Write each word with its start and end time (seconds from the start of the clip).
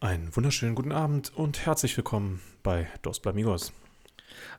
Einen 0.00 0.34
wunderschönen 0.34 0.74
guten 0.74 0.92
Abend 0.92 1.32
und 1.36 1.64
herzlich 1.64 1.96
willkommen 1.96 2.40
bei 2.62 2.88
Dos 3.02 3.20
Blamigos. 3.20 3.72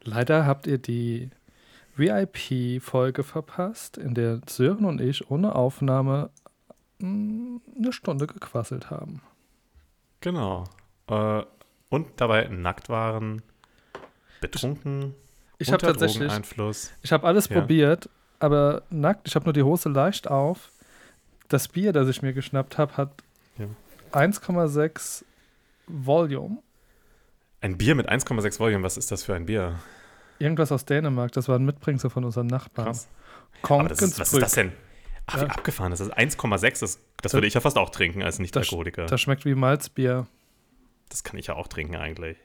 Leider 0.03 0.45
habt 0.45 0.65
ihr 0.67 0.77
die 0.77 1.29
VIP-Folge 1.97 3.23
verpasst, 3.23 3.97
in 3.97 4.13
der 4.13 4.41
Sören 4.47 4.85
und 4.85 5.01
ich 5.01 5.29
ohne 5.29 5.55
Aufnahme 5.55 6.29
mh, 6.99 7.59
eine 7.77 7.93
Stunde 7.93 8.27
gequasselt 8.27 8.89
haben. 8.89 9.21
Genau. 10.25 10.63
Äh, 11.07 11.43
und 11.89 12.07
dabei 12.17 12.47
nackt 12.47 12.89
waren, 12.89 13.43
betrunken, 14.41 15.13
Ich 15.59 15.67
habe 15.67 15.75
unter 15.75 15.87
tatsächlich, 15.89 16.17
Drogeneinfluss. 16.17 16.91
ich 17.03 17.11
habe 17.11 17.27
alles 17.27 17.47
Ja. 17.47 17.59
probiert, 17.61 18.09
aber 18.39 18.81
nackt, 18.89 19.27
ich 19.27 19.35
habe 19.35 19.45
nur 19.45 19.53
die 19.53 19.61
Hose 19.61 19.87
leicht 19.89 20.27
auf. 20.27 20.71
Das 21.47 21.67
Bier, 21.67 21.93
das 21.93 22.07
ich 22.07 22.23
mir 22.23 22.33
geschnappt 22.33 22.79
habe, 22.79 22.97
hat 22.97 23.11
Ja. 23.59 23.67
1,6 24.13 25.23
Volume. 25.85 26.57
Ein 27.61 27.77
Bier 27.77 27.93
mit 27.93 28.09
1,6 28.09 28.59
Volume, 28.59 28.83
was 28.83 28.97
ist 28.97 29.11
das 29.11 29.23
für 29.23 29.35
ein 29.35 29.45
Bier? 29.45 29.75
Irgendwas 30.39 30.71
aus 30.71 30.85
Dänemark, 30.85 31.33
das 31.33 31.47
war 31.47 31.59
ein 31.59 31.65
Mitbringsel 31.65 32.09
von 32.09 32.25
unseren 32.25 32.47
Nachbarn. 32.47 32.87
Krass. 32.87 33.07
Aber 33.61 33.89
das 33.89 34.01
ist, 34.01 34.19
was 34.19 34.33
ist 34.33 34.41
das 34.41 34.53
denn? 34.53 34.71
Ach, 35.27 35.35
wie 35.37 35.41
Ja. 35.41 35.47
abgefahren. 35.47 35.91
Das 35.91 35.99
ist 35.99 36.15
1,6. 36.15 36.79
Das, 36.79 36.99
das 37.21 37.33
würde 37.33 37.47
ich 37.47 37.53
ja 37.53 37.61
fast 37.61 37.77
auch 37.77 37.89
trinken 37.89 38.21
als 38.23 38.39
Nicht-Alkoholiker. 38.39 39.05
Das 39.07 39.19
schmeckt 39.21 39.45
wie 39.45 39.55
Malzbier. 39.55 40.27
Das 41.09 41.23
kann 41.23 41.37
ich 41.39 41.47
ja 41.47 41.55
auch 41.55 41.67
trinken 41.67 41.95
eigentlich. 41.95 42.37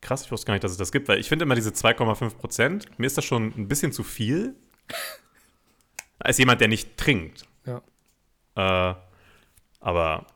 Krass, 0.00 0.24
ich 0.24 0.30
wusste 0.32 0.46
gar 0.46 0.54
nicht, 0.54 0.64
dass 0.64 0.72
es 0.72 0.76
das 0.78 0.92
gibt, 0.92 1.08
weil 1.08 1.18
ich 1.18 1.28
finde 1.28 1.44
immer 1.44 1.54
diese 1.54 1.70
2,5 1.70 2.36
Prozent, 2.36 2.98
mir 2.98 3.06
ist 3.06 3.16
das 3.16 3.24
schon 3.24 3.52
ein 3.56 3.68
bisschen 3.68 3.92
zu 3.92 4.02
viel. 4.04 4.54
Als 6.18 6.38
jemand, 6.38 6.60
der 6.60 6.68
nicht 6.68 6.96
trinkt. 6.96 7.44
Ja. 7.64 7.82
Äh, 8.90 8.94
aber 9.80 10.26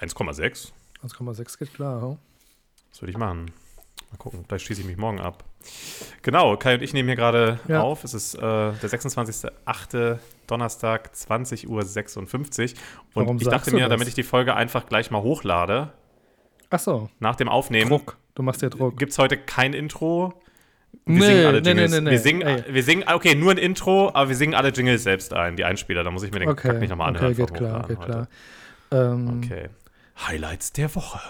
1,6, 0.00 0.72
1,6 1.04 1.58
geht 1.58 1.74
klar. 1.74 2.00
hm? 2.02 2.18
das 2.90 3.02
würde 3.02 3.10
ich 3.10 3.18
machen. 3.18 3.50
Mal 4.10 4.16
gucken, 4.18 4.44
vielleicht 4.46 4.66
schieße 4.66 4.80
ich 4.82 4.86
mich 4.86 4.96
morgen 4.96 5.20
ab. 5.20 5.44
Genau, 6.22 6.56
Kai 6.56 6.74
und 6.74 6.82
ich 6.82 6.92
nehmen 6.92 7.08
hier 7.08 7.16
gerade 7.16 7.60
Ja. 7.68 7.80
auf. 7.82 8.04
Es 8.04 8.14
ist 8.14 8.34
äh, 8.34 8.40
der 8.40 8.74
26.08. 8.76 10.18
Donnerstag, 10.46 11.10
20.56 11.14 11.66
Uhr. 11.68 11.78
Und 11.84 11.96
Warum 13.14 13.36
ich 13.36 13.44
dachte 13.48 13.72
mir, 13.74 13.88
damit 13.88 14.08
ich 14.08 14.14
die 14.14 14.22
Folge 14.22 14.54
einfach 14.54 14.86
gleich 14.86 15.10
mal 15.10 15.22
hochlade, 15.22 15.92
Ach 16.70 16.78
so, 16.78 17.08
nach 17.18 17.36
dem 17.36 17.48
Aufnehmen, 17.48 17.88
Druck. 17.90 18.16
Du 18.34 18.42
machst 18.42 18.62
dir 18.62 18.70
Druck. 18.70 18.98
gibt 18.98 19.12
es 19.12 19.18
heute 19.18 19.36
kein 19.38 19.72
Intro. 19.74 20.34
Wir 21.04 21.14
Nee, 21.18 21.20
singen 21.26 21.46
alle 21.46 21.58
Jingles. 21.60 21.90
nee, 21.92 22.00
nee. 22.00 22.10
Wir 22.10 22.18
singen, 22.18 22.42
Ey. 22.42 22.64
wir 22.68 22.82
singen, 22.82 23.04
okay, 23.12 23.34
nur 23.34 23.50
ein 23.50 23.58
Intro, 23.58 24.08
aber 24.14 24.28
wir 24.30 24.36
singen 24.36 24.54
alle 24.54 24.68
Jingles 24.70 25.02
selbst 25.02 25.32
ein, 25.34 25.56
die 25.56 25.64
Einspieler. 25.64 26.02
Da 26.04 26.10
muss 26.10 26.22
ich 26.22 26.32
mir 26.32 26.40
den 26.40 26.48
Okay, 26.48 26.68
Kack 26.68 26.80
nicht 26.80 26.90
nochmal 26.90 27.10
okay, 27.10 27.18
anhören. 27.18 27.36
geht 27.36 27.48
vom 27.48 27.56
klar, 27.56 27.86
geht 27.88 28.00
klar. 28.00 28.28
heute. 28.90 29.06
Ähm, 29.12 29.42
Okay. 29.44 29.68
Highlights 30.26 30.72
der 30.72 30.94
Woche. 30.94 31.20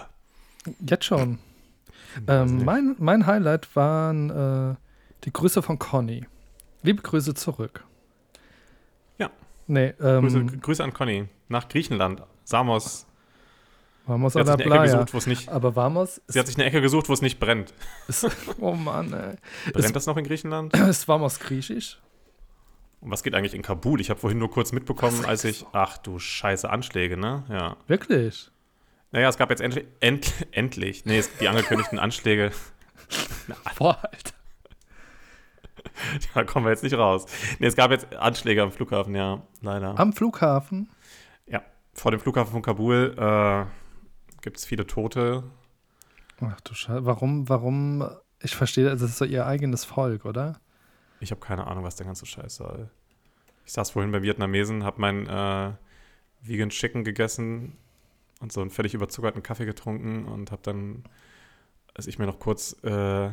Jetzt 0.79 1.05
schon. 1.05 1.39
Weiß 2.25 2.51
Ähm, 2.51 2.65
mein, 2.65 2.95
mein 2.99 3.25
Highlight 3.25 3.75
waren 3.75 4.29
äh, 4.29 4.75
die 5.23 5.33
Grüße 5.33 5.61
von 5.61 5.79
Conny. 5.79 6.25
Liebe 6.81 7.01
Grüße 7.01 7.33
zurück. 7.33 7.83
Ja. 9.17 9.29
Nee, 9.67 9.93
ähm, 10.01 10.21
Grüße, 10.21 10.45
Grüße 10.45 10.83
an 10.83 10.93
Conny 10.93 11.27
nach 11.47 11.67
Griechenland. 11.67 12.23
Samos. 12.43 13.05
Vamos 14.05 14.33
Sie 14.33 14.39
hat 14.39 14.47
sich 14.47 14.55
eine 14.65 14.73
Ecke 14.73 14.83
gesucht, 14.83 15.13
wo 15.13 15.17
es 15.19 15.27
nicht. 15.27 15.49
Aber 15.49 15.75
Vamos 15.75 16.21
Sie 16.27 16.39
hat 16.39 16.47
sich 16.47 16.57
eine 16.57 16.65
Ecke 16.65 16.81
gesucht, 16.81 17.09
wo 17.09 17.13
es 17.13 17.21
nicht 17.21 17.39
brennt. 17.39 17.73
ist, 18.07 18.27
oh 18.59 18.73
Mann, 18.73 19.13
ey. 19.13 19.35
Brennt 19.71 19.95
das 19.95 20.07
noch 20.07 20.17
in 20.17 20.25
Griechenland? 20.25 20.75
Ist 20.89 21.07
Vamos 21.07 21.39
griechisch? 21.39 21.99
Und 23.01 23.11
was 23.11 23.21
geht 23.23 23.35
eigentlich 23.35 23.53
in 23.53 23.61
Kabul? 23.61 24.01
Ich 24.01 24.09
habe 24.09 24.19
vorhin 24.19 24.39
nur 24.39 24.49
kurz 24.49 24.71
mitbekommen, 24.71 25.25
als 25.25 25.43
ich. 25.43 25.65
Ach 25.73 25.97
du 25.99 26.17
Scheiße, 26.17 26.69
Anschläge, 26.69 27.17
ne? 27.17 27.43
Ja. 27.49 27.77
Wirklich? 27.87 28.51
Naja, 29.11 29.29
es 29.29 29.37
gab 29.37 29.49
jetzt 29.49 29.61
endlich. 29.61 29.85
End, 29.99 30.33
endlich. 30.51 31.05
Nee, 31.05 31.23
die 31.39 31.47
angekündigten 31.47 31.99
Anschläge. 31.99 32.51
Boah, 33.77 33.99
Alter. 34.03 34.33
Da 36.33 36.45
kommen 36.45 36.65
wir 36.65 36.71
jetzt 36.71 36.83
nicht 36.83 36.97
raus. 36.97 37.25
Nee, 37.59 37.67
es 37.67 37.75
gab 37.75 37.91
jetzt 37.91 38.13
Anschläge 38.15 38.63
am 38.63 38.71
Flughafen, 38.71 39.15
ja, 39.15 39.41
leider. 39.61 39.99
Am 39.99 40.13
Flughafen? 40.13 40.89
ja, 41.45 41.61
vor 41.93 42.11
dem 42.11 42.21
Flughafen 42.21 42.53
von 42.53 42.61
Kabul 42.61 43.15
äh, 43.17 43.65
gibt 44.41 44.57
es 44.57 44.65
viele 44.65 44.87
Tote. 44.87 45.43
Ach 46.41 46.61
du 46.61 46.73
Scheiße. 46.73 47.05
Warum, 47.05 47.49
warum? 47.49 48.09
Ich 48.41 48.55
verstehe, 48.55 48.89
das 48.89 49.01
ist 49.01 49.17
so 49.17 49.25
ihr 49.25 49.45
eigenes 49.45 49.83
Volk, 49.83 50.23
oder? 50.23 50.61
Ich 51.19 51.31
habe 51.31 51.41
keine 51.41 51.67
Ahnung, 51.67 51.83
was 51.83 51.97
der 51.97 52.05
ganze 52.05 52.25
Scheiß 52.25 52.55
soll. 52.55 52.89
Ich 53.65 53.73
saß 53.73 53.91
vorhin 53.91 54.11
bei 54.11 54.21
Vietnamesen, 54.21 54.85
habe 54.85 55.01
meinen 55.01 55.27
äh, 55.27 55.73
Vegan 56.41 56.69
Chicken 56.69 57.03
gegessen 57.03 57.77
und 58.39 58.51
so 58.51 58.61
einen 58.61 58.69
völlig 58.69 58.93
überzuckerten 58.93 59.43
Kaffee 59.43 59.65
getrunken 59.65 60.25
und 60.25 60.51
habe 60.51 60.61
dann, 60.63 61.03
als 61.93 62.07
ich 62.07 62.19
mir 62.19 62.25
noch 62.25 62.39
kurz 62.39 62.75
äh, 62.83 63.29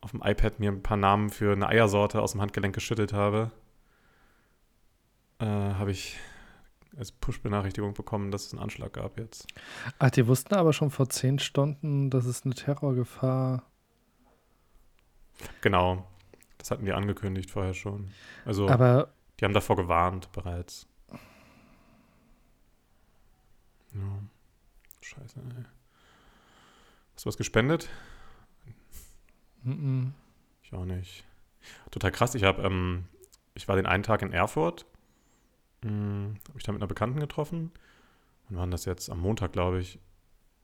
auf 0.00 0.10
dem 0.12 0.22
iPad 0.24 0.58
mir 0.60 0.70
ein 0.70 0.82
paar 0.82 0.96
Namen 0.96 1.30
für 1.30 1.52
eine 1.52 1.68
Eiersorte 1.68 2.22
aus 2.22 2.32
dem 2.32 2.40
Handgelenk 2.40 2.74
geschüttelt 2.74 3.12
habe, 3.12 3.50
äh, 5.38 5.44
habe 5.44 5.90
ich 5.90 6.18
als 6.96 7.12
Push-Benachrichtigung 7.12 7.94
bekommen, 7.94 8.30
dass 8.30 8.46
es 8.46 8.52
einen 8.52 8.62
Anschlag 8.62 8.94
gab 8.94 9.18
jetzt. 9.18 9.46
Ach, 9.98 10.10
die 10.10 10.26
wussten 10.26 10.54
aber 10.54 10.72
schon 10.72 10.90
vor 10.90 11.08
zehn 11.08 11.38
Stunden, 11.38 12.10
dass 12.10 12.24
es 12.24 12.44
eine 12.44 12.54
Terrorgefahr 12.54 13.62
Genau, 15.60 16.06
das 16.58 16.70
hatten 16.70 16.84
die 16.84 16.92
angekündigt 16.92 17.50
vorher 17.50 17.74
schon. 17.74 18.10
Also 18.44 18.68
Aber 18.68 19.08
die 19.38 19.44
haben 19.44 19.54
davor 19.54 19.76
gewarnt 19.76 20.30
bereits. 20.32 20.86
Ja. 23.94 24.22
Scheiße, 25.02 25.40
ey. 25.40 25.64
Hast 27.14 27.24
du 27.24 27.28
was 27.28 27.36
gespendet? 27.36 27.88
mm, 29.62 30.08
Ich 30.62 30.72
auch 30.72 30.84
nicht. 30.84 31.24
Total 31.90 32.10
krass. 32.12 32.34
Ich 32.34 32.44
habe, 32.44 32.62
ähm, 32.62 33.06
ich 33.54 33.68
war 33.68 33.76
den 33.76 33.86
einen 33.86 34.02
Tag 34.02 34.22
in 34.22 34.32
Erfurt. 34.32 34.86
Hm, 35.82 36.36
habe 36.48 36.58
ich 36.58 36.64
da 36.64 36.72
mit 36.72 36.80
einer 36.80 36.88
Bekannten 36.88 37.20
getroffen. 37.20 37.72
Wann 38.48 38.56
war 38.56 38.64
denn 38.66 38.70
das 38.70 38.84
jetzt? 38.84 39.10
Am 39.10 39.20
Montag, 39.20 39.52
glaube 39.52 39.80
ich. 39.80 39.98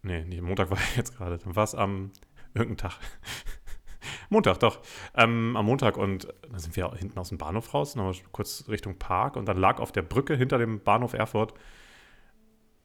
Nee, 0.03 0.25
nicht 0.25 0.39
am 0.39 0.47
Montag 0.47 0.71
war 0.71 0.79
ich 0.79 0.97
jetzt 0.97 1.17
gerade. 1.17 1.39
Dann 1.39 1.57
war 1.57 1.65
es 1.65 1.75
am 1.75 2.13
irgendeinen 2.55 2.91
Tag. 2.91 2.99
Montag, 4.31 4.59
doch. 4.61 4.81
Ähm, 5.15 5.57
am 5.57 5.67
Montag 5.67 5.97
und 5.97 6.29
dann 6.49 6.59
sind 6.59 6.77
wir 6.77 6.93
hinten 6.95 7.19
aus 7.19 7.29
dem 7.29 7.39
Bahnhof 7.39 7.75
raus, 7.75 7.97
nochmal 7.97 8.15
kurz 8.33 8.65
Richtung 8.69 8.99
Park 8.99 9.37
und 9.37 9.47
dann 9.47 9.57
lag 9.57 9.79
auf 9.79 9.93
der 9.93 10.03
Brücke 10.03 10.37
hinter 10.37 10.59
dem 10.59 10.81
Bahnhof 10.81 11.13
Erfurt, 11.13 11.55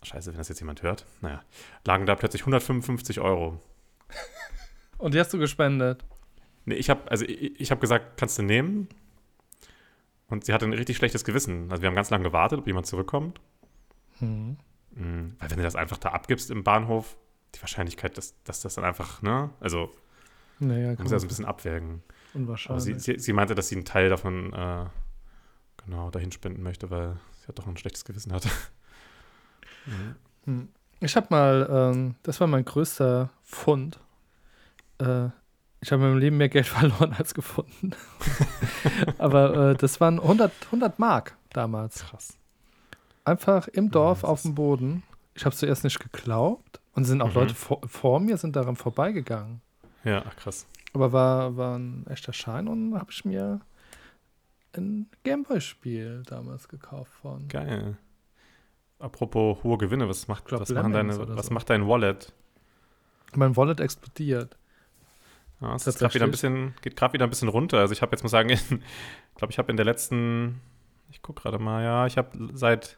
scheiße, 0.03 0.31
wenn 0.31 0.38
das 0.38 0.50
jetzt 0.50 0.59
jemand 0.59 0.84
hört, 0.84 1.06
naja, 1.22 1.41
lagen 1.85 2.06
da 2.06 2.16
plötzlich 2.16 2.41
155 2.44 3.19
Euro. 3.19 3.62
Und 4.97 5.13
die 5.13 5.19
hast 5.19 5.34
du 5.34 5.39
gespendet. 5.39 6.03
Nee, 6.66 6.75
ich 6.75 6.89
habe 6.89 7.09
also 7.09 7.25
ich, 7.25 7.59
ich 7.59 7.72
habe 7.72 7.81
gesagt, 7.81 8.17
kannst 8.17 8.38
du 8.38 8.44
nehmen? 8.44 8.88
Und 10.28 10.45
sie 10.45 10.53
hatte 10.53 10.66
ein 10.66 10.73
richtig 10.73 10.97
schlechtes 10.97 11.25
Gewissen. 11.25 11.69
Also 11.72 11.81
wir 11.81 11.88
haben 11.88 11.95
ganz 11.95 12.09
lange 12.09 12.23
gewartet, 12.23 12.59
ob 12.59 12.67
jemand 12.67 12.85
zurückkommt. 12.85 13.41
Hm. 14.19 14.57
Mhm. 14.91 15.35
Weil 15.39 15.50
wenn 15.50 15.57
du 15.57 15.63
das 15.63 15.75
einfach 15.75 15.97
da 15.97 16.09
abgibst 16.09 16.51
im 16.51 16.63
Bahnhof, 16.63 17.18
die 17.56 17.62
Wahrscheinlichkeit, 17.62 18.18
dass, 18.18 18.41
dass 18.44 18.62
das 18.62 18.75
dann 18.75 18.85
einfach, 18.85 19.22
ne? 19.22 19.50
Also 19.59 19.91
Naja, 20.59 20.95
muss 21.00 21.12
ja 21.12 21.19
so 21.19 21.25
ein 21.25 21.29
bisschen 21.29 21.45
abwägen. 21.45 22.01
Unwahrscheinlich. 22.33 22.83
sie, 22.83 23.13
sie, 23.13 23.19
sie 23.19 23.33
meinte, 23.33 23.56
dass 23.56 23.68
sie 23.68 23.75
einen 23.75 23.85
Teil 23.85 24.09
davon 24.09 24.53
äh, 24.53 24.85
genau 25.86 26.12
dahin 26.12 26.31
spenden 26.31 26.63
möchte, 26.63 26.89
weil 26.92 27.18
sie 27.42 27.47
hat 27.47 27.59
doch 27.59 27.68
ein 27.68 27.75
schlechtes 27.77 28.06
Gewissen 28.06 28.31
hatte. 28.31 28.50
Mhm. 29.86 30.16
Hm. 30.45 30.68
Ich 31.00 31.16
habe 31.16 31.28
mal, 31.30 31.68
ähm, 31.72 32.16
das 32.24 32.39
war 32.39 32.48
mein 32.48 32.66
größter 32.66 33.30
Fund. 33.44 34.00
Äh, 35.00 35.30
ich 35.83 35.92
habe 35.92 36.04
in 36.04 36.10
meinem 36.10 36.19
Leben 36.19 36.38
mehr 36.38 36.50
Geld 36.50 36.68
verloren 36.68 37.13
als 37.18 37.33
gefunden. 37.33 37.92
Aber 39.18 39.72
äh, 39.72 39.75
das 39.75 40.00
waren 40.00 40.19
100, 40.19 40.51
100 40.68 41.00
Mark 41.00 41.36
damals. 41.54 42.06
Krass. 42.06 42.38
Einfach 43.25 43.68
im 43.68 43.89
Dorf 43.92 44.24
auf 44.24 44.44
dem 44.44 44.56
Boden. 44.56 45.04
Ich 45.33 45.45
habe 45.45 45.56
zuerst 45.56 45.83
nicht 45.83 46.00
geglaubt. 46.00 46.80
Und 46.94 47.06
sind 47.06 47.22
auch 47.22 47.30
Mhm. 47.30 47.33
Leute 47.36 47.56
vor, 47.56 47.80
vor 47.88 48.19
mir 48.19 48.36
sind 48.38 48.56
daran 48.56 48.75
vorbeigegangen. 48.75 49.62
Ja, 50.04 50.24
ach, 50.28 50.36
krass. 50.36 50.66
Aber 50.94 51.13
war, 51.13 51.56
war 51.56 51.78
ein 51.78 52.06
echter 52.10 52.33
Schein 52.33 52.68
und 52.68 52.95
habe 53.00 53.12
ich 53.12 53.24
mir 53.24 53.62
ein 54.75 55.07
Gameboy-Spiel 55.24 56.24
damals 56.28 56.68
gekauft 56.68 57.13
von. 57.22 57.48
Geil. 57.48 57.98
Apropos 59.01 59.63
hohe 59.63 59.77
Gewinne, 59.77 60.07
was 60.07 60.27
macht, 60.27 60.45
glaub, 60.45 60.62
was 60.62 60.69
machen 60.69 60.94
deine, 60.94 61.18
was 61.36 61.48
so. 61.48 61.53
macht 61.53 61.69
dein 61.69 61.88
Wallet? 61.88 62.33
Mein 63.36 63.56
Wallet 63.57 63.80
explodiert. 63.80 64.57
Ja, 65.62 65.75
es 65.75 65.86
grad 65.98 66.13
wieder 66.15 66.25
ein 66.25 66.31
bisschen, 66.31 66.74
geht 66.81 66.95
gerade 66.95 67.13
wieder 67.13 67.25
ein 67.25 67.30
bisschen 67.30 67.50
runter. 67.50 67.80
Also 67.80 67.94
ich 67.94 68.01
habe 68.01 68.12
jetzt 68.12 68.24
mal 68.24 68.30
sagen, 68.30 68.50
ich 68.50 68.59
glaube, 69.36 69.51
ich 69.51 69.57
habe 69.57 69.71
in 69.71 69.77
der 69.77 69.86
letzten, 69.86 70.59
ich 71.09 71.21
gucke 71.21 71.44
gerade 71.44 71.59
mal, 71.59 71.83
ja, 71.83 72.07
ich 72.07 72.18
habe 72.18 72.50
seit 72.53 72.98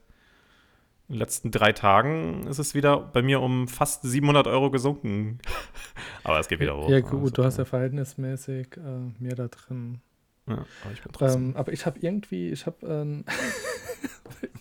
den 1.10 1.18
letzten 1.18 1.52
drei 1.52 1.74
Tagen 1.74 2.48
ist 2.48 2.60
es 2.60 2.74
wieder 2.74 2.98
bei 2.98 3.22
mir 3.22 3.42
um 3.42 3.68
fast 3.68 4.04
700 4.04 4.48
Euro 4.48 4.72
gesunken. 4.72 5.40
Aber 6.24 6.40
es 6.40 6.48
geht 6.48 6.60
wieder 6.60 6.78
hoch. 6.78 6.90
Ja, 6.90 6.98
ne? 6.98 7.04
gut, 7.04 7.26
Ist 7.26 7.38
du 7.38 7.44
hast 7.44 7.58
ja 7.58 7.66
verhältnismäßig 7.66 8.78
äh, 8.78 9.22
mehr 9.22 9.36
da 9.36 9.48
drin. 9.48 10.00
Ja, 10.48 10.66
aber 10.84 10.94
ich 10.94 11.02
bin 11.02 11.12
trotzdem. 11.14 11.50
Ähm, 11.52 11.56
aber 11.56 11.72
ich 11.72 11.86
habe 11.86 12.00
irgendwie, 12.00 12.50
ich 12.50 12.66
habe, 12.66 12.86
ähm, 12.86 13.24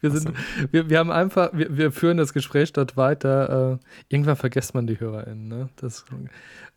wir 0.00 0.10
sind, 0.10 0.32
wir, 0.70 0.88
wir 0.90 0.98
haben 0.98 1.10
einfach, 1.10 1.50
wir, 1.52 1.76
wir 1.76 1.92
führen 1.92 2.16
das 2.16 2.32
Gespräch 2.32 2.72
dort 2.72 2.96
weiter. 2.96 3.72
Äh, 3.74 3.78
irgendwann 4.08 4.36
vergisst 4.36 4.74
man 4.74 4.86
die 4.86 4.98
HörerInnen, 5.00 5.48
ne? 5.48 5.68
Das, 5.76 6.04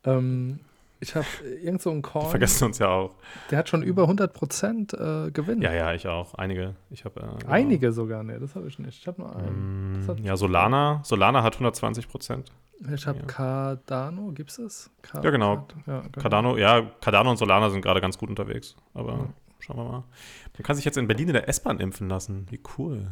ähm, 0.04 0.60
ich 1.02 1.14
habe 1.14 1.26
irgend 1.62 1.82
so 1.82 1.92
einen 1.92 2.02
Die 2.02 2.10
Call, 2.10 2.30
vergessen 2.30 2.66
uns 2.66 2.80
ja 2.80 2.88
auch. 2.88 3.16
der 3.52 3.60
hat 3.60 3.70
schon 3.70 3.84
über 3.84 4.04
100 4.04 4.34
Prozent 4.34 4.94
äh, 4.94 5.30
Gewinn. 5.32 5.62
Ja, 5.62 5.74
ja, 5.74 5.94
ich 5.94 6.08
auch. 6.08 6.34
Einige. 6.36 6.74
Ich 6.90 7.04
habe 7.06 7.20
äh, 7.20 7.24
genau. 7.24 7.52
Einige 7.52 7.92
sogar, 7.92 8.24
ne, 8.24 8.40
das 8.40 8.56
habe 8.56 8.68
ich 8.68 8.80
nicht. 8.80 9.00
Ich 9.02 9.08
habe 9.08 9.22
nur 9.22 9.36
einen. 9.36 10.04
Das 10.08 10.18
Mm, 10.18 10.24
Ja, 10.26 10.38
Solana. 10.38 11.02
Solana 11.04 11.44
hat 11.44 11.54
120 11.56 12.08
Prozent. 12.08 12.52
Ich 12.94 13.06
habe 13.08 13.20
ja. 13.20 13.26
Cardano, 13.26 14.32
gibt's 14.34 14.58
es? 14.58 14.90
Ca- 15.02 15.22
Ja, 15.22 15.30
genau. 15.32 15.68
Ja, 15.86 16.00
genau. 16.02 16.10
Cardano, 16.22 16.58
ja, 16.58 16.82
Cardano 17.02 17.30
und 17.32 17.38
Solana 17.38 17.70
sind 17.70 17.82
gerade 17.82 18.02
ganz 18.02 18.18
gut 18.18 18.30
unterwegs. 18.30 18.76
Aber 18.94 19.12
Ja. 19.14 19.28
Schauen 19.66 19.78
wir 19.78 19.84
mal. 19.84 20.04
Man 20.54 20.64
kann 20.64 20.76
sich 20.76 20.86
jetzt 20.86 20.98
in 20.98 21.08
Berlin 21.08 21.28
in 21.30 21.34
der 21.34 21.50
S-Bahn 21.50 21.80
impfen 21.80 22.08
lassen. 22.10 22.46
Wie 22.50 22.62
cool. 22.78 23.12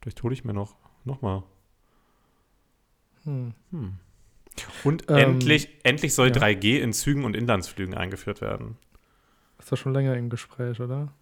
Vielleicht 0.00 0.22
hole 0.22 0.32
ich 0.34 0.44
mir 0.44 0.52
noch, 0.54 0.76
noch 1.04 1.22
mal. 1.22 1.42
Hm. 3.24 3.54
Hm. 3.70 3.94
Und 4.84 5.08
Ähm, 5.10 5.16
endlich, 5.16 5.68
endlich 5.84 6.14
soll 6.14 6.28
ja. 6.28 6.34
3G 6.34 6.78
in 6.80 6.92
Zügen 6.92 7.24
und 7.24 7.34
Inlandsflügen 7.36 7.94
eingeführt 7.94 8.40
werden. 8.40 8.76
Ist 9.58 9.70
doch 9.72 9.76
schon 9.76 9.92
länger 9.92 10.16
im 10.16 10.30
Gespräch, 10.30 10.80
oder? 10.80 11.12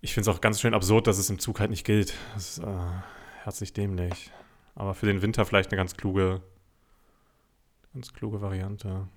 Ich 0.00 0.14
finde 0.14 0.30
es 0.30 0.36
auch 0.36 0.40
ganz 0.40 0.60
schön 0.60 0.74
absurd, 0.74 1.06
dass 1.06 1.18
es 1.18 1.28
im 1.28 1.38
Zug 1.38 1.60
halt 1.60 1.70
nicht 1.70 1.84
gilt. 1.84 2.14
Das 2.34 2.58
ist 2.58 2.64
äh, 2.64 2.76
herzlich 3.42 3.72
dämlich. 3.72 4.30
Aber 4.74 4.94
für 4.94 5.06
den 5.06 5.22
Winter 5.22 5.44
vielleicht 5.44 5.70
eine 5.70 5.76
ganz 5.76 5.96
kluge, 5.96 6.40
ganz 7.92 8.12
kluge 8.14 8.40
Variante. 8.40 9.08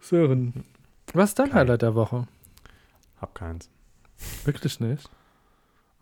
Sören. 0.00 0.64
Was 1.14 1.30
ist 1.30 1.38
dein 1.38 1.46
Kein- 1.50 1.60
Highlight 1.60 1.82
der 1.82 1.94
Woche? 1.94 2.26
Hab 3.22 3.34
keins. 3.34 3.70
Wirklich 4.44 4.78
nicht? 4.80 5.08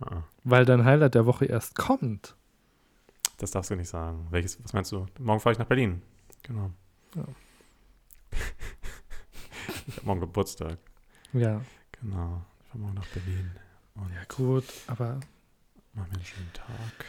Ah, 0.01 0.23
Weil 0.45 0.65
dein 0.65 0.85
Highlight 0.85 1.15
der 1.15 1.27
Woche 1.27 1.45
erst 1.45 1.75
kommt. 1.77 2.35
Das 3.37 3.51
darfst 3.53 3.71
du 3.71 3.77
nicht 3.77 3.89
sagen. 3.89 4.27
Welches, 4.31 4.63
was 4.65 4.73
meinst 4.73 4.91
du? 4.93 5.07
Morgen 5.19 5.41
fahre 5.41 5.53
ich 5.53 5.59
nach 5.59 5.67
Berlin. 5.67 6.03
Genau. 6.43 6.71
Ja. 7.15 7.25
ich 9.87 9.97
habe 9.97 10.07
morgen 10.07 10.21
Geburtstag. 10.21 10.79
Ja. 11.33 11.61
Genau. 12.01 12.43
Ich 12.63 12.67
fahre 12.69 12.79
morgen 12.79 12.95
nach 12.95 13.07
Berlin. 13.09 13.51
Ja, 13.97 14.25
gut, 14.35 14.65
aber 14.87 15.21
mach 15.93 16.07
mir 16.09 16.15
einen 16.15 16.25
schönen 16.25 16.53
Tag. 16.55 17.05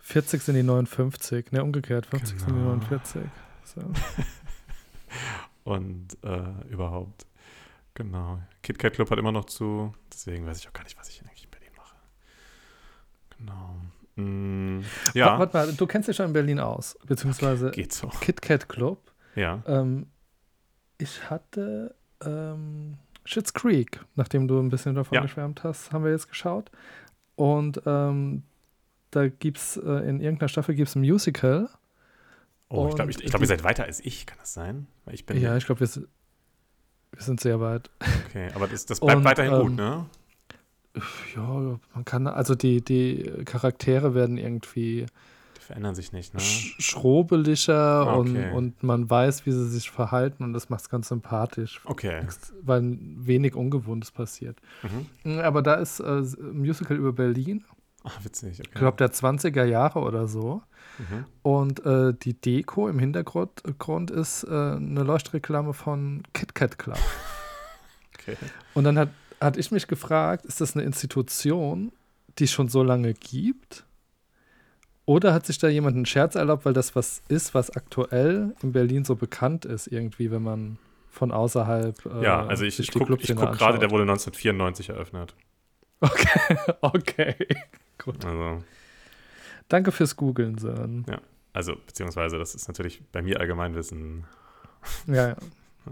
40 0.00 0.40
sind 0.42 0.54
die 0.54 0.62
59. 0.62 1.50
Ne, 1.52 1.62
umgekehrt. 1.64 2.06
50 2.06 2.38
sind 2.38 2.48
die 2.50 2.54
Genau. 2.54 2.76
49. 2.76 3.22
So. 3.64 3.80
Und 5.64 6.16
äh, 6.22 6.68
überhaupt. 6.70 7.26
Genau. 7.98 8.38
KitKat 8.62 8.94
Club 8.94 9.10
hat 9.10 9.18
immer 9.18 9.32
noch 9.32 9.44
zu. 9.46 9.92
Deswegen 10.12 10.46
weiß 10.46 10.58
ich 10.60 10.68
auch 10.68 10.72
gar 10.72 10.84
nicht, 10.84 10.96
was 10.98 11.08
ich 11.10 11.20
eigentlich 11.20 11.44
in 11.44 11.50
Berlin 11.50 11.70
mache. 11.76 11.96
Genau. 13.36 13.76
Mm, 14.16 14.84
ja. 15.14 15.38
Warte 15.38 15.56
mal, 15.56 15.72
du 15.72 15.86
kennst 15.86 16.08
dich 16.08 16.16
schon 16.16 16.26
in 16.26 16.32
Berlin 16.32 16.60
aus. 16.60 16.96
Beziehungsweise 17.06 17.70
Geht 17.72 17.92
so. 17.92 18.08
KitKat 18.08 18.68
Club. 18.68 19.12
Ja. 19.34 19.62
Ähm, 19.66 20.06
ich 20.98 21.28
hatte 21.28 21.94
ähm, 22.24 22.98
Schitt's 23.24 23.52
Creek, 23.52 24.00
nachdem 24.16 24.48
du 24.48 24.58
ein 24.60 24.70
bisschen 24.70 24.94
davon 24.94 25.16
Ja. 25.16 25.22
geschwärmt 25.22 25.62
hast, 25.64 25.92
haben 25.92 26.04
wir 26.04 26.10
jetzt 26.12 26.28
geschaut. 26.28 26.70
Und 27.36 27.82
ähm, 27.84 28.42
da 29.10 29.28
gibt 29.28 29.58
es 29.58 29.76
äh, 29.76 30.08
in 30.08 30.20
irgendeiner 30.20 30.48
Staffel 30.48 30.74
gibt's 30.74 30.94
ein 30.96 31.00
Musical. 31.02 31.68
Oh, 32.68 32.88
ich 32.88 32.94
glaube, 32.96 33.10
ich, 33.10 33.18
ich 33.22 33.30
glaub, 33.30 33.40
ihr 33.40 33.46
seid 33.48 33.64
weiter 33.64 33.84
als 33.84 34.00
ich. 34.00 34.26
Kann 34.26 34.38
das 34.38 34.52
sein? 34.54 34.86
Weil 35.04 35.14
ich 35.14 35.24
bin. 35.26 35.40
Ja, 35.40 35.56
ich 35.56 35.66
glaube, 35.66 35.80
wir, 35.80 35.86
sind- 35.86 36.08
wir 37.12 37.22
sind 37.22 37.40
sehr 37.40 37.60
weit. 37.60 37.90
Okay, 38.28 38.48
aber 38.54 38.66
das, 38.68 38.86
das 38.86 39.00
bleibt 39.00 39.18
Und, 39.18 39.24
weiterhin 39.24 39.52
gut, 39.52 39.70
ähm, 39.70 39.76
ne? 39.76 40.06
Ja, 41.36 41.78
man 41.94 42.04
kann, 42.04 42.26
also 42.26 42.54
die, 42.54 42.82
die 42.82 43.22
Charaktere 43.44 44.14
werden 44.14 44.36
irgendwie 44.36 45.06
Die 45.56 45.60
verändern 45.60 45.94
sich 45.94 46.12
nicht, 46.12 46.34
ne? 46.34 46.40
sch 46.40 46.74
schrobeliger 46.80 48.06
Ah, 48.08 48.14
und, 48.14 48.30
okay. 48.36 48.52
und 48.52 48.82
man 48.82 49.08
weiß, 49.08 49.46
wie 49.46 49.52
sie 49.52 49.68
sich 49.68 49.90
verhalten 49.90 50.42
und 50.42 50.52
das 50.54 50.70
macht 50.70 50.80
es 50.82 50.88
ganz 50.88 51.08
sympathisch, 51.08 51.80
Okay. 51.84 52.22
weil 52.62 52.98
wenig 53.00 53.54
Ungewohntes 53.54 54.10
passiert. 54.10 54.58
Mhm. 55.24 55.38
Aber 55.38 55.62
da 55.62 55.74
ist 55.74 56.00
äh, 56.00 56.04
ein 56.20 56.58
Musical 56.58 56.96
über 56.96 57.12
Berlin, 57.12 57.64
Ach, 58.04 58.24
witzig. 58.24 58.58
Okay. 58.60 58.68
ich 58.72 58.74
glaube 58.78 58.96
der 58.96 59.12
20er 59.12 59.64
Jahre 59.64 60.00
oder 60.00 60.26
so. 60.28 60.62
Mhm. 60.98 61.24
Und 61.42 61.84
äh, 61.86 62.12
die 62.14 62.34
Deko 62.34 62.88
im 62.88 62.98
Hintergrund 62.98 63.62
Grund 63.78 64.10
ist 64.10 64.44
äh, 64.44 64.48
eine 64.48 65.02
Leuchtreklame 65.02 65.72
von 65.72 66.22
KitKat 66.32 66.78
Club. 66.78 66.98
Okay. 68.20 68.36
Und 68.74 68.84
dann 68.84 68.98
hat, 68.98 69.08
hat 69.40 69.56
ich 69.56 69.70
mich 69.70 69.86
gefragt, 69.86 70.44
ist 70.44 70.60
das 70.60 70.74
eine 70.74 70.84
Institution, 70.84 71.92
die 72.38 72.44
es 72.44 72.52
schon 72.52 72.68
so 72.68 72.82
lange 72.82 73.14
gibt? 73.14 73.86
Oder 75.06 75.32
hat 75.32 75.46
sich 75.46 75.56
da 75.56 75.68
jemand 75.68 75.96
einen 75.96 76.04
Scherz 76.04 76.34
erlaubt, 76.34 76.66
weil 76.66 76.74
das 76.74 76.94
was 76.94 77.22
ist, 77.28 77.54
was 77.54 77.70
aktuell 77.70 78.54
in 78.62 78.72
Berlin 78.72 79.04
so 79.04 79.16
bekannt 79.16 79.64
ist, 79.64 79.86
irgendwie, 79.86 80.30
wenn 80.30 80.42
man 80.42 80.78
von 81.10 81.32
außerhalb. 81.32 82.04
Äh, 82.04 82.24
Ja, 82.24 82.44
also 82.46 82.64
ich, 82.64 82.78
ich 82.78 82.90
gucke 82.92 83.16
guck 83.16 83.22
gerade, 83.22 83.78
der 83.78 83.90
wurde 83.90 84.02
1994 84.02 84.90
eröffnet. 84.90 85.34
Okay, 86.00 86.56
okay. 86.82 87.34
Gut. 87.96 88.24
Also, 88.24 88.62
Danke 89.68 89.92
fürs 89.92 90.16
Googeln, 90.16 90.58
Sören. 90.58 91.04
also, 91.52 91.74
beziehungsweise, 91.86 92.38
das 92.38 92.54
ist 92.54 92.68
natürlich 92.68 93.02
bei 93.12 93.22
mir 93.22 93.40
Allgemeinwissen. 93.40 94.24
Ja, 95.06 95.28
ja. 95.28 95.36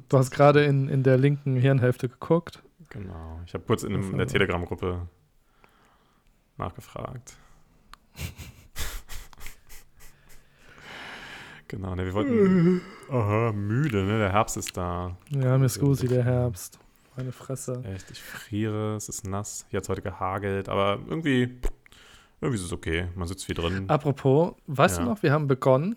Du 0.09 0.19
hast 0.19 0.31
gerade 0.31 0.65
in, 0.65 0.89
in 0.89 1.03
der 1.03 1.19
linken 1.19 1.57
Hirnhälfte 1.57 2.09
geguckt. 2.09 2.63
Genau. 2.91 3.41
Ich 3.47 3.55
habe 3.55 3.65
kurz 3.65 3.83
in, 3.83 3.95
einem, 3.95 4.03
in 4.05 4.13
der 4.13 4.21
Also. 4.27 4.33
Telegram-Gruppe 4.33 5.09
nachgefragt. 6.57 7.37
genau, 11.69 11.95
ne, 11.95 12.05
wir 12.05 12.15
wollten. 12.15 12.81
Aha, 13.11 13.53
müde, 13.53 14.05
ne? 14.05 14.19
Der 14.19 14.33
Herbst 14.33 14.57
ist 14.57 14.77
da. 14.77 15.17
Ja, 15.31 15.59
mir 15.59 15.67
ist 15.67 15.81
Gusi, 15.81 16.09
der 16.09 16.25
Herbst. 16.25 16.79
Meine 17.17 17.33
Fresse. 17.33 17.83
Echt, 17.85 18.11
ich 18.11 18.23
friere, 18.23 18.97
es 18.97 19.09
ist 19.09 19.27
nass. 19.27 19.65
Hier 19.71 19.79
hat 19.79 19.85
es 19.85 19.89
heute 19.89 20.03
gehagelt, 20.03 20.69
aber 20.69 20.99
irgendwie, 21.09 21.59
irgendwie 22.41 22.59
ist 22.61 22.67
es 22.67 22.73
okay. 22.73 23.09
Man 23.15 23.27
sitzt 23.29 23.45
viel 23.45 23.55
drin. 23.55 23.89
Apropos, 23.89 24.55
weißt 24.67 24.99
Ja. 24.99 25.05
du 25.05 25.11
noch, 25.11 25.23
wir 25.23 25.33
haben 25.33 25.47
begonnen, 25.47 25.97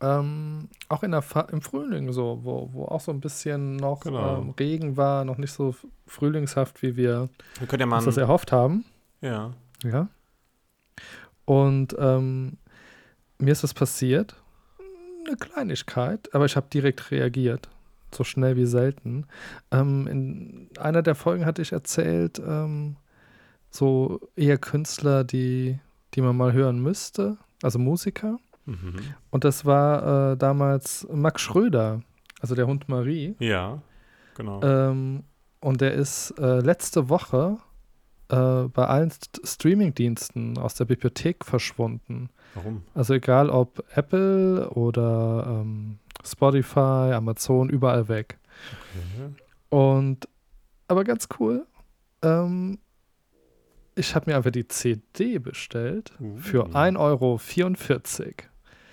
ähm, 0.00 0.68
auch 0.88 1.02
in 1.02 1.10
der 1.10 1.22
Fa 1.22 1.40
im 1.50 1.60
Frühling 1.60 2.12
so, 2.12 2.40
wo, 2.42 2.70
wo 2.72 2.84
auch 2.84 3.00
so 3.00 3.10
ein 3.10 3.20
bisschen 3.20 3.76
noch 3.76 4.00
Genau. 4.00 4.38
ähm, 4.42 4.50
Regen 4.50 4.96
war, 4.96 5.24
noch 5.24 5.38
nicht 5.38 5.52
so 5.52 5.74
frühlingshaft, 6.06 6.82
wie 6.82 6.96
wir 6.96 7.28
Wir 7.58 7.78
ja 7.78 7.86
mal. 7.86 7.96
uns 7.96 8.04
das 8.04 8.16
erhofft 8.16 8.52
haben. 8.52 8.84
ja. 9.20 9.52
Ja. 9.84 10.08
Und 11.44 11.94
ähm, 11.98 12.58
mir 13.38 13.52
ist 13.52 13.62
was 13.62 13.72
passiert. 13.72 14.34
Eine 15.26 15.36
Kleinigkeit, 15.36 16.34
aber 16.34 16.44
ich 16.46 16.56
habe 16.56 16.66
direkt 16.72 17.10
reagiert. 17.10 17.68
So 18.12 18.24
schnell 18.24 18.56
wie 18.56 18.66
selten. 18.66 19.26
Ähm, 19.70 20.06
in 20.08 20.68
einer 20.80 21.02
der 21.02 21.14
Folgen 21.14 21.46
hatte 21.46 21.62
ich 21.62 21.72
erzählt, 21.72 22.38
ähm, 22.44 22.96
so 23.70 24.20
eher 24.36 24.58
Künstler, 24.58 25.24
die, 25.24 25.78
die 26.14 26.20
man 26.20 26.36
mal 26.36 26.52
hören 26.52 26.80
müsste, 26.80 27.38
also 27.62 27.78
Musiker. 27.78 28.38
Mhm. 28.66 28.96
Und 29.30 29.44
das 29.44 29.64
war 29.64 30.32
äh, 30.32 30.36
damals 30.36 31.06
Max 31.10 31.42
Schröder, 31.42 32.02
also 32.40 32.54
der 32.54 32.66
Hund 32.66 32.88
Marie. 32.88 33.34
Ja, 33.38 33.82
genau. 34.34 34.62
Ähm, 34.62 35.24
und 35.60 35.80
der 35.80 35.94
ist 35.94 36.34
äh, 36.38 36.60
letzte 36.60 37.08
Woche 37.08 37.58
äh, 38.28 38.64
bei 38.68 38.86
allen 38.86 39.10
St 39.10 39.40
Streamingdiensten 39.42 40.58
aus 40.58 40.74
der 40.74 40.84
Bibliothek 40.84 41.44
verschwunden. 41.44 42.30
Warum? 42.54 42.82
Also 42.94 43.14
egal 43.14 43.50
ob 43.50 43.84
Apple 43.94 44.70
oder 44.70 45.44
ähm, 45.62 45.98
Spotify, 46.24 47.12
Amazon, 47.12 47.70
überall 47.70 48.08
weg. 48.08 48.38
Okay. 48.94 49.34
Und 49.70 50.28
aber 50.88 51.04
ganz 51.04 51.28
cool. 51.38 51.66
Ähm, 52.22 52.78
ich 53.98 54.14
habe 54.14 54.30
mir 54.30 54.36
einfach 54.36 54.50
die 54.50 54.66
CD 54.68 55.38
bestellt 55.38 56.12
für 56.40 56.64
Uh. 56.64 56.70
1,44 56.72 56.98
Euro. 56.98 57.40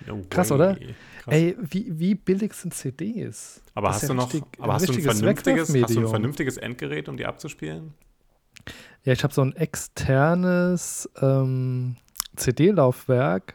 No 0.06 0.22
Krass, 0.30 0.52
oder? 0.52 0.74
Krass. 0.76 0.84
Ey, 1.34 1.56
wie, 1.60 1.86
wie 1.98 2.14
billig 2.14 2.52
sind 2.54 2.74
CDs? 2.74 3.60
Aber 3.74 3.88
hast 3.88 4.02
ist 4.02 4.08
du 4.08 4.12
ja 4.14 4.20
noch, 4.20 4.32
richtig- 4.32 4.62
aber 4.62 4.74
hast 4.74 4.88
du, 4.88 4.92
ein 4.92 5.00
vernünftiges, 5.00 5.68
hast 5.82 5.94
du 5.94 6.00
ein 6.00 6.08
vernünftiges 6.08 6.56
Endgerät, 6.58 7.08
um 7.08 7.16
die 7.16 7.26
abzuspielen? 7.26 7.94
Ja, 9.04 9.12
ich 9.12 9.22
habe 9.24 9.32
so 9.34 9.42
ein 9.42 9.54
externes 9.56 11.08
ähm, 11.20 11.96
CD-Laufwerk 12.36 13.54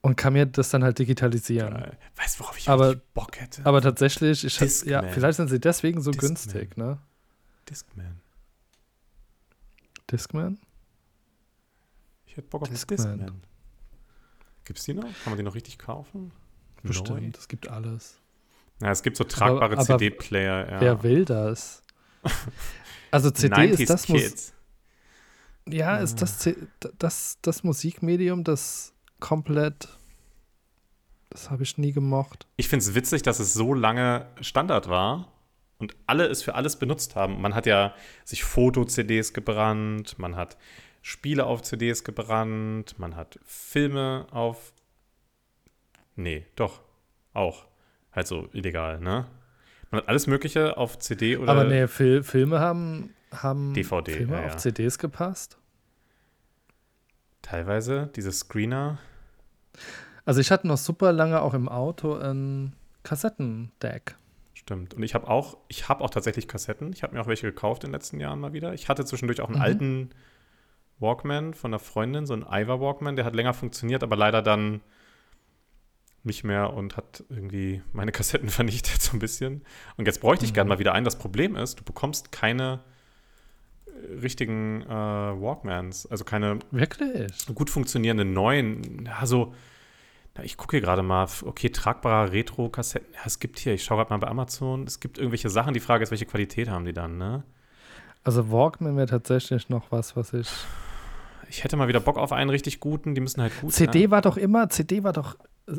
und 0.00 0.16
kann 0.16 0.32
mir 0.34 0.46
das 0.46 0.70
dann 0.70 0.84
halt 0.84 0.98
digitalisieren. 0.98 1.74
Geil. 1.74 1.98
Weißt 2.16 2.38
du, 2.38 2.44
worauf 2.44 2.58
ich 2.58 2.68
Aber- 2.68 2.94
Bock 3.14 3.40
hätte? 3.40 3.62
Aber 3.64 3.80
tatsächlich, 3.80 4.44
ich 4.44 4.60
hab, 4.60 4.86
ja, 4.86 5.02
vielleicht 5.08 5.36
sind 5.36 5.48
sie 5.48 5.58
deswegen 5.60 6.00
so 6.00 6.10
Discman. 6.10 6.28
günstig, 6.28 6.76
ne? 6.76 6.98
Discman. 7.68 8.20
Discman? 10.10 10.58
Ich 12.26 12.36
hätte 12.36 12.48
Bock 12.48 12.62
auf 12.62 12.68
Discman. 12.68 13.18
Discman. 13.18 13.42
Gibt's 14.64 14.84
die 14.84 14.94
noch? 14.94 15.02
Kann 15.02 15.30
man 15.30 15.36
die 15.36 15.42
noch 15.42 15.54
richtig 15.54 15.78
kaufen? 15.78 16.32
Bestimmt, 16.82 17.36
es 17.38 17.48
gibt 17.48 17.68
alles. 17.68 18.20
Ja, 18.80 18.90
es 18.90 19.02
gibt 19.02 19.16
so 19.16 19.24
tragbare 19.24 19.78
CD-Player. 19.78 20.70
Ja. 20.70 20.80
Wer 20.80 21.02
will 21.02 21.24
das? 21.24 21.82
Also 23.10 23.30
CD 23.30 23.70
ist 23.70 23.80
90s 23.80 23.86
das, 23.86 24.08
Mus 24.10 24.20
Kids. 24.20 24.52
ja, 25.66 25.96
ist 25.96 26.20
das, 26.20 26.50
das 26.98 27.38
das 27.40 27.64
Musikmedium, 27.64 28.44
das 28.44 28.92
komplett, 29.18 29.88
das 31.30 31.50
habe 31.50 31.62
ich 31.62 31.78
nie 31.78 31.92
gemocht. 31.92 32.46
Ich 32.58 32.68
finde 32.68 32.84
es 32.84 32.94
witzig, 32.94 33.22
dass 33.22 33.38
es 33.38 33.54
so 33.54 33.72
lange 33.72 34.26
Standard 34.42 34.90
war 34.90 35.32
und 35.78 35.96
alle 36.06 36.26
es 36.26 36.42
für 36.42 36.54
alles 36.54 36.76
benutzt 36.76 37.16
haben. 37.16 37.40
Man 37.40 37.54
hat 37.54 37.66
ja 37.66 37.94
sich 38.24 38.44
Foto-CDs 38.44 39.32
gebrannt, 39.32 40.18
man 40.18 40.36
hat 40.36 40.56
Spiele 41.02 41.46
auf 41.46 41.62
CDs 41.62 42.04
gebrannt, 42.04 42.98
man 42.98 43.16
hat 43.16 43.38
Filme 43.44 44.26
auf. 44.30 44.72
Nee, 46.16 46.46
doch, 46.56 46.80
auch. 47.32 47.66
Halt 48.12 48.26
so 48.26 48.48
illegal, 48.52 48.98
ne? 49.00 49.26
Man 49.90 50.00
hat 50.00 50.08
alles 50.08 50.26
Mögliche 50.26 50.76
auf 50.76 50.98
CD 50.98 51.36
oder. 51.36 51.52
Aber 51.52 51.64
nee, 51.64 51.86
Fil 51.86 52.22
Filme 52.22 52.58
haben, 52.60 53.14
haben 53.32 53.72
DVD, 53.74 54.12
Filme 54.12 54.36
ja, 54.36 54.46
auf 54.46 54.52
ja. 54.52 54.58
CDs 54.58 54.98
gepasst. 54.98 55.58
Teilweise, 57.42 58.10
diese 58.16 58.32
Screener. 58.32 58.98
Also 60.24 60.40
ich 60.40 60.50
hatte 60.50 60.66
noch 60.66 60.76
super 60.76 61.12
lange 61.12 61.40
auch 61.40 61.54
im 61.54 61.68
Auto 61.68 62.14
ein 62.14 62.74
Kassettendeck. 63.02 64.16
Stimmt. 64.68 64.92
Und 64.92 65.02
ich 65.02 65.14
habe 65.14 65.28
auch, 65.28 65.56
ich 65.68 65.88
habe 65.88 66.04
auch 66.04 66.10
tatsächlich 66.10 66.46
Kassetten. 66.46 66.92
Ich 66.92 67.02
habe 67.02 67.14
mir 67.14 67.22
auch 67.22 67.26
welche 67.26 67.46
gekauft 67.46 67.84
in 67.84 67.88
den 67.88 67.94
letzten 67.94 68.20
Jahren 68.20 68.38
mal 68.38 68.52
wieder. 68.52 68.74
Ich 68.74 68.90
hatte 68.90 69.02
zwischendurch 69.06 69.40
auch 69.40 69.46
einen 69.48 69.56
Mhm. 69.56 69.62
alten 69.62 70.10
Walkman 70.98 71.54
von 71.54 71.70
einer 71.70 71.78
Freundin, 71.78 72.26
so 72.26 72.34
einen 72.34 72.42
Iva 72.42 72.78
Walkman, 72.78 73.16
der 73.16 73.24
hat 73.24 73.34
länger 73.34 73.54
funktioniert, 73.54 74.02
aber 74.02 74.14
leider 74.14 74.42
dann 74.42 74.82
nicht 76.22 76.44
mehr 76.44 76.74
und 76.74 76.98
hat 76.98 77.24
irgendwie 77.30 77.80
meine 77.94 78.12
Kassetten 78.12 78.50
vernichtet 78.50 79.00
so 79.00 79.16
ein 79.16 79.20
bisschen. 79.20 79.62
Und 79.96 80.04
jetzt 80.06 80.20
bräuchte 80.20 80.44
ich 80.44 80.50
Mhm. 80.50 80.54
gern 80.56 80.68
mal 80.68 80.78
wieder 80.78 80.92
einen. 80.92 81.06
Das 81.06 81.16
Problem 81.16 81.56
ist, 81.56 81.80
du 81.80 81.84
bekommst 81.84 82.30
keine 82.30 82.80
äh, 83.86 84.16
richtigen 84.20 84.82
äh, 84.82 84.86
Walkmans, 84.90 86.04
also 86.10 86.24
keine 86.26 86.58
Wirklich? 86.72 87.32
gut 87.54 87.70
funktionierenden 87.70 88.34
neuen, 88.34 89.06
ja, 89.06 89.24
so, 89.24 89.46
na, 89.46 89.54
ich 90.42 90.56
gucke 90.56 90.76
hier 90.76 90.80
gerade 90.80 91.02
mal, 91.02 91.26
okay, 91.44 91.70
tragbare 91.70 92.32
Retro-Kassetten, 92.32 93.12
ja, 93.14 93.20
es 93.24 93.38
gibt 93.38 93.58
hier, 93.58 93.74
ich 93.74 93.84
schaue 93.84 93.98
gerade 93.98 94.10
mal 94.10 94.18
bei 94.18 94.28
Amazon, 94.28 94.84
es 94.84 95.00
gibt 95.00 95.18
irgendwelche 95.18 95.48
Sachen, 95.50 95.74
die 95.74 95.80
Frage 95.80 96.02
ist, 96.04 96.10
welche 96.10 96.26
Qualität 96.26 96.68
haben 96.68 96.84
die 96.84 96.92
dann, 96.92 97.18
ne? 97.18 97.42
Also 98.24 98.50
Walkman 98.50 98.96
wäre 98.96 99.06
tatsächlich 99.06 99.68
noch 99.68 99.90
was, 99.90 100.16
was 100.16 100.32
ich. 100.32 100.48
Ich 101.48 101.64
hätte 101.64 101.76
mal 101.76 101.88
wieder 101.88 102.00
Bock 102.00 102.18
auf 102.18 102.32
einen 102.32 102.50
richtig 102.50 102.78
guten, 102.80 103.14
die 103.14 103.20
müssen 103.22 103.40
halt 103.40 103.58
gut 103.60 103.72
CD 103.72 104.02
sein. 104.02 104.10
war 104.10 104.20
doch 104.20 104.36
immer, 104.36 104.68
CD 104.68 105.02
war 105.02 105.12
doch 105.14 105.36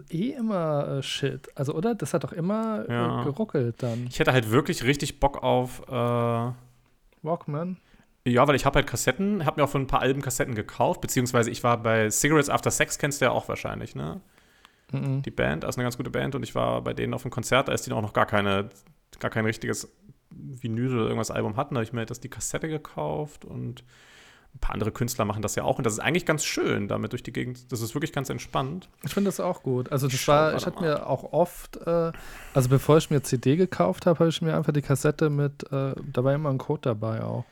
eh 0.10 0.32
immer 0.32 0.98
äh, 0.98 1.04
Shit. 1.04 1.48
Also, 1.56 1.76
oder? 1.76 1.94
Das 1.96 2.14
hat 2.14 2.24
doch 2.24 2.32
immer 2.32 2.90
Ja. 2.90 3.22
äh, 3.22 3.24
geruckelt 3.26 3.84
dann. 3.84 4.08
Ich 4.10 4.18
hätte 4.20 4.34
halt 4.34 4.50
wirklich 4.50 4.84
richtig 4.84 5.20
Bock 5.20 5.44
auf, 5.44 5.82
äh, 5.88 6.52
Walkman. 7.22 7.78
ja, 8.26 8.48
weil 8.48 8.56
ich 8.56 8.66
habe 8.66 8.78
halt 8.78 8.88
Kassetten, 8.88 9.46
habe 9.46 9.60
mir 9.62 9.66
auch 9.66 9.70
von 9.70 9.82
ein 9.82 9.88
paar 9.88 10.02
Alben 10.02 10.22
Kassetten 10.22 10.56
gekauft, 10.56 11.02
beziehungsweise 11.02 11.52
ich 11.52 11.64
war 11.64 11.78
bei 11.78 12.10
Cigarettes 12.10 12.50
After 12.50 12.72
Sex, 12.72 12.98
kennst 12.98 13.22
du 13.22 13.26
ja 13.26 13.32
auch 13.32 13.48
wahrscheinlich, 13.48 13.94
ne? 13.96 14.22
Mhm. 14.92 15.22
die 15.22 15.32
Band, 15.32 15.64
ist 15.64 15.78
eine 15.78 15.84
ganz 15.86 15.98
gute 15.98 16.10
Band 16.10 16.36
und 16.36 16.44
ich 16.44 16.56
war 16.56 16.82
bei 16.82 16.94
denen 16.94 17.14
auf 17.14 17.24
einem 17.24 17.32
Konzert, 17.32 17.68
da 17.68 17.74
ist 17.74 17.86
die 17.86 17.92
auch 17.92 18.02
noch 18.02 18.14
gar 18.14 18.26
keine, 18.26 18.70
gar 19.20 19.32
kein 19.32 19.46
richtiges 19.46 19.92
Vinyl 20.32 20.94
oder 20.94 21.04
irgendwas 21.06 21.32
Album 21.32 21.58
hatten, 21.58 21.76
da 21.76 21.80
habe 21.80 21.86
ich 21.86 21.94
mir 21.94 22.06
das 22.06 22.20
die 22.20 22.30
Kassette 22.30 22.68
gekauft 22.70 23.46
und 23.46 23.84
ein 24.56 24.60
paar 24.60 24.74
andere 24.74 24.92
Künstler 24.92 25.26
machen 25.26 25.44
das 25.44 25.54
ja 25.56 25.64
auch 25.64 25.78
und 25.78 25.84
das 25.84 25.94
ist 25.94 26.00
eigentlich 26.00 26.26
ganz 26.26 26.44
schön, 26.44 26.88
damit 26.88 27.12
durch 27.12 27.22
die 27.22 27.32
Gegend, 27.32 27.72
das 27.72 27.82
ist 27.82 27.94
wirklich 27.94 28.12
ganz 28.14 28.30
entspannt. 28.30 28.90
Ich 29.04 29.14
finde 29.14 29.28
das 29.28 29.40
auch 29.40 29.62
gut. 29.62 29.92
Also 29.92 30.08
das 30.08 30.28
war, 30.28 30.56
ich 30.56 30.66
hatte 30.66 30.82
mir 30.82 31.08
auch 31.08 31.34
oft, 31.34 31.78
äh, 31.86 32.12
also 32.54 32.70
bevor 32.70 32.98
ich 32.98 33.12
mir 33.12 33.22
CD 33.22 33.58
gekauft 33.58 34.08
habe, 34.08 34.20
habe 34.20 34.30
ich 34.30 34.42
mir 34.42 34.56
einfach 34.56 34.74
die 34.74 34.82
Kassette 34.82 35.30
mit, 35.30 35.64
äh, 35.72 35.94
da 35.96 36.24
war 36.24 36.34
immer 36.34 36.50
ein 36.50 36.58
Code 36.58 36.82
dabei 36.82 37.24
auch, 37.24 37.46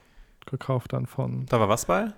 gekauft 0.48 0.94
dann 0.94 1.06
von, 1.06 1.46
Da 1.48 1.60
war 1.60 1.70
was 1.70 1.86
bei? 1.86 2.14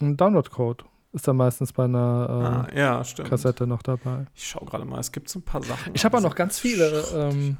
ein 0.00 0.16
Download-Code 0.16 0.84
ist 1.16 1.26
dann 1.26 1.36
meistens 1.36 1.72
bei 1.72 1.84
einer 1.84 2.68
ah, 2.70 2.76
ja, 2.76 3.02
Kassette 3.24 3.66
noch 3.66 3.82
dabei. 3.82 4.26
Ich 4.34 4.46
schaue 4.46 4.66
gerade 4.66 4.84
mal, 4.84 5.00
es 5.00 5.10
gibt 5.10 5.30
so 5.30 5.38
ein 5.38 5.42
paar 5.42 5.62
Sachen. 5.62 5.94
Ich 5.94 6.04
habe 6.04 6.18
auch 6.18 6.22
noch 6.22 6.34
ganz 6.34 6.58
viele 6.58 7.04
ähm, 7.14 7.56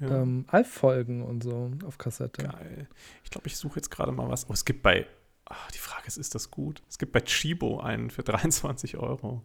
ja, 0.00 0.22
ähm, 0.22 0.46
Alf-Folgen 0.48 1.22
und 1.22 1.42
so 1.42 1.70
auf 1.86 1.98
Kassette. 1.98 2.44
Geil. 2.44 2.88
Ich 3.24 3.30
glaube, 3.30 3.46
ich 3.46 3.58
suche 3.58 3.76
jetzt 3.76 3.90
gerade 3.90 4.10
mal 4.10 4.28
was. 4.28 4.48
Oh, 4.48 4.54
es 4.54 4.64
gibt 4.64 4.82
bei, 4.82 5.06
ah, 5.44 5.54
die 5.74 5.78
Frage 5.78 6.06
ist, 6.06 6.16
ist 6.16 6.34
das 6.34 6.50
gut? 6.50 6.82
Es 6.88 6.96
gibt 6.96 7.12
bei 7.12 7.20
Chibo 7.20 7.80
einen 7.80 8.08
für 8.08 8.22
23 8.24 8.96
Euro. 8.96 9.42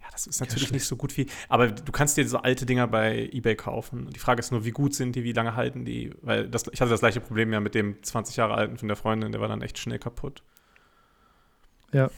Ja, 0.00 0.06
das 0.12 0.28
ist 0.28 0.38
natürlich 0.38 0.68
schlecht. 0.68 0.74
nicht 0.74 0.86
so 0.86 0.94
gut 0.94 1.16
wie, 1.16 1.26
aber 1.48 1.72
du 1.72 1.90
kannst 1.90 2.16
dir 2.16 2.26
so 2.28 2.38
alte 2.38 2.66
Dinger 2.66 2.86
bei 2.86 3.28
eBay 3.32 3.56
kaufen. 3.56 4.10
Die 4.10 4.20
Frage 4.20 4.38
ist 4.38 4.52
nur, 4.52 4.64
wie 4.64 4.70
gut 4.70 4.94
sind 4.94 5.16
die, 5.16 5.24
wie 5.24 5.32
lange 5.32 5.56
halten 5.56 5.84
die? 5.84 6.14
Weil 6.22 6.48
das, 6.48 6.68
ich 6.70 6.80
hatte 6.80 6.92
das 6.92 7.00
gleiche 7.00 7.20
Problem 7.20 7.52
ja 7.52 7.58
mit 7.58 7.74
dem 7.74 8.00
20 8.00 8.36
Jahre 8.36 8.54
alten 8.54 8.78
von 8.78 8.86
der 8.86 8.96
Freundin, 8.96 9.32
der 9.32 9.40
war 9.40 9.48
dann 9.48 9.60
echt 9.60 9.76
schnell 9.76 9.98
kaputt. 9.98 10.44
Ja, 11.92 12.10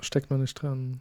steckt 0.00 0.30
man 0.30 0.40
nicht 0.40 0.54
dran. 0.54 1.00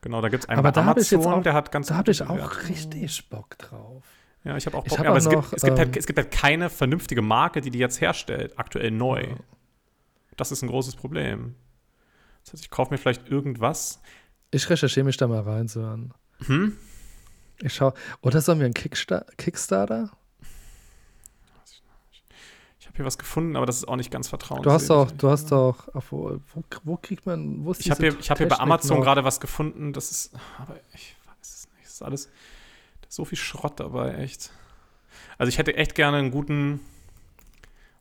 Genau, 0.00 0.20
da 0.22 0.28
gibt 0.28 0.44
es 0.44 0.48
einen 0.48 0.58
Aber 0.60 0.72
da 0.72 0.84
hab 0.84 0.96
ich 0.98 1.10
jetzt 1.10 1.14
Amazon, 1.24 1.40
auch- 1.40 1.42
der 1.42 1.52
hat 1.54 1.72
ganz 1.72 1.88
Da 1.88 1.96
habe 1.96 2.10
ich 2.10 2.22
auch 2.22 2.28
Bewertungen. 2.28 2.66
richtig 2.68 3.28
Bock 3.28 3.58
drauf. 3.58 4.04
Ja, 4.44 4.56
ich 4.56 4.64
habe 4.66 4.76
auch 4.78 4.84
Bock. 4.84 4.98
hab 4.98 5.06
aber 5.06 5.14
auch 5.14 5.18
es, 5.18 5.24
noch, 5.24 5.32
gibt, 5.50 5.52
es, 5.54 5.62
gibt 5.62 5.78
halt, 5.78 5.88
ähm, 5.88 5.94
es 5.98 6.06
gibt 6.06 6.18
halt 6.18 6.30
keine 6.30 6.70
vernünftige 6.70 7.20
Marke, 7.22 7.60
die 7.60 7.70
die 7.70 7.78
jetzt 7.80 8.00
herstellt, 8.00 8.58
aktuell 8.58 8.90
neu. 8.92 9.22
Ja. 9.24 9.36
Das 10.36 10.52
ist 10.52 10.62
ein 10.62 10.68
großes 10.68 10.94
Problem. 10.96 11.54
Das 12.44 12.52
heißt, 12.54 12.62
ich 12.62 12.70
kaufe 12.70 12.92
mir 12.94 12.98
vielleicht 12.98 13.28
irgendwas. 13.28 14.00
Ich 14.52 14.70
recherchiere 14.70 15.04
mich 15.04 15.16
da 15.16 15.26
mal 15.26 15.40
rein, 15.40 15.68
Sören. 15.68 16.14
Hm? 16.46 16.76
Ich 17.60 17.74
schau. 17.74 17.92
Oder 18.22 18.40
sollen 18.40 18.60
wir 18.60 18.64
einen 18.66 18.74
Kicksta 18.74 19.26
Kickstarter? 19.36 20.10
Ich 22.98 23.00
habe 23.00 23.04
hier 23.04 23.06
was 23.12 23.18
gefunden, 23.18 23.54
aber 23.54 23.64
das 23.64 23.76
ist 23.76 23.86
auch 23.86 23.94
nicht 23.94 24.10
ganz 24.10 24.26
Du 24.26 24.30
vertrauenswürdig. 24.30 24.72
hast 24.74 24.90
doch, 24.90 25.10
du 25.12 25.30
hast 25.30 25.52
doch, 25.52 25.94
auf 25.94 26.10
wo, 26.10 26.40
wo, 26.52 26.64
wo 26.82 26.96
kriegt 26.96 27.26
man, 27.26 27.64
wo 27.64 27.70
ist 27.70 27.80
Ich 27.80 27.92
habe 27.92 28.00
hier, 28.08 28.18
ich 28.18 28.28
hab 28.28 28.38
hier 28.38 28.48
bei 28.48 28.58
Amazon 28.58 28.96
noch? 28.98 29.04
gerade 29.04 29.22
was 29.22 29.38
gefunden, 29.38 29.92
das 29.92 30.10
ist, 30.10 30.34
aber 30.58 30.74
ich 30.92 31.14
weiß 31.28 31.36
es 31.48 31.68
nicht. 31.76 31.86
Das 31.86 31.92
ist 31.92 32.02
alles, 32.02 32.24
da 33.00 33.06
ist 33.08 33.14
so 33.14 33.24
viel 33.24 33.38
Schrott 33.38 33.78
dabei, 33.78 34.14
echt. 34.16 34.50
Also 35.38 35.48
ich 35.48 35.58
hätte 35.58 35.76
echt 35.76 35.94
gerne 35.94 36.16
einen 36.16 36.32
guten 36.32 36.80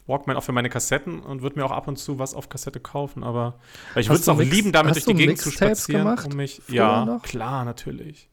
Walkman 0.08 0.36
auch 0.36 0.44
für 0.44 0.52
meine 0.52 0.70
Kassetten 0.72 1.20
und 1.20 1.44
würde 1.44 1.60
mir 1.60 1.66
auch 1.66 1.72
ab 1.72 1.88
und 1.88 1.98
zu 1.98 2.18
was 2.18 2.34
auf 2.34 2.50
Kassette 2.50 2.80
kaufen, 2.80 3.24
aber 3.24 3.60
ich 3.96 4.08
würde 4.10 4.18
es 4.22 4.26
du 4.26 4.32
auch 4.32 4.38
Mix- 4.38 4.50
lieben, 4.52 4.72
damit 4.72 4.96
durch 4.96 5.06
die 5.06 5.12
du 5.12 5.18
Gegend 5.20 5.38
zu 5.38 5.52
spazieren. 5.52 6.06
gemacht? 6.06 6.26
Um 6.26 6.38
mich, 6.38 6.60
ja, 6.70 7.06
noch? 7.06 7.22
klar, 7.22 7.66
natürlich. 7.66 8.30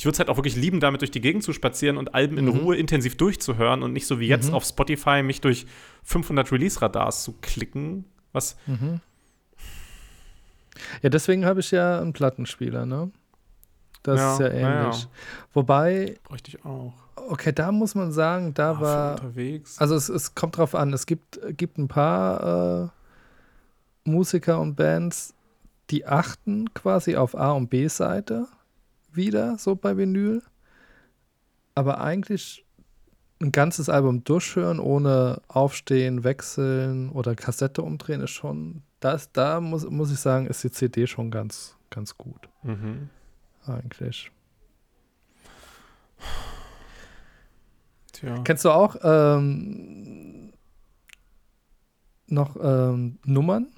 Ich 0.00 0.06
würde 0.06 0.14
es 0.14 0.18
halt 0.18 0.30
auch 0.30 0.38
wirklich 0.38 0.56
lieben, 0.56 0.80
damit 0.80 1.02
durch 1.02 1.10
die 1.10 1.20
Gegend 1.20 1.42
zu 1.42 1.52
spazieren 1.52 1.98
und 1.98 2.14
Alben 2.14 2.38
in 2.38 2.46
Mhm. 2.46 2.52
Ruhe 2.60 2.74
intensiv 2.74 3.18
durchzuhören 3.18 3.82
und 3.82 3.92
nicht 3.92 4.06
so 4.06 4.18
wie 4.18 4.28
jetzt 4.28 4.48
Mhm. 4.48 4.54
auf 4.54 4.64
Spotify 4.64 5.22
mich 5.22 5.42
durch 5.42 5.66
500 6.04 6.50
Release-Radars 6.50 7.22
zu 7.22 7.34
klicken. 7.42 8.06
Was, 8.32 8.56
Mhm. 8.66 9.00
Ja, 11.02 11.10
deswegen 11.10 11.44
habe 11.44 11.60
ich 11.60 11.70
ja 11.70 12.00
einen 12.00 12.14
Plattenspieler, 12.14 12.86
ne? 12.86 13.10
Das 14.02 14.18
Ja, 14.18 14.32
ist 14.32 14.38
ja 14.40 14.48
ähnlich. 14.48 15.02
ja. 15.02 15.08
Wobei, 15.52 16.18
bräuchte 16.24 16.48
ich 16.56 16.64
auch. 16.64 16.94
okay, 17.28 17.52
da 17.52 17.70
muss 17.70 17.94
man 17.94 18.10
sagen, 18.10 18.54
da 18.54 18.74
für 18.76 18.80
war, 18.80 19.10
unterwegs. 19.16 19.78
also 19.78 19.94
es, 19.96 20.08
es 20.08 20.34
kommt 20.34 20.56
drauf 20.56 20.74
an, 20.74 20.94
es 20.94 21.04
gibt, 21.04 21.38
gibt 21.58 21.76
ein 21.76 21.88
paar 21.88 22.84
äh, 22.84 24.08
Musiker 24.08 24.58
und 24.60 24.76
Bands, 24.76 25.34
die 25.90 26.06
achten 26.06 26.72
quasi 26.72 27.16
auf 27.16 27.36
A- 27.36 27.52
und 27.52 27.68
B-Seite 27.68 28.46
wieder, 29.12 29.58
so 29.58 29.74
bei 29.76 29.96
Vinyl. 29.96 30.42
Aber 31.74 32.00
eigentlich 32.00 32.64
ein 33.40 33.52
ganzes 33.52 33.88
Album 33.88 34.22
durchhören, 34.24 34.78
ohne 34.80 35.40
aufstehen, 35.48 36.24
wechseln 36.24 37.08
oder 37.10 37.34
Kassette 37.34 37.82
umdrehen, 37.82 38.20
ist 38.20 38.30
schon, 38.30 38.82
das, 39.00 39.32
da 39.32 39.60
muss, 39.60 39.88
muss 39.88 40.12
ich 40.12 40.18
sagen, 40.18 40.46
ist 40.46 40.62
die 40.62 40.70
CD 40.70 41.06
schon 41.06 41.30
ganz, 41.30 41.76
ganz 41.88 42.16
gut, 42.18 42.48
Mhm. 42.62 43.08
eigentlich. 43.66 44.30
Tja. 48.12 48.42
Kennst 48.44 48.64
du 48.64 48.70
auch 48.70 48.96
ähm, 49.02 50.52
noch 52.26 52.56
ähm, 52.60 53.18
Nummern? 53.24 53.68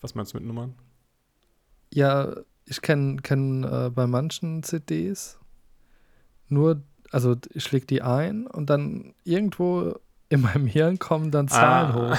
Was 0.00 0.14
meinst 0.14 0.32
du 0.32 0.38
mit 0.38 0.46
Nummern? 0.46 0.74
Ja, 1.92 2.34
ich 2.70 2.80
kenne 2.82 3.16
kenn, 3.22 3.64
äh, 3.64 3.90
bei 3.92 4.06
manchen 4.06 4.62
CDs 4.62 5.38
nur, 6.48 6.82
also 7.10 7.36
ich 7.52 7.70
lege 7.72 7.86
die 7.86 8.02
ein 8.02 8.46
und 8.46 8.70
dann 8.70 9.14
irgendwo 9.24 9.98
in 10.28 10.40
meinem 10.42 10.66
Hirn 10.66 10.98
kommen 10.98 11.30
dann 11.30 11.48
Zahlen 11.48 11.90
Ah. 11.92 11.94
hoch. 12.14 12.18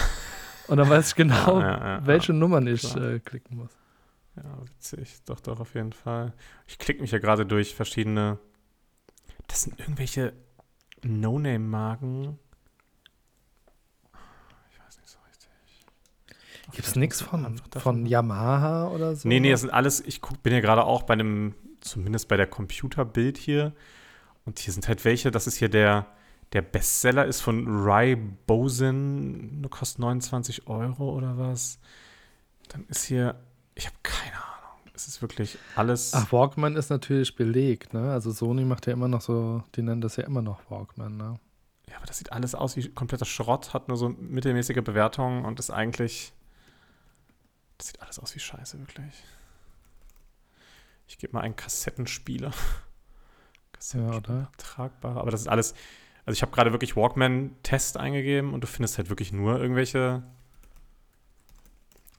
Und 0.68 0.78
dann 0.78 0.90
weiß 0.90 1.10
ich 1.10 1.16
genau, 1.16 1.60
Ja, 1.60 1.78
ja, 1.78 1.88
ja, 2.00 2.06
welche 2.06 2.34
Nummern 2.34 2.68
ich 2.68 2.96
äh, 2.96 3.20
klicken 3.20 3.58
muss. 3.58 3.72
Ja, 4.38 4.44
witzig. 4.66 5.18
Doch, 5.26 5.40
doch, 5.42 5.60
auf 5.60 5.74
jeden 5.76 5.92
Fall. 5.92 6.34
Ich 6.68 6.78
klicke 6.78 7.02
mich 7.02 7.12
ja 7.12 7.20
gerade 7.20 7.46
durch 7.46 7.76
verschiedene. 7.76 8.38
Das 9.48 9.64
sind 9.64 9.78
irgendwelche 9.80 10.32
No-Name-Marken. 11.04 12.40
Ich 14.72 14.80
weiß 14.80 14.98
nicht 15.00 15.10
so 15.10 15.18
richtig. 15.28 15.86
Gibt 16.72 16.88
es 16.88 16.96
nichts 16.96 17.22
von, 17.22 17.60
von. 17.78 18.06
Yamaha 18.06 18.88
oder 18.90 19.16
so? 19.16 19.28
Nee, 19.28 19.40
nee, 19.40 19.52
das 19.52 19.62
sind 19.62 19.70
alles, 19.70 20.02
ich 20.02 20.22
guck, 20.22 20.42
bin 20.44 20.54
ja 20.54 20.60
gerade 20.60 20.84
auch 20.84 21.04
bei 21.04 21.14
einem, 21.14 21.56
zumindest 21.82 22.28
bei 22.28 22.38
der 22.38 22.48
Computerbild 22.48 23.38
hier. 23.38 23.74
Und 24.46 24.60
hier 24.60 24.74
sind 24.74 24.88
halt 24.88 25.06
welche, 25.06 25.32
das 25.32 25.48
ist 25.48 25.58
hier 25.58 25.70
der, 25.70 26.08
der 26.54 26.62
Bestseller 26.62 27.26
ist 27.26 27.42
von 27.42 27.68
Ry 27.68 28.16
Bosin, 28.16 29.66
kostet 29.70 30.00
29 30.00 30.68
Euro 30.68 31.12
oder 31.12 31.38
was. 31.38 31.80
Dann 32.70 32.86
ist 32.88 33.06
hier, 33.06 33.36
ich 33.76 33.86
habe 33.86 33.96
keine 34.04 34.34
Ahnung. 34.34 34.92
Es 34.94 35.08
ist 35.08 35.22
wirklich 35.22 35.58
alles. 35.76 36.12
Ach, 36.14 36.32
Walkman 36.32 36.76
ist 36.76 36.90
natürlich 36.90 37.36
belegt, 37.36 37.94
ne? 37.94 38.12
Also 38.12 38.32
Sony 38.32 38.66
macht 38.66 38.88
ja 38.88 38.94
immer 38.94 39.08
noch 39.08 39.22
so, 39.22 39.64
die 39.76 39.82
nennen 39.82 40.02
das 40.02 40.16
ja 40.16 40.26
immer 40.26 40.42
noch 40.42 40.60
Walkman, 40.70 41.18
ne? 41.18 41.40
Ja, 41.90 41.98
aber 41.98 42.06
das 42.06 42.18
sieht 42.18 42.32
alles 42.32 42.56
aus 42.56 42.76
wie 42.78 42.90
kompletter 42.90 43.26
Schrott, 43.26 43.74
hat 43.74 43.88
nur 43.88 43.98
so 43.98 44.10
mittelmäßige 44.10 44.82
Bewertungen 44.84 45.46
und 45.46 45.60
ist 45.60 45.72
eigentlich. 45.72 46.34
Das 47.82 47.88
sieht 47.88 48.02
alles 48.04 48.20
aus 48.20 48.36
wie 48.36 48.40
Scheiße, 48.40 48.78
wirklich. 48.78 49.24
Ich 51.08 51.18
gebe 51.18 51.34
mal 51.34 51.42
einen 51.42 51.56
Kassettenspieler. 51.56 52.52
oder? 53.96 54.52
Tragbar. 54.58 55.18
Aber 55.18 55.32
das 55.32 55.42
ist 55.42 55.48
alles. 55.48 55.74
Also 56.24 56.38
ich 56.38 56.44
habe 56.44 56.52
gerade 56.52 56.74
wirklich 56.74 56.96
Walkman-Test 56.96 57.98
eingegeben 57.98 58.54
und 58.54 58.62
du 58.62 58.68
findest 58.68 59.00
halt 59.00 59.10
wirklich 59.10 59.32
nur 59.32 59.60
irgendwelche. 59.60 60.22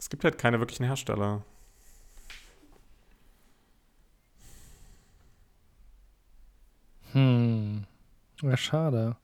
Es 0.00 0.10
gibt 0.10 0.24
halt 0.24 0.36
keine 0.36 0.58
wirklichen 0.58 0.84
Hersteller. 0.84 1.44
Hm. 7.12 7.84
Ja, 8.40 8.56
schade. 8.56 9.14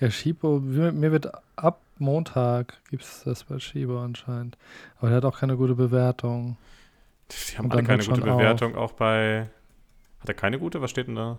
Ja, 0.00 0.10
Shibo, 0.10 0.58
mir, 0.58 0.90
mir 0.90 1.12
wird 1.12 1.30
ab 1.54 1.80
Montag 1.98 2.80
gibt 2.90 3.02
es 3.02 3.22
das 3.24 3.44
bei 3.44 3.58
Shibo 3.58 4.02
anscheinend. 4.02 4.56
Aber 4.98 5.08
der 5.08 5.18
hat 5.18 5.24
auch 5.24 5.38
keine 5.38 5.56
gute 5.56 5.74
Bewertung. 5.74 6.56
Die 7.30 7.58
haben 7.58 7.70
alle 7.70 7.82
keine 7.82 8.04
gute 8.04 8.20
Bewertung, 8.20 8.76
auch 8.76 8.92
bei. 8.92 9.48
Hat 10.20 10.28
er 10.28 10.34
keine 10.34 10.58
gute? 10.58 10.80
Was 10.80 10.90
steht 10.90 11.08
denn 11.08 11.16
da? 11.16 11.38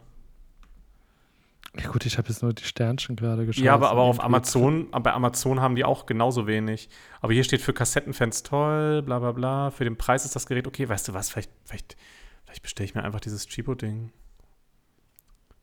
Ja 1.79 1.89
gut, 1.89 2.05
ich 2.05 2.17
habe 2.17 2.27
jetzt 2.29 2.41
nur 2.41 2.53
die 2.53 2.63
Sternchen 2.63 3.15
gerade 3.15 3.45
geschaut. 3.45 3.63
Ja, 3.63 3.73
aber, 3.73 3.91
aber 3.91 4.01
auf 4.01 4.23
Amazon, 4.23 4.89
bei 4.91 5.13
Amazon 5.13 5.59
haben 5.61 5.75
die 5.75 5.83
auch 5.83 6.05
genauso 6.05 6.47
wenig. 6.47 6.89
Aber 7.21 7.33
hier 7.33 7.43
steht 7.43 7.61
für 7.61 7.73
Kassettenfans 7.73 8.43
toll, 8.43 9.03
bla 9.03 9.19
bla 9.19 9.31
bla. 9.31 9.71
Für 9.71 9.83
den 9.83 9.97
Preis 9.97 10.25
ist 10.25 10.35
das 10.35 10.47
Gerät 10.47 10.65
okay. 10.65 10.89
Weißt 10.89 11.07
du 11.07 11.13
was? 11.13 11.29
Vielleicht, 11.29 11.51
vielleicht, 11.65 11.97
vielleicht 12.45 12.63
bestelle 12.63 12.85
ich 12.85 12.95
mir 12.95 13.03
einfach 13.03 13.19
dieses 13.19 13.47
Cheapo-Ding. 13.47 14.11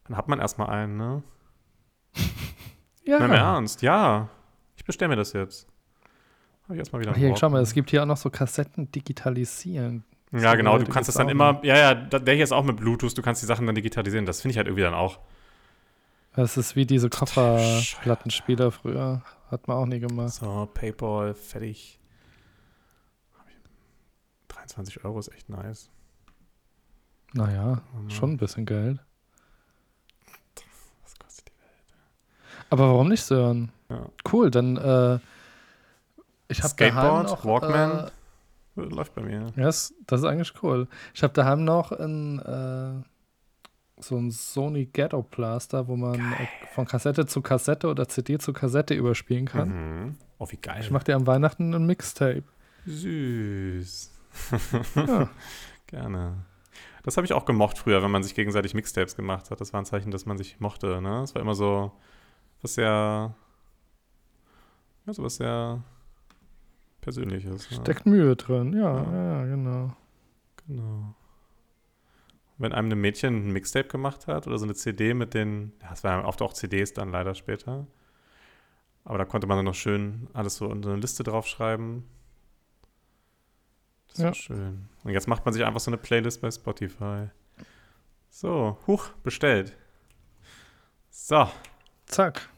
Dann 0.07 0.17
hat 0.17 0.29
man 0.29 0.39
erstmal 0.39 0.69
einen, 0.71 0.97
ne? 0.97 1.23
Ja. 3.07 3.19
Na, 3.19 3.27
im 3.27 3.33
Ernst, 3.33 3.83
ja. 3.83 4.31
Ich 4.85 4.87
bestelle 4.87 5.09
mir 5.09 5.17
das 5.17 5.33
jetzt. 5.33 5.67
Habe 6.65 6.75
ich 6.75 6.79
erstmal 6.81 7.01
wieder 7.01 7.13
Ach, 7.13 7.17
Hier, 7.17 7.35
schau 7.39 7.49
mal, 7.49 7.63
es 7.63 7.73
gibt 7.73 7.89
hier 7.89 8.03
auch 8.03 8.07
noch 8.07 8.19
so 8.19 8.29
Kassetten 8.29 8.91
digitalisieren. 8.93 10.05
Ja, 10.31 10.51
So, 10.51 10.57
genau. 10.59 10.77
Du 10.79 10.85
kannst 10.93 11.09
das 11.09 11.15
dann 11.15 11.31
immer. 11.31 11.59
Ja, 11.65 11.77
ja, 11.77 11.95
der 11.95 12.35
hier 12.35 12.45
ist 12.45 12.53
auch 12.53 12.65
mit 12.65 12.77
Bluetooth. 12.77 13.17
Du 13.17 13.23
kannst 13.23 13.41
die 13.41 13.47
Sachen 13.47 13.65
dann 13.67 13.75
digitalisieren. 13.75 14.27
Das 14.27 14.43
finde 14.43 14.51
ich 14.53 14.57
halt 14.59 14.67
irgendwie 14.67 14.83
dann 14.83 14.93
auch. 14.93 15.21
Das 16.37 16.59
ist 16.59 16.77
wie 16.77 16.85
diese 16.85 17.09
Kofferplattenspieler 17.09 18.71
früher. 18.73 19.23
Hat 19.51 19.69
man 19.69 19.79
auch 19.79 19.87
nie 19.87 20.01
gemacht. 20.01 20.35
So, 20.35 20.69
Paypal, 20.75 21.33
fertig. 21.33 21.99
Hab 23.39 23.49
ich- 23.49 23.57
23 24.49 25.03
Euro 25.05 25.19
ist 25.19 25.29
echt 25.33 25.49
nice. 25.49 25.89
Naja, 27.33 27.83
Mhm. 27.97 28.11
schon 28.11 28.33
ein 28.33 28.37
bisschen 28.37 28.67
Geld. 28.67 29.01
Was 31.05 31.19
kostet 31.19 31.49
die 31.49 31.53
Welt? 31.63 32.67
Aber 32.71 32.89
warum 32.89 33.09
nicht 33.09 33.23
Sören? 33.23 33.71
Ja. 33.95 34.07
Cool, 34.33 34.51
dann 34.51 34.77
äh, 34.77 35.19
ich 36.49 36.63
habe 36.63 36.75
daheim 36.77 36.93
Skateboard, 36.93 37.27
noch, 37.31 37.45
Walkman. 37.45 37.91
Äh, 38.07 38.11
Läuft 38.77 39.15
bei 39.15 39.23
mir. 39.23 39.53
ja, 39.57 39.63
das, 39.63 39.95
das 40.07 40.21
ist 40.21 40.27
eigentlich 40.27 40.53
cool. 40.63 40.89
Ich 41.15 41.23
habe 41.23 41.33
daheim 41.33 41.65
noch 41.65 41.93
ein, 41.93 42.41
äh, 42.41 43.03
so 44.03 44.17
ein 44.17 44.33
Sony 44.33 44.87
Ghetto 44.87 45.23
Blaster, 45.23 45.87
wo 45.87 45.95
man 45.97 46.15
äh, 46.17 46.49
von 46.75 46.85
Kassette 46.85 47.27
zu 47.27 47.41
Kassette 47.41 47.89
oder 47.89 48.09
CD 48.09 48.39
zu 48.39 48.53
Kassette 48.53 48.95
überspielen 48.95 49.47
kann. 49.47 49.69
Mhm. 49.69 50.15
Oh, 50.39 50.47
wie 50.51 50.57
geil. 50.57 50.79
Ich 50.81 50.91
mache 50.91 51.05
dir 51.05 51.15
am 51.15 51.27
Weihnachten 51.29 51.73
ein 51.73 51.87
Mixtape. 51.87 52.45
Süß. 52.87 54.11
Ja. 54.97 55.29
Gerne. 55.87 56.45
Das 57.05 57.17
habe 57.17 57.25
ich 57.25 57.33
auch 57.33 57.45
gemocht 57.45 57.79
früher, 57.79 58.03
wenn 58.03 58.11
man 58.11 58.25
sich 58.25 58.35
gegenseitig 58.35 58.75
Mixtapes 58.75 59.15
gemacht 59.15 59.53
hat. 59.53 59.61
Das 59.61 59.73
war 59.73 59.81
ein 59.81 59.85
Zeichen, 59.85 60.11
dass 60.11 60.27
man 60.27 60.37
sich 60.39 60.59
mochte. 60.59 61.01
Ne? 61.01 61.21
Das 61.21 61.35
war 61.37 61.43
immer 61.43 61.55
so 61.55 61.93
was 62.63 62.75
sehr, 62.75 63.35
ja, 65.07 65.13
so 65.13 65.23
was 65.23 65.37
sehr 65.37 65.83
Persönliches. 67.01 67.71
Ne? 67.71 67.77
Steckt 67.77 68.07
Mühe 68.07 68.35
drin, 68.37 68.73
ja, 68.73 68.81
Ja. 69.03 69.13
ja, 69.13 69.25
ja, 69.41 69.45
genau. 69.47 69.97
Genau. 70.67 71.15
Wenn 72.57 72.73
einem 72.73 72.91
ein 72.93 73.01
Mädchen 73.01 73.49
ein 73.49 73.53
Mixtape 73.53 73.89
gemacht 73.89 74.27
hat 74.27 74.47
oder 74.47 74.59
so 74.59 74.65
eine 74.65 74.75
CD 74.75 75.13
mit 75.13 75.35
den, 75.35 75.73
ja, 75.83 75.93
es 75.93 76.05
waren 76.05 76.25
oft 76.25 76.41
auch 76.41 76.53
CDs 76.53 76.93
dann 76.95 77.11
leider 77.11 77.35
später. 77.35 77.87
Aber 79.05 79.19
da 79.19 79.25
konnte 79.27 79.47
man 79.47 79.59
dann 79.59 79.67
noch 79.67 79.75
schön 79.75 80.29
alles 80.33 80.57
so 80.57 80.71
in 80.71 80.83
so 80.83 80.91
eine 80.91 80.99
Liste 81.01 81.25
draufschreiben. 81.25 82.05
Das 84.09 84.19
Ja. 84.19 84.25
war 84.27 84.35
schön. 84.35 84.89
Und 85.03 85.11
jetzt 85.11 85.29
macht 85.29 85.45
man 85.45 85.53
sich 85.53 85.65
einfach 85.65 85.81
so 85.81 85.91
eine 85.91 85.99
Playlist 85.99 86.41
bei 86.41 86.51
Spotify. 86.51 87.29
So, 88.31 88.79
huch, 88.87 89.09
bestellt. 89.23 89.77
So, 91.11 91.49
Zack. 92.07 92.49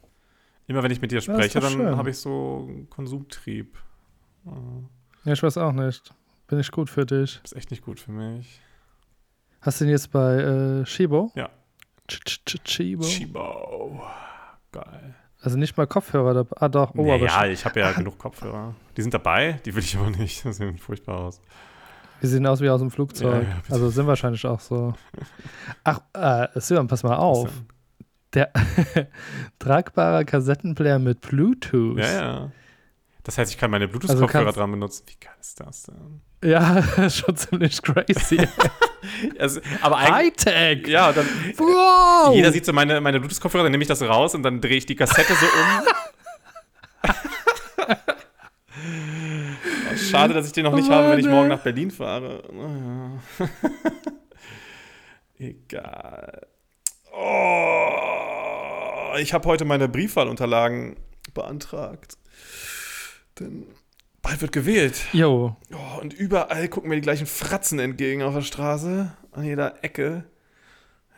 Immer 0.66 0.82
wenn 0.82 0.90
ich 0.90 1.00
mit 1.00 1.12
dir 1.12 1.20
spreche, 1.20 1.60
dann 1.60 1.96
habe 1.96 2.10
ich 2.10 2.18
so 2.18 2.66
einen 2.68 2.90
Konsumtrieb. 2.90 3.76
Ja, 5.24 5.32
ich 5.32 5.42
weiß 5.42 5.58
auch 5.58 5.72
nicht. 5.72 6.14
Bin 6.46 6.60
ich 6.60 6.70
gut 6.70 6.88
für 6.88 7.04
dich. 7.04 7.40
ist 7.42 7.56
echt 7.56 7.70
nicht 7.70 7.84
gut 7.84 7.98
für 7.98 8.12
mich. 8.12 8.60
Hast 9.60 9.80
du 9.80 9.84
den 9.84 9.90
jetzt 9.90 10.12
bei 10.12 10.34
äh, 10.36 10.86
Shibo? 10.86 11.32
Ja. 11.34 11.50
Chibo? 12.06 13.04
Chibo. 13.04 14.00
Geil. 14.70 15.14
Also 15.40 15.58
nicht 15.58 15.76
mal 15.76 15.86
Kopfhörer 15.86 16.34
dabei. 16.34 16.56
Ah, 16.60 16.68
doch. 16.68 16.92
Oh, 16.94 17.02
nee, 17.02 17.12
aber 17.12 17.48
ich 17.48 17.64
habe 17.64 17.80
ja 17.80 17.92
genug 17.92 18.18
Kopfhörer. 18.18 18.74
Die 18.96 19.02
sind 19.02 19.12
dabei, 19.12 19.60
die 19.64 19.74
will 19.74 19.82
ich 19.82 19.96
aber 19.96 20.10
nicht. 20.10 20.44
Das 20.44 20.56
sieht 20.56 20.80
furchtbar 20.80 21.18
aus. 21.18 21.40
die 22.22 22.26
sehen 22.28 22.46
aus 22.46 22.60
wie 22.60 22.70
aus 22.70 22.80
dem 22.80 22.90
Flugzeug. 22.90 23.42
Ja, 23.42 23.48
ja, 23.48 23.62
also 23.70 23.90
sind 23.90 24.06
wahrscheinlich 24.06 24.46
auch 24.46 24.60
so. 24.60 24.94
Ach, 25.82 26.00
äh, 26.12 26.48
Sören, 26.60 26.86
pass 26.86 27.02
mal 27.02 27.16
auf. 27.16 27.50
Der 28.36 28.52
tragbarer 29.58 30.24
Kassettenplayer 30.24 30.98
mit 31.00 31.20
Bluetooth. 31.22 31.98
Ja, 31.98 32.12
ja. 32.12 32.52
Das 33.24 33.38
heißt, 33.38 33.50
ich 33.50 33.58
kann 33.58 33.70
meine 33.72 33.86
Also 33.86 33.98
Bluetooth-Kopfhörer 33.98 34.44
kannst- 34.44 34.58
dran 34.58 34.70
benutzen. 34.70 35.04
Wie 35.08 35.16
geil 35.18 35.34
ist 35.40 35.58
das 35.58 35.84
denn? 35.84 36.20
Ja, 36.48 36.82
schon 37.10 37.34
ziemlich 37.36 37.82
crazy. 37.82 38.46
Also, 39.38 39.60
aber. 39.82 40.00
Hightech! 40.00 40.86
Ja, 40.88 41.12
dann. 41.12 41.26
Wow! 41.56 42.34
Jeder 42.34 42.50
sieht 42.50 42.64
so 42.66 42.72
meine, 42.72 43.00
meine 43.00 43.20
Bluetooth-Kopfhörer, 43.20 43.62
dann 43.64 43.70
nehme 43.72 43.82
ich 43.82 43.88
das 43.88 44.02
raus 44.02 44.34
und 44.34 44.42
dann 44.42 44.60
drehe 44.60 44.76
ich 44.78 44.86
die 44.86 44.96
Kassette 44.96 45.32
so 45.32 45.46
um. 45.46 47.12
Oh, 49.92 49.96
Schade, 49.96 50.34
dass 50.34 50.46
ich 50.46 50.52
den 50.52 50.64
noch 50.64 50.74
nicht 50.74 50.88
Oh 50.88 50.92
habe, 50.92 51.10
wenn 51.12 51.18
ich 51.20 51.26
morgen 51.26 51.48
nach 51.48 51.60
Berlin 51.62 51.90
fahre. 51.90 52.42
Egal. 55.38 56.46
Oh, 57.12 58.25
ich 59.18 59.32
habe 59.32 59.48
heute 59.48 59.64
meine 59.64 59.88
Briefwahlunterlagen 59.88 60.96
beantragt. 61.34 62.16
Denn 63.38 63.66
bald 64.22 64.40
wird 64.40 64.52
gewählt. 64.52 65.00
Jo, 65.12 65.56
Oh, 65.72 66.00
und 66.00 66.12
überall 66.14 66.68
gucken 66.68 66.88
mir 66.90 66.96
die 66.96 67.02
gleichen 67.02 67.26
Fratzen 67.26 67.78
entgegen 67.78 68.22
auf 68.22 68.34
der 68.34 68.42
Straße, 68.42 69.12
an 69.32 69.44
jeder 69.44 69.82
Ecke. 69.84 70.24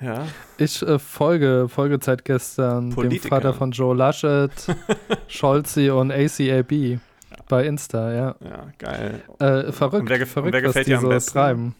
Ja. 0.01 0.29
ich 0.59 0.81
äh, 0.83 0.99
folge, 1.01 1.67
folge 1.69 1.99
seit 2.01 2.25
gestern 2.25 2.91
dem 2.91 2.95
Politiker. 2.95 3.29
Vater 3.31 3.53
von 3.55 3.73
Joe 3.73 3.97
Laschet, 3.97 4.51
Scholzi 5.27 5.91
und 5.91 6.13
ACAB 6.13 7.01
bei 7.49 7.65
Insta, 7.67 8.13
ja. 8.13 8.37
Ja, 8.41 8.69
geil. 8.79 9.23
Äh, 9.41 9.73
verrückt, 9.73 10.03
Und 10.03 10.09
wer 10.11 10.19
gef- 10.19 10.21
und 10.23 10.29
verrückt, 10.29 10.53
wer 10.55 10.63
was 10.63 10.69
gefällt 10.69 10.87
die 10.87 10.91
dir 10.91 10.97
am 10.99 11.03
so 11.03 11.09
besten? 11.09 11.33
treiben. 11.33 11.75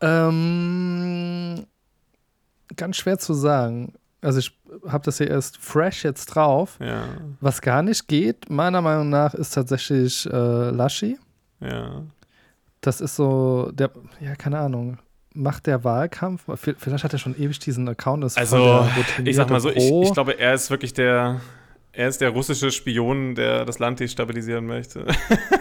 Ähm, 0.00 1.66
ganz 2.76 2.96
schwer 2.96 3.18
zu 3.18 3.34
sagen. 3.34 3.94
Also 4.20 4.40
ich 4.40 4.52
habe 4.86 5.04
das 5.04 5.18
hier 5.18 5.28
erst 5.28 5.58
fresh 5.58 6.04
jetzt 6.04 6.26
drauf. 6.26 6.76
Ja, 6.80 7.04
Was 7.40 7.60
gar 7.60 7.82
nicht 7.82 8.08
geht, 8.08 8.50
meiner 8.50 8.82
Meinung 8.82 9.08
nach, 9.10 9.34
ist 9.34 9.54
tatsächlich 9.54 10.26
äh, 10.26 10.70
Laschi. 10.70 11.18
ja. 11.60 12.02
Das 12.80 13.00
ist 13.00 13.16
so, 13.16 13.72
der, 13.72 13.90
ja, 14.20 14.36
keine 14.36 14.60
Ahnung, 14.60 14.98
macht 15.34 15.66
der 15.66 15.82
Wahlkampf, 15.82 16.44
vielleicht 16.56 17.02
hat 17.02 17.12
er 17.12 17.18
schon 17.18 17.34
ewig 17.36 17.58
diesen 17.58 17.88
Account, 17.88 18.22
ist 18.22 18.38
Also, 18.38 18.86
ich 19.24 19.34
sag 19.34 19.50
mal 19.50 19.58
so, 19.58 19.68
ich, 19.70 19.90
ich 19.90 20.12
glaube, 20.12 20.38
er 20.38 20.54
ist 20.54 20.70
wirklich 20.70 20.92
der, 20.92 21.40
er 21.90 22.08
ist 22.08 22.20
der 22.20 22.30
russische 22.30 22.70
Spion, 22.70 23.34
der 23.34 23.64
das 23.64 23.80
Land 23.80 23.98
destabilisieren 23.98 24.66
möchte. 24.66 25.06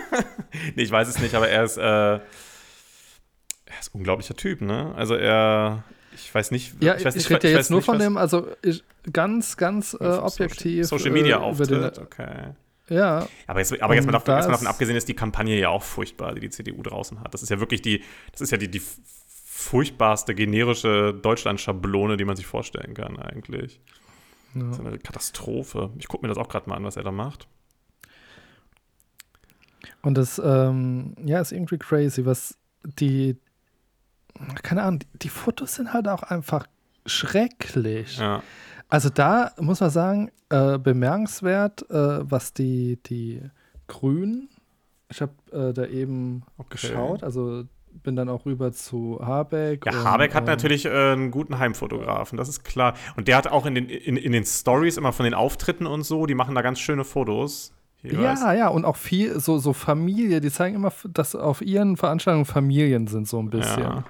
nee, 0.75 0.83
ich 0.83 0.91
weiß 0.91 1.07
es 1.07 1.19
nicht, 1.19 1.33
aber 1.33 1.49
er 1.49 1.63
ist, 1.63 1.77
äh, 1.77 1.81
er 1.81 2.21
ist 3.79 3.93
ein 3.93 3.97
unglaubricher 3.97 4.35
Typ, 4.35 4.61
ne? 4.61 4.93
Also 4.95 5.15
er, 5.15 5.83
ich 6.19 6.33
weiß 6.35 6.51
nicht, 6.51 6.81
Ja, 6.83 6.95
ich, 6.95 7.05
weiß 7.05 7.15
nicht, 7.15 7.29
rede 7.29 7.47
ja 7.47 7.53
weiß 7.53 7.65
jetzt 7.65 7.69
nur 7.71 7.79
nicht, 7.79 7.85
von 7.85 7.99
dem, 7.99 8.17
also 8.17 8.47
ich, 8.63 8.83
ganz, 9.11 9.57
ganz 9.57 9.93
äh, 9.93 9.97
Social- 9.97 10.19
objektiv. 10.23 10.85
Social 10.87 11.11
Media 11.11 11.37
äh, 11.37 11.39
den- 11.39 11.83
Auftritt, 11.83 11.99
okay. 11.99 12.53
Ja. 12.89 13.27
Aber 13.47 13.59
jetzt, 13.59 13.81
aber 13.81 13.95
jetzt 13.95 14.05
mal, 14.05 14.13
davon, 14.13 14.25
da 14.27 14.37
jetzt 14.37 14.45
mal 14.47 14.51
davon 14.53 14.67
abgesehen 14.67 14.95
ist 14.95 15.07
die 15.09 15.13
Kampagne 15.13 15.59
ja 15.59 15.69
auch 15.69 15.83
furchtbar, 15.83 16.33
die 16.35 16.39
die 16.41 16.49
CDU 16.49 16.81
draußen 16.83 17.19
hat. 17.19 17.33
Das 17.33 17.43
ist 17.43 17.49
ja 17.49 17.59
wirklich 17.59 17.81
die, 17.81 18.01
das 18.31 18.41
ist 18.41 18.51
ja 18.51 18.57
die, 18.57 18.69
die 18.71 18.81
furchtbarste 19.45 20.33
generische 20.35 21.13
Deutschland-Schablone, 21.13 22.15
die 22.15 22.23
man 22.25 22.35
sich 22.37 22.45
vorstellen 22.45 22.93
kann 22.93 23.17
eigentlich. 23.19 23.81
ja. 24.55 24.63
Das 24.63 24.79
ist 24.79 24.85
eine 24.85 24.97
Katastrophe. 24.99 25.89
Ich 25.99 26.07
gucke 26.07 26.25
mir 26.25 26.29
das 26.29 26.37
auch 26.37 26.47
gerade 26.47 26.69
mal 26.69 26.75
an, 26.77 26.83
was 26.85 26.95
er 26.95 27.03
da 27.03 27.11
macht. 27.11 27.47
Und 30.01 30.15
das, 30.17 30.41
ähm, 30.43 31.15
ja, 31.25 31.39
ist 31.41 31.51
irgendwie 31.51 31.77
crazy, 31.77 32.25
was 32.25 32.57
die, 32.83 33.35
keine 34.63 34.83
Ahnung, 34.83 35.01
die, 35.21 35.29
Fotos 35.29 35.75
sind 35.75 35.93
halt 35.93 36.07
auch 36.07 36.23
einfach 36.23 36.67
schrecklich. 37.05 38.17
Ja. 38.19 38.43
Also 38.89 39.09
da 39.09 39.51
muss 39.59 39.79
man 39.79 39.89
sagen, 39.89 40.31
äh, 40.49 40.77
bemerkenswert, 40.77 41.89
äh, 41.89 42.29
was 42.29 42.53
die, 42.53 42.99
die 43.05 43.41
Grünen, 43.87 44.49
ich 45.09 45.21
habe 45.21 45.33
äh, 45.51 45.73
da 45.73 45.85
eben 45.85 46.43
Okay. 46.57 46.69
geschaut, 46.71 47.23
also 47.23 47.63
bin 48.03 48.15
dann 48.15 48.29
auch 48.29 48.45
rüber 48.45 48.71
zu 48.71 49.19
Habeck. 49.21 49.85
Ja, 49.85 49.91
und, 49.91 50.03
Habeck 50.05 50.33
hat 50.33 50.43
ähm, 50.43 50.49
natürlich 50.49 50.85
äh, 50.85 50.89
einen 50.89 51.31
guten 51.31 51.57
Heimfotografen, 51.57 52.37
das 52.37 52.49
ist 52.49 52.63
klar. 52.63 52.93
Und 53.15 53.27
der 53.27 53.37
hat 53.37 53.47
auch 53.47 53.65
in 53.65 53.75
den, 53.75 53.89
in, 53.89 54.17
in 54.17 54.31
den 54.31 54.45
Stories 54.45 54.97
immer 54.97 55.13
von 55.13 55.23
den 55.23 55.33
Auftritten 55.33 55.85
und 55.87 56.03
so, 56.03 56.25
die 56.25 56.35
machen 56.35 56.55
da 56.55 56.61
ganz 56.61 56.79
schöne 56.79 57.03
Fotos. 57.03 57.73
Jeweils. 58.03 58.41
Ja, 58.41 58.53
ja, 58.53 58.67
und 58.67 58.85
auch 58.85 58.95
viel, 58.95 59.39
so, 59.39 59.57
so 59.57 59.73
Familie, 59.73 60.41
die 60.41 60.51
zeigen 60.51 60.75
immer, 60.75 60.91
dass 61.09 61.35
auf 61.35 61.61
ihren 61.61 61.97
Veranstaltungen 61.97 62.45
Familien 62.45 63.07
sind, 63.07 63.27
so 63.27 63.39
ein 63.39 63.49
bisschen. 63.49 63.83
Ja. 63.83 64.03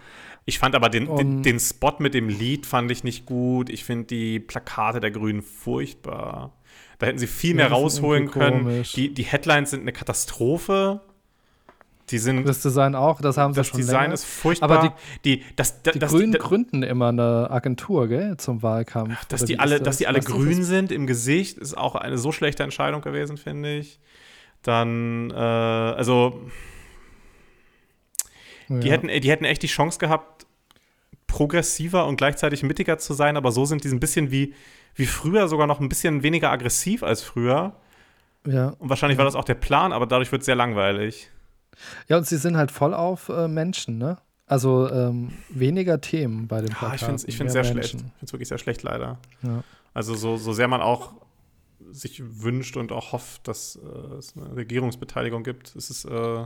Ich 0.45 0.59
fand 0.59 0.75
aber 0.75 0.87
den, 0.87 1.13
den, 1.17 1.43
den 1.43 1.59
Spot 1.59 1.95
mit 1.99 2.13
dem 2.13 2.29
Lied 2.29 2.65
fand 2.65 2.89
ich 2.89 3.03
nicht 3.03 3.25
gut. 3.25 3.69
Ich 3.69 3.83
finde 3.83 4.05
die 4.05 4.39
Plakate 4.39 5.01
der 5.01 5.11
Grünen 5.11 5.41
furchtbar. 5.41 6.53
Da 6.99 7.07
hätten 7.07 7.19
sie 7.19 7.27
viel 7.27 7.51
Ja, 7.51 7.55
mehr 7.57 7.65
ist 7.67 7.73
rausholen 7.73 8.31
können. 8.31 8.83
Die, 8.95 9.13
die 9.13 9.23
Headlines 9.23 9.71
sind 9.71 9.81
eine 9.81 9.91
Katastrophe. 9.91 11.01
Die 12.09 12.19
sind, 12.19 12.47
Das 12.47 12.61
Design 12.61 12.95
auch, 12.95 13.19
das 13.19 13.35
haben 13.37 13.53
sie 13.53 13.57
das 13.59 13.67
schon 13.67 13.79
Design 13.81 14.01
länger. 14.03 14.13
ist 14.13 14.23
furchtbar. 14.23 14.69
Aber 14.71 14.95
die, 15.25 15.43
das, 15.57 15.83
das, 15.83 15.93
Die 15.93 15.99
das, 15.99 16.11
Grünen 16.11 16.31
das, 16.31 16.41
gründen 16.41 16.81
immer 16.83 17.09
eine 17.09 17.49
Agentur, 17.51 18.07
gell, 18.07 18.37
zum 18.37 18.63
Wahlkampf. 18.63 19.25
dass 19.25 19.43
die 19.43 19.59
alle, 19.59 19.79
dass 19.79 19.83
das? 19.85 19.97
die 19.97 20.07
alle 20.07 20.21
grün 20.21 20.59
das? 20.59 20.67
sind 20.67 20.91
im 20.93 21.05
Gesicht, 21.05 21.57
ist 21.57 21.77
auch 21.77 21.95
eine 21.95 22.17
so 22.17 22.31
schlechte 22.31 22.63
Entscheidung 22.63 23.01
gewesen, 23.01 23.35
finde 23.37 23.77
ich. 23.77 23.99
Dann, 24.63 25.31
äh, 25.31 25.33
also, 25.35 26.39
die, 28.69 28.87
Ja. 28.87 28.93
hätten, 28.93 29.07
die 29.07 29.29
hätten 29.29 29.45
echt 29.45 29.63
die 29.63 29.67
Chance 29.67 29.99
gehabt, 29.99 30.45
progressiver 31.27 32.05
und 32.05 32.15
gleichzeitig 32.17 32.63
mittiger 32.63 32.97
zu 32.97 33.13
sein, 33.13 33.37
aber 33.37 33.51
so 33.51 33.65
sind 33.65 33.83
die 33.83 33.89
ein 33.89 33.99
bisschen 33.99 34.31
wie, 34.31 34.53
wie 34.95 35.05
früher, 35.05 35.47
sogar 35.47 35.67
noch 35.67 35.79
ein 35.79 35.89
bisschen 35.89 36.23
weniger 36.23 36.51
aggressiv 36.51 37.03
als 37.03 37.21
früher. 37.21 37.75
ja. 38.45 38.69
Und 38.79 38.89
wahrscheinlich 38.89 39.17
war 39.17 39.25
das 39.25 39.35
auch 39.35 39.43
der 39.45 39.55
Plan, 39.55 39.91
aber 39.91 40.05
dadurch 40.07 40.31
wird 40.31 40.41
es 40.41 40.45
sehr 40.45 40.55
langweilig. 40.55 41.29
Ja, 42.07 42.17
und 42.17 42.25
sie 42.27 42.37
sind 42.37 42.57
halt 42.57 42.71
voll 42.71 42.93
auf 42.93 43.29
äh, 43.29 43.47
Menschen, 43.47 43.97
ne? 43.97 44.17
Also 44.45 44.89
ähm, 44.89 45.33
weniger 45.49 45.99
Themen 45.99 46.47
bei 46.47 46.61
den 46.61 46.69
Ja, 46.69 46.75
Plakaten. 46.75 46.95
ich 46.95 47.01
finde 47.01 47.15
es 47.15 47.23
ich 47.27 47.37
find's 47.37 47.53
mehr 47.53 47.63
sehr 47.63 47.71
schlecht. 47.73 47.93
Menschen. 47.93 48.07
Ich 48.07 48.13
finde 48.13 48.25
es 48.25 48.33
wirklich 48.33 48.47
sehr 48.49 48.57
schlecht, 48.57 48.83
leider. 48.83 49.19
Ja. 49.43 49.63
Also 49.93 50.15
so, 50.15 50.37
so 50.37 50.53
sehr 50.53 50.67
man 50.69 50.81
auch 50.81 51.13
sich 51.91 52.21
wünscht 52.41 52.77
und 52.77 52.91
auch 52.91 53.11
hofft, 53.11 53.47
dass 53.47 53.75
äh, 53.77 54.13
es 54.15 54.35
eine 54.37 54.55
Regierungsbeteiligung 54.55 55.43
gibt, 55.43 55.75
ist 55.75 55.89
es, 55.89 56.05
äh, 56.05 56.45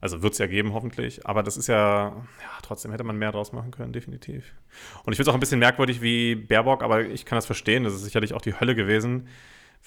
also 0.00 0.22
wird 0.22 0.32
es 0.32 0.38
ja 0.38 0.46
geben, 0.46 0.72
hoffentlich, 0.72 1.26
aber 1.26 1.42
das 1.42 1.56
ist 1.56 1.66
ja, 1.66 2.08
ja, 2.08 2.14
trotzdem 2.62 2.92
hätte 2.92 3.04
man 3.04 3.16
mehr 3.16 3.32
draus 3.32 3.52
machen 3.52 3.70
können, 3.72 3.92
definitiv. 3.92 4.54
Und 5.04 5.12
ich 5.12 5.16
finde 5.16 5.22
es 5.22 5.28
auch 5.28 5.34
ein 5.34 5.40
bisschen 5.40 5.58
merkwürdig 5.58 6.02
wie 6.02 6.34
Baerbock, 6.36 6.82
aber 6.82 7.02
ich 7.04 7.24
kann 7.24 7.36
das 7.36 7.46
verstehen, 7.46 7.84
das 7.84 7.94
ist 7.94 8.04
sicherlich 8.04 8.32
auch 8.34 8.42
die 8.42 8.58
Hölle 8.58 8.74
gewesen, 8.74 9.28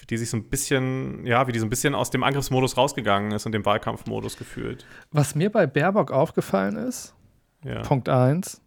für 0.02 0.08
die 0.08 0.18
sich 0.18 0.32
so 0.32 0.38
ein 0.38 0.46
bisschen, 0.50 1.28
ja, 1.28 1.46
wie 1.48 1.52
die 1.52 1.60
so 1.60 1.66
ein 1.68 1.70
bisschen 1.70 1.94
aus 1.94 2.10
dem 2.10 2.24
Angriffsmodus 2.24 2.76
rausgegangen 2.76 3.32
ist 3.34 3.46
und 3.46 3.52
dem 3.52 3.64
Wahlkampfmodus 3.64 4.36
gefühlt. 4.36 4.84
Was 5.12 5.36
mir 5.36 5.52
bei 5.52 5.68
Baerbock 5.68 6.10
aufgefallen 6.12 6.76
ist, 6.76 7.14
Ja. 7.64 7.84
Punkt 7.84 8.10
1, 8.10 8.60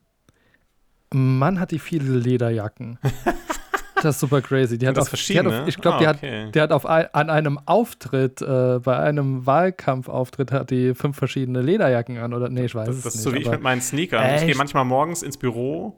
Mann 1.13 1.59
hat 1.59 1.73
die 1.73 1.81
viele 1.81 2.13
Lederjacken. 2.19 2.99
das 3.97 4.15
ist 4.17 4.21
super 4.21 4.41
crazy. 4.43 4.79
Die 4.79 4.87
hat 4.87 4.97
das 4.97 5.07
auf, 5.07 5.11
die 5.11 5.17
hat 5.39 5.45
verschiedene? 5.45 5.63
auf, 5.63 5.69
ich 5.69 5.77
glaube, 5.79 5.97
Ah, 5.97 6.13
die, 6.13 6.19
okay. 6.19 6.47
hat, 6.47 6.55
die 6.55 6.61
hat 6.61 6.71
auf 6.73 6.87
ein, 6.87 7.07
an 7.13 7.31
einem 7.31 7.59
Auftritt, 7.67 8.41
äh, 8.41 8.79
bei 8.79 8.97
einem 8.97 9.45
Wahlkampfauftritt, 9.45 10.53
hat 10.53 10.71
die 10.71 10.95
fünf 10.95 11.17
verschiedene 11.17 11.63
Lederjacken 11.63 12.19
an. 12.19 12.33
Oder 12.33 12.49
nee, 12.49 12.67
ich 12.67 12.75
weiß 12.77 12.87
Das, 12.87 12.97
es 12.99 13.03
das 13.03 13.15
ist 13.17 13.25
nicht. 13.25 13.33
so 13.33 13.35
wie 13.35 13.43
ich 13.43 13.51
mit 13.51 13.61
meinen 13.63 13.81
Sneakern. 13.81 14.25
Ich 14.27 14.33
Echt? 14.37 14.47
gehe 14.47 14.55
manchmal 14.57 14.85
morgens 14.85 15.23
ins 15.25 15.37
Büro, 15.37 15.97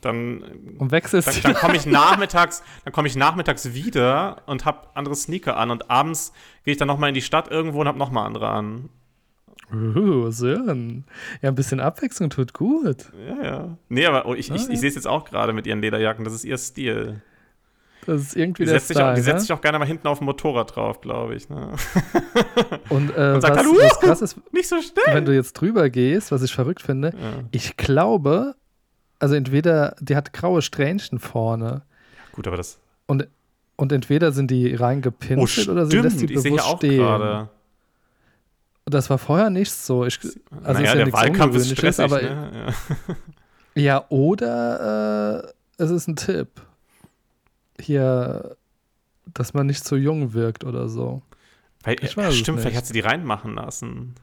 dann 0.00 0.42
und 0.78 0.90
wechselst 0.90 1.28
Dann, 1.28 1.52
dann 1.52 1.54
komme 1.54 1.76
ich 1.76 1.86
nachmittags, 1.86 2.62
dann 2.84 2.92
komme 2.92 3.08
ich 3.08 3.16
nachmittags 3.16 3.74
wieder 3.74 4.42
und 4.46 4.64
habe 4.64 4.88
andere 4.94 5.14
Sneaker 5.14 5.56
an 5.56 5.70
und 5.70 5.90
abends 5.90 6.32
gehe 6.64 6.72
ich 6.72 6.78
dann 6.78 6.88
noch 6.88 6.98
mal 6.98 7.08
in 7.08 7.14
die 7.14 7.22
Stadt 7.22 7.50
irgendwo 7.50 7.80
und 7.80 7.88
habe 7.88 7.98
noch 7.98 8.10
mal 8.10 8.24
andere 8.24 8.48
an. 8.48 8.88
Uh, 9.72 10.30
Sören. 10.30 11.04
Ja, 11.42 11.50
ein 11.50 11.54
bisschen 11.54 11.78
Abwechslung 11.80 12.30
tut 12.30 12.54
gut. 12.54 13.10
Ja, 13.28 13.44
ja. 13.44 13.78
Nee, 13.90 14.06
aber 14.06 14.24
oh, 14.26 14.32
ich, 14.34 14.50
ich, 14.50 14.62
Ah, 14.62 14.64
ja. 14.66 14.70
ich 14.72 14.80
sehe 14.80 14.88
es 14.88 14.94
jetzt 14.94 15.06
auch 15.06 15.24
gerade 15.26 15.52
mit 15.52 15.66
ihren 15.66 15.82
Lederjacken. 15.82 16.24
Das 16.24 16.32
ist 16.32 16.44
ihr 16.44 16.56
Stil. 16.56 17.20
Das 18.06 18.22
ist 18.22 18.36
irgendwie 18.36 18.62
Die 18.64 18.70
der 18.70 18.76
setzt, 18.80 18.88
sich 18.88 18.96
auch, 18.96 19.00
Style. 19.02 19.14
die 19.16 19.20
setzt 19.20 19.34
ne? 19.34 19.40
sich 19.42 19.52
auch 19.52 19.60
gerne 19.60 19.78
mal 19.78 19.84
hinten 19.84 20.08
auf 20.08 20.18
dem 20.20 20.24
Motorrad 20.24 20.74
drauf, 20.74 21.02
glaube 21.02 21.34
ich. 21.34 21.50
Ne? 21.50 21.72
Und, 22.88 23.14
äh, 23.14 23.32
und 23.34 23.42
sagt 23.42 23.56
was, 23.56 23.64
dann, 23.64 23.76
was 23.76 24.00
krass 24.00 24.22
ist, 24.22 24.36
Nicht 24.54 24.68
so 24.70 24.76
schnell. 24.80 25.14
wenn 25.14 25.26
du 25.26 25.34
jetzt 25.34 25.52
drüber 25.52 25.90
gehst, 25.90 26.32
was 26.32 26.42
ich 26.42 26.54
verrückt 26.54 26.80
finde, 26.80 27.08
Ja. 27.10 27.44
ich 27.50 27.76
glaube, 27.76 28.54
also 29.18 29.34
entweder, 29.34 29.96
die 30.00 30.14
hat 30.16 30.32
graue 30.32 30.62
Strähnchen 30.62 31.18
vorne 31.18 31.82
Gut, 32.32 32.46
aber 32.46 32.56
das. 32.56 32.78
und, 33.06 33.26
und 33.76 33.92
entweder 33.92 34.32
sind 34.32 34.50
die 34.50 34.74
Oh, 34.74 34.80
reingepinselt 34.82 35.68
oder 35.68 35.86
sie 35.86 35.98
lässt 35.98 36.20
die 36.20 36.26
ich 36.26 36.34
bewusst 36.42 36.56
ja 36.56 36.62
auch 36.64 36.78
stehen. 36.78 36.98
gerade. 36.98 37.48
Das 38.84 39.10
war 39.10 39.18
vorher 39.18 39.50
nicht 39.50 39.70
so. 39.72 40.06
Ich, 40.06 40.18
also 40.22 40.34
naja, 40.80 40.92
ist 40.92 40.98
ja 40.98 41.04
der 41.04 41.12
Wahlkampf 41.12 41.56
ist 41.56 41.70
stressig, 41.70 42.04
aber 42.04 42.22
ne? 42.22 42.72
Ja. 43.76 43.82
ja, 43.82 44.04
oder 44.08 45.44
äh, 45.78 45.82
es 45.82 45.90
ist 45.90 46.06
ein 46.08 46.16
Tipp. 46.16 46.48
Hier, 47.80 48.56
dass 49.34 49.52
man 49.52 49.66
nicht 49.66 49.84
zu 49.84 49.96
jung 49.96 50.32
wirkt 50.32 50.64
oder 50.64 50.88
so. 50.88 51.20
Weil, 51.82 51.96
Ich 52.02 52.12
ja, 52.14 52.16
weiß 52.24 52.32
es 52.32 52.38
stimmt, 52.38 52.60
vielleicht 52.60 52.76
hat 52.78 52.86
sie 52.86 52.94
die 52.94 53.00
reinmachen 53.00 53.54
lassen. 53.54 54.14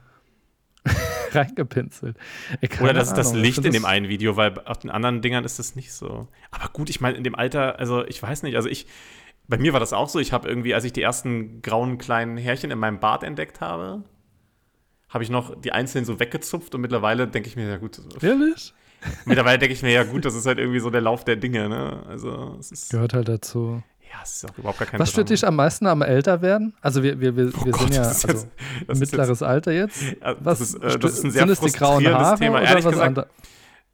Reingepinselt. 1.34 2.16
Ey, 2.60 2.68
Oder 2.80 2.92
das 2.94 3.08
ist 3.08 3.14
das 3.16 3.28
Ahnung. 3.28 3.40
Ich 3.40 3.46
Licht 3.46 3.58
in 3.58 3.64
das- 3.64 3.72
dem 3.74 3.84
einen 3.84 4.08
Video, 4.08 4.36
weil 4.36 4.58
auf 4.64 4.78
den 4.78 4.90
anderen 4.90 5.22
Dingern 5.22 5.44
ist 5.44 5.58
das 5.58 5.76
nicht 5.76 5.92
so. 5.92 6.28
Aber 6.50 6.68
gut, 6.72 6.90
ich 6.90 7.00
meine, 7.00 7.16
in 7.16 7.24
dem 7.24 7.34
Alter, 7.34 7.78
also 7.78 8.04
ich 8.06 8.22
weiß 8.22 8.42
nicht, 8.42 8.56
also 8.56 8.68
ich, 8.68 8.86
bei 9.48 9.58
mir 9.58 9.72
war 9.72 9.80
das 9.80 9.92
auch 9.92 10.08
so, 10.08 10.18
ich 10.18 10.32
habe 10.32 10.48
irgendwie, 10.48 10.74
als 10.74 10.84
ich 10.84 10.92
die 10.92 11.02
ersten 11.02 11.62
grauen 11.62 11.98
kleinen 11.98 12.36
Härchen 12.36 12.70
in 12.70 12.78
meinem 12.78 13.00
Bart 13.00 13.22
entdeckt 13.22 13.60
habe, 13.60 14.02
habe 15.08 15.22
ich 15.24 15.30
noch 15.30 15.54
die 15.60 15.72
einzelnen 15.72 16.04
so 16.04 16.18
weggezupft 16.18 16.74
und 16.74 16.80
mittlerweile 16.80 17.28
denke 17.28 17.48
ich 17.48 17.56
mir, 17.56 17.68
ja 17.68 17.76
gut, 17.76 18.00
Ehrlich? 18.22 18.74
mittlerweile 19.24 19.58
denke 19.58 19.72
ich 19.72 19.82
mir, 19.82 19.92
ja 19.92 20.02
gut, 20.04 20.24
das 20.24 20.34
ist 20.34 20.46
halt 20.46 20.58
irgendwie 20.58 20.80
so 20.80 20.90
der 20.90 21.00
Lauf 21.00 21.24
der 21.24 21.36
Dinge, 21.36 21.68
ne? 21.68 22.02
Also 22.08 22.56
es 22.58 22.72
ist, 22.72 22.90
Gehört 22.90 23.14
halt 23.14 23.28
dazu. 23.28 23.82
Ja, 24.16 24.22
es 24.22 24.36
ist 24.36 24.50
auch 24.50 24.58
überhaupt 24.58 24.78
gar 24.78 24.88
kein 24.88 25.00
Was 25.00 25.10
stört 25.10 25.30
dich 25.30 25.46
am 25.46 25.56
meisten 25.56 25.86
am 25.86 26.02
Älterwerden? 26.02 26.74
Also 26.80 27.02
wir, 27.02 27.20
wir, 27.20 27.36
wir, 27.36 27.52
Oh 27.60 27.64
wir 27.64 27.72
Gott, 27.72 27.80
sind 27.82 27.94
ja 27.94 28.02
das 28.02 28.18
ist 28.18 28.28
also 28.28 28.46
jetzt- 28.88 29.00
mittleres 29.00 29.42
Alter 29.42 29.72
jetzt. 29.72 30.02
jetzt- 30.02 30.22
ja, 30.22 30.36
Was 30.40 30.58
das, 30.58 30.74
ist, 30.74 30.82
äh, 30.82 30.98
das 30.98 31.12
ist 31.12 31.24
ein 31.24 31.30
sehr 31.30 31.46
frustrierendes 31.56 32.12
Haare 32.26 32.38
Thema. 32.38 32.62
Ehrlich 32.62 32.84
was 32.84 32.92
gesagt? 32.92 33.26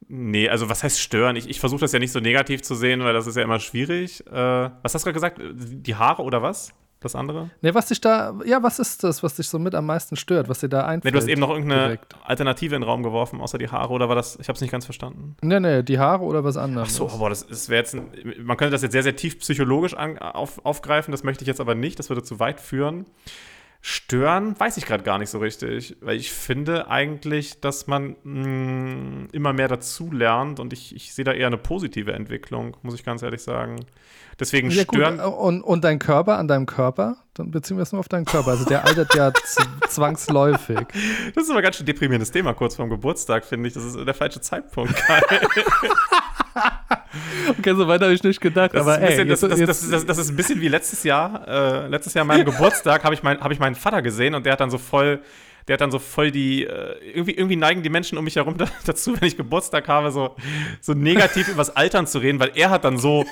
Nee, 0.07 0.49
also 0.49 0.69
was 0.69 0.83
heißt 0.83 0.99
stören? 0.99 1.35
Ich, 1.37 1.49
ich 1.49 1.59
versuche 1.59 1.79
das 1.81 1.91
ja 1.93 1.99
nicht 1.99 2.11
so 2.11 2.19
negativ 2.19 2.61
zu 2.61 2.75
sehen, 2.75 3.01
weil 3.03 3.13
das 3.13 3.25
ist 3.25 3.35
ja 3.37 3.43
immer 3.43 3.59
schwierig. 3.59 4.25
Äh, 4.27 4.33
was 4.33 4.93
hast 4.93 5.05
du 5.05 5.11
gerade 5.11 5.13
gesagt? 5.13 5.39
Die 5.61 5.95
Haare 5.95 6.21
oder 6.23 6.41
was? 6.41 6.73
Das 7.03 7.15
andere? 7.15 7.49
Nee, 7.61 7.73
was 7.73 7.87
dich 7.87 7.99
da, 7.99 8.33
ja, 8.45 8.63
was 8.63 8.79
ist 8.79 9.03
das, 9.03 9.21
was 9.21 9.35
dich 9.35 9.47
so 9.49 9.59
mit 9.59 9.75
am 9.75 9.85
meisten 9.85 10.15
stört, 10.15 10.47
was 10.47 10.59
dir 10.59 10.69
da 10.69 10.85
einfällt? 10.85 11.03
Nee, 11.03 11.11
du 11.11 11.17
hast 11.17 11.27
eben 11.29 11.41
noch 11.41 11.49
irgendeine 11.49 11.81
direkt? 11.83 12.15
Alternative 12.23 12.75
in 12.75 12.81
den 12.81 12.89
Raum 12.89 13.03
geworfen, 13.03 13.41
außer 13.41 13.57
die 13.57 13.67
Haare, 13.67 13.91
oder 13.91 14.07
war 14.07 14.15
das? 14.15 14.37
Ich 14.39 14.47
habe 14.47 14.55
es 14.55 14.61
nicht 14.61 14.71
ganz 14.71 14.85
verstanden. 14.85 15.35
Nee, 15.41 15.59
nee, 15.59 15.83
die 15.83 15.99
Haare 15.99 16.23
oder 16.23 16.45
was 16.45 16.55
anderes. 16.55 16.89
Ach 16.89 17.09
so, 17.09 17.09
aber 17.09 17.29
das, 17.29 17.45
das 17.45 17.67
wäre 17.67 17.81
jetzt, 17.81 17.93
ein, 17.93 18.07
man 18.41 18.55
könnte 18.55 18.71
das 18.71 18.81
jetzt 18.83 18.93
sehr, 18.93 19.03
sehr 19.03 19.17
tief 19.17 19.37
psychologisch 19.39 19.93
an, 19.95 20.17
auf, 20.17 20.65
aufgreifen, 20.65 21.11
das 21.11 21.23
möchte 21.23 21.43
ich 21.43 21.47
jetzt 21.47 21.59
aber 21.59 21.75
nicht, 21.75 21.99
das 21.99 22.09
würde 22.09 22.23
zu 22.23 22.39
weit 22.39 22.61
führen. 22.61 23.05
Stören 23.85 24.57
weiß 24.57 24.77
ich 24.77 24.85
gerade 24.85 25.03
gar 25.03 25.17
nicht 25.19 25.29
so 25.29 25.39
richtig, 25.39 25.97
weil 25.99 26.15
ich 26.15 26.31
finde 26.31 26.87
eigentlich, 26.89 27.59
dass 27.59 27.85
man 27.85 28.15
mh, 28.23 29.27
immer 29.33 29.51
mehr 29.51 29.67
dazu 29.67 30.09
lernt 30.09 30.61
und 30.61 30.71
ich, 30.71 30.95
ich 30.95 31.13
sehe 31.13 31.25
da 31.25 31.33
eher 31.33 31.47
eine 31.47 31.57
positive 31.57 32.13
Entwicklung, 32.13 32.77
muss 32.81 32.95
ich 32.95 33.03
ganz 33.03 33.23
ehrlich 33.23 33.41
sagen. 33.41 33.85
Deswegen 34.39 34.69
Ja, 34.71 34.83
stören. 34.83 35.19
äh, 35.19 35.23
und, 35.23 35.61
und 35.61 35.83
dein 35.83 35.99
Körper 35.99 36.37
an 36.37 36.47
deinem 36.47 36.65
Körper? 36.65 37.17
Dann 37.33 37.51
beziehen 37.51 37.77
wir 37.77 37.83
es 37.83 37.91
nur 37.91 37.99
auf 37.99 38.09
deinen 38.09 38.25
Körper. 38.25 38.51
Also 38.51 38.65
der 38.65 38.85
altert 38.85 39.15
ja 39.15 39.31
zwangsläufig. 39.89 40.79
Das 41.33 41.43
ist 41.45 41.49
aber 41.49 41.59
ein 41.59 41.63
ganz 41.63 41.77
schön 41.77 41.85
deprimierendes 41.85 42.31
Thema 42.31 42.53
kurz 42.53 42.75
vorm 42.75 42.89
Geburtstag, 42.89 43.45
finde 43.45 43.67
ich. 43.67 43.73
Das 43.73 43.83
ist 43.83 43.97
der 43.97 44.13
falsche 44.13 44.41
Zeitpunkt. 44.41 44.93
Okay, 47.57 47.75
so 47.75 47.87
weit 47.87 48.01
habe 48.01 48.13
ich 48.13 48.23
nicht 48.23 48.41
gedacht. 48.41 48.73
Das, 48.73 48.81
aber 48.81 48.95
ist 48.95 49.19
ein 49.19 49.27
bisschen, 49.27 49.51
ey, 49.51 49.65
das, 49.65 49.89
das, 49.89 50.03
jetzt, 50.07 50.17
ist 50.17 50.29
ein 50.29 50.35
bisschen 50.35 50.61
wie 50.61 50.67
letztes 50.67 51.03
Jahr. 51.03 51.47
Äh, 51.47 51.87
letztes 51.87 52.13
Jahr 52.13 52.21
an 52.21 52.27
meinem 52.27 52.45
Geburtstag 52.45 53.03
habe 53.03 53.13
ich, 53.13 53.23
mein, 53.23 53.39
hab 53.39 53.51
ich 53.51 53.59
meinen 53.59 53.75
Vater 53.75 54.01
gesehen 54.01 54.33
und 54.35 54.45
der 54.45 54.53
hat 54.53 54.61
dann 54.61 54.71
so 54.71 54.77
voll, 54.77 55.21
der 55.67 55.75
hat 55.75 55.81
dann 55.81 55.91
so 55.91 55.99
voll 55.99 56.31
die, 56.31 56.65
äh, 56.65 56.95
irgendwie, 57.13 57.33
irgendwie 57.33 57.55
neigen 57.55 57.83
die 57.83 57.89
Menschen 57.89 58.17
um 58.17 58.23
mich 58.23 58.35
herum 58.35 58.57
da, 58.57 58.65
dazu, 58.85 59.13
wenn 59.19 59.27
ich 59.27 59.37
Geburtstag 59.37 59.87
habe, 59.87 60.11
so, 60.11 60.35
so 60.81 60.93
negativ 60.93 61.47
übers 61.49 61.75
Altern 61.75 62.07
zu 62.07 62.19
reden, 62.19 62.39
weil 62.39 62.51
er 62.55 62.69
hat 62.69 62.83
dann 62.83 62.97
so, 62.97 63.25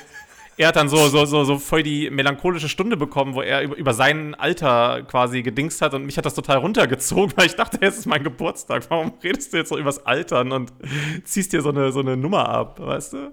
er 0.62 0.68
hat 0.68 0.76
dann 0.76 0.90
so, 0.90 1.08
so, 1.08 1.26
so, 1.26 1.44
so 1.44 1.58
voll 1.58 1.82
die 1.82 2.10
melancholische 2.12 2.70
Stunde 2.70 2.96
bekommen, 2.96 3.34
wo 3.34 3.42
er 3.42 3.64
über, 3.64 3.76
über 3.76 3.94
sein 3.94 4.36
Alter 4.36 5.02
quasi 5.04 5.42
gedingst 5.42 5.82
hat 5.82 5.94
und 5.96 6.06
mich 6.06 6.18
hat 6.18 6.26
das 6.26 6.36
total 6.36 6.58
runtergezogen, 6.58 7.34
weil 7.36 7.48
ich 7.48 7.56
dachte, 7.56 7.80
es 7.82 7.98
ist 7.98 8.06
mein 8.06 8.24
Geburtstag. 8.24 8.84
Warum 8.90 9.14
redest 9.24 9.54
du 9.54 9.58
jetzt 9.58 9.70
so 9.70 9.78
übers 9.78 10.06
Altern 10.06 10.52
und 10.52 10.72
ziehst 11.24 11.54
dir 11.54 11.62
so 11.62 11.70
eine, 11.70 11.92
so 11.92 12.02
eine 12.02 12.16
Nummer 12.16 12.48
ab, 12.48 12.80
weißt 12.80 13.14
du? 13.14 13.32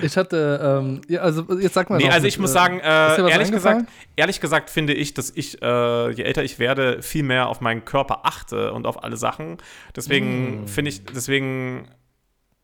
Ich 0.00 0.16
hatte, 0.16 0.80
ähm, 0.82 1.02
ja, 1.08 1.20
also 1.20 1.44
jetzt 1.60 1.74
sag 1.74 1.88
mal. 1.90 1.98
Nee, 1.98 2.06
noch 2.06 2.12
also 2.12 2.24
mit, 2.24 2.32
ich 2.32 2.38
muss 2.38 2.50
äh, 2.50 2.54
sagen, 2.54 2.80
äh, 2.80 3.30
ehrlich 3.30 3.52
gesagt, 3.52 3.84
ehrlich 4.16 4.40
gesagt 4.40 4.70
finde 4.70 4.94
ich, 4.94 5.14
dass 5.14 5.30
ich, 5.34 5.62
äh, 5.62 6.10
je 6.10 6.22
älter 6.22 6.42
ich 6.42 6.58
werde, 6.58 7.02
viel 7.02 7.22
mehr 7.22 7.48
auf 7.48 7.60
meinen 7.60 7.84
Körper 7.84 8.20
achte 8.24 8.72
und 8.72 8.86
auf 8.86 9.04
alle 9.04 9.16
Sachen. 9.16 9.58
Deswegen 9.94 10.64
Mm. 10.64 10.66
finde 10.66 10.88
ich, 10.90 11.04
deswegen, 11.04 11.88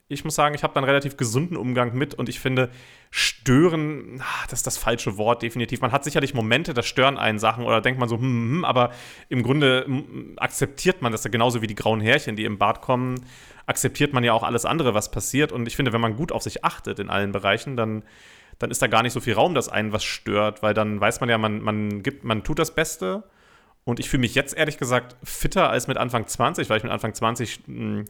ich 0.09 0.25
muss 0.25 0.35
sagen, 0.35 0.55
ich 0.55 0.63
habe 0.63 0.73
da 0.73 0.81
einen 0.81 0.89
relativ 0.89 1.19
gesunden 1.19 1.57
Umgang 1.57 1.95
mit 1.95 2.15
und 2.15 2.31
ich 2.31 2.41
finde, 2.41 2.71
stören, 3.11 4.23
ah, 4.23 4.45
das 4.49 4.61
ist 4.61 4.67
das 4.67 4.79
falsche 4.79 5.19
Wort, 5.19 5.43
definitiv. 5.43 5.83
Man 5.83 5.93
hat 5.93 6.03
sicherlich 6.03 6.33
Momente, 6.33 6.73
da 6.73 6.83
stören 6.83 7.19
einen 7.19 7.39
Sachen 7.39 7.65
oder 7.65 7.83
denkt 7.83 8.01
man 8.01 8.09
so, 8.09 8.17
hm, 8.17 8.23
hm, 8.23 8.65
aber 8.65 8.91
im 9.29 9.43
Grunde 9.43 9.85
hm, 9.87 10.35
akzeptiert 10.39 11.03
man 11.03 11.13
das 11.13 11.25
ja 11.25 11.31
genauso 11.31 11.61
wie 11.61 11.67
die 11.67 11.75
grauen 11.75 12.01
Härchen, 12.01 12.37
die 12.37 12.45
im 12.45 12.57
Bart 12.57 12.81
kommen, 12.81 13.17
akzeptiert 13.67 14.15
man 14.15 14.25
ja 14.25 14.33
auch 14.33 14.45
alles 14.45 14.65
andere, 14.65 14.95
was 14.95 15.11
passiert. 15.11 15.53
Und 15.53 15.69
ich 15.69 15.77
finde, 15.77 15.93
wenn 15.93 16.01
man 16.01 16.17
gut 16.17 16.33
auf 16.33 16.43
sich 16.43 16.65
achtet 16.65 16.99
in 17.01 17.11
allen 17.11 17.33
Bereichen, 17.33 17.77
dann, 17.77 18.03
dann 18.59 18.71
ist 18.71 18.81
da 18.81 18.87
gar 18.87 19.03
nicht 19.03 19.13
so 19.13 19.21
viel 19.21 19.35
Raum, 19.35 19.55
dass 19.55 19.69
einen 19.69 19.93
was 19.93 20.05
stört, 20.05 20.63
weil 20.63 20.73
dann 20.73 21.01
weiß 21.03 21.21
man 21.21 21.29
ja, 21.29 21.37
man, 21.37 21.61
man 21.61 22.03
gibt, 22.03 22.25
man 22.25 22.45
tut 22.45 22.59
das 22.59 22.75
Beste. 22.75 23.25
Und 23.85 24.01
ich 24.01 24.09
fühle 24.09 24.23
mich 24.23 24.35
jetzt 24.35 24.57
ehrlich 24.57 24.79
gesagt 24.79 25.17
fitter 25.23 25.71
als 25.71 25.87
mit 25.87 25.99
Anfang 25.99 26.27
20, 26.27 26.69
weil 26.71 26.79
ich 26.79 26.83
mit 26.83 26.93
Anfang 26.93 27.15
20 27.15 27.61
mh, 27.67 28.05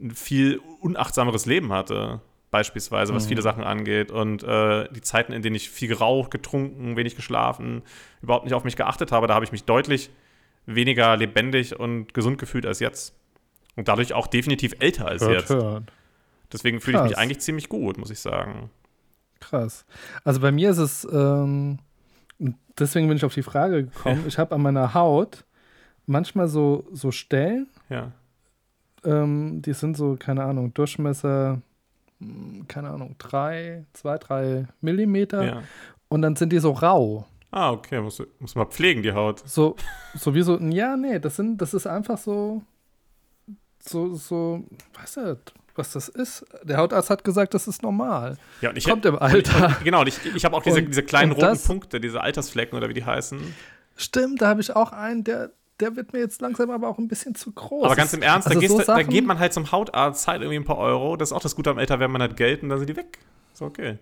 ein 0.00 0.10
viel 0.12 0.60
unachtsameres 0.80 1.46
Leben 1.46 1.72
hatte, 1.72 2.20
beispielsweise, 2.50 3.14
was 3.14 3.24
Mhm. 3.24 3.28
viele 3.28 3.42
Sachen 3.42 3.64
angeht. 3.64 4.10
Und 4.10 4.42
äh, 4.42 4.88
die 4.92 5.00
Zeiten, 5.00 5.32
in 5.32 5.42
denen 5.42 5.56
ich 5.56 5.70
viel 5.70 5.88
geraucht, 5.88 6.30
getrunken, 6.30 6.96
wenig 6.96 7.16
geschlafen, 7.16 7.82
überhaupt 8.22 8.44
nicht 8.44 8.54
auf 8.54 8.64
mich 8.64 8.76
geachtet 8.76 9.12
habe, 9.12 9.26
da 9.26 9.34
habe 9.34 9.44
ich 9.44 9.52
mich 9.52 9.64
deutlich 9.64 10.10
weniger 10.66 11.16
lebendig 11.16 11.78
und 11.78 12.14
gesund 12.14 12.38
gefühlt 12.38 12.66
als 12.66 12.80
jetzt. 12.80 13.14
Und 13.76 13.88
dadurch 13.88 14.12
auch 14.14 14.26
definitiv 14.26 14.74
älter 14.80 15.06
als 15.08 15.22
hört, 15.22 15.32
jetzt. 15.40 15.50
hört. 15.50 15.92
Deswegen 16.52 16.80
fühle 16.80 16.98
ich 16.98 17.04
mich 17.04 17.18
eigentlich 17.18 17.40
ziemlich 17.40 17.68
gut, 17.68 17.98
muss 17.98 18.10
ich 18.10 18.20
sagen. 18.20 18.70
Krass. 19.40 19.84
Also 20.24 20.40
bei 20.40 20.50
mir 20.50 20.70
ist 20.70 20.78
es, 20.78 21.06
ähm, 21.12 21.78
deswegen 22.78 23.08
bin 23.08 23.16
ich 23.16 23.24
auf 23.24 23.34
die 23.34 23.42
Frage 23.42 23.84
gekommen. 23.84 24.24
Ich 24.26 24.38
habe 24.38 24.54
an 24.54 24.62
meiner 24.62 24.94
Haut 24.94 25.44
manchmal 26.06 26.48
so, 26.48 26.86
so 26.92 27.10
Stellen, 27.10 27.68
Ja. 27.90 28.12
Ähm, 29.08 29.62
die 29.62 29.72
sind 29.72 29.96
so, 29.96 30.16
keine 30.18 30.44
Ahnung, 30.44 30.72
Durchmesser, 30.74 31.60
hm, 32.20 32.66
keine 32.68 32.90
Ahnung, 32.90 33.14
drei, 33.18 33.84
zwei, 33.92 34.18
drei 34.18 34.66
Millimeter. 34.80 35.44
ja. 35.44 35.62
Und 36.10 36.22
dann 36.22 36.36
sind 36.36 36.52
die 36.52 36.58
so 36.58 36.72
rau. 36.72 37.26
Ah, 37.50 37.70
okay, 37.70 38.00
muss, 38.00 38.22
muss 38.38 38.54
mal 38.54 38.64
pflegen, 38.66 39.02
die 39.02 39.12
Haut. 39.12 39.42
So, 39.48 39.76
so 40.14 40.34
wie 40.34 40.42
so, 40.42 40.58
ja, 40.58 40.96
nee, 40.96 41.18
das 41.18 41.36
sind, 41.36 41.58
das 41.60 41.74
ist 41.74 41.86
einfach 41.86 42.18
so, 42.18 42.62
so, 43.80 44.14
so, 44.14 44.64
weißt 45.00 45.16
du, 45.18 45.38
was 45.74 45.92
das 45.92 46.08
ist? 46.08 46.44
Der 46.64 46.76
Hautarzt 46.78 47.08
hat 47.10 47.24
gesagt, 47.24 47.54
das 47.54 47.68
ist 47.68 47.82
normal. 47.82 48.36
Ja, 48.60 48.70
und 48.70 48.76
ich 48.78 48.84
Kommt 48.84 49.06
im 49.06 49.18
Alter. 49.18 49.66
Und, 49.68 49.84
genau, 49.84 50.00
und 50.00 50.08
ich, 50.08 50.18
ich 50.34 50.44
habe 50.44 50.56
auch 50.56 50.62
diese, 50.62 50.80
Und- 50.80 50.88
diese 50.88 51.02
kleinen 51.02 51.32
roten 51.32 51.42
das- 51.46 51.66
Punkte, 51.66 52.00
diese 52.00 52.20
Altersflecken 52.20 52.76
oder 52.76 52.88
wie 52.88 52.94
die 52.94 53.04
heißen. 53.04 53.38
Stimmt, 53.96 54.42
da 54.42 54.48
habe 54.48 54.60
ich 54.60 54.74
auch 54.76 54.92
einen, 54.92 55.24
der, 55.24 55.50
der 55.80 55.96
wird 55.96 56.12
mir 56.12 56.18
jetzt 56.20 56.40
langsam 56.40 56.70
aber 56.70 56.88
auch 56.88 56.98
ein 56.98 57.08
bisschen 57.08 57.34
zu 57.34 57.52
groß. 57.52 57.84
Aber 57.84 57.96
ganz 57.96 58.12
im 58.12 58.22
Ernst, 58.22 58.48
Also 58.48 58.60
da, 58.60 58.66
so 58.68 58.78
da 58.78 58.84
Sachen- 58.84 59.08
geht 59.08 59.26
man 59.26 59.38
halt 59.38 59.52
zum 59.52 59.70
Hautarzt, 59.72 60.22
zahlt 60.22 60.40
irgendwie 60.42 60.58
ein 60.58 60.64
paar 60.64 60.78
Euro. 60.78 61.16
Das 61.16 61.30
ist 61.30 61.32
auch 61.32 61.40
das 61.40 61.54
Gute 61.56 61.70
am 61.70 61.78
Älterwerden, 61.78 62.12
man 62.12 62.22
hat 62.22 62.36
Geld 62.36 62.62
und 62.62 62.68
dann 62.68 62.78
sind 62.78 62.88
die 62.90 62.96
weg. 62.96 63.18
Ist 63.52 63.62
okay. 63.62 63.98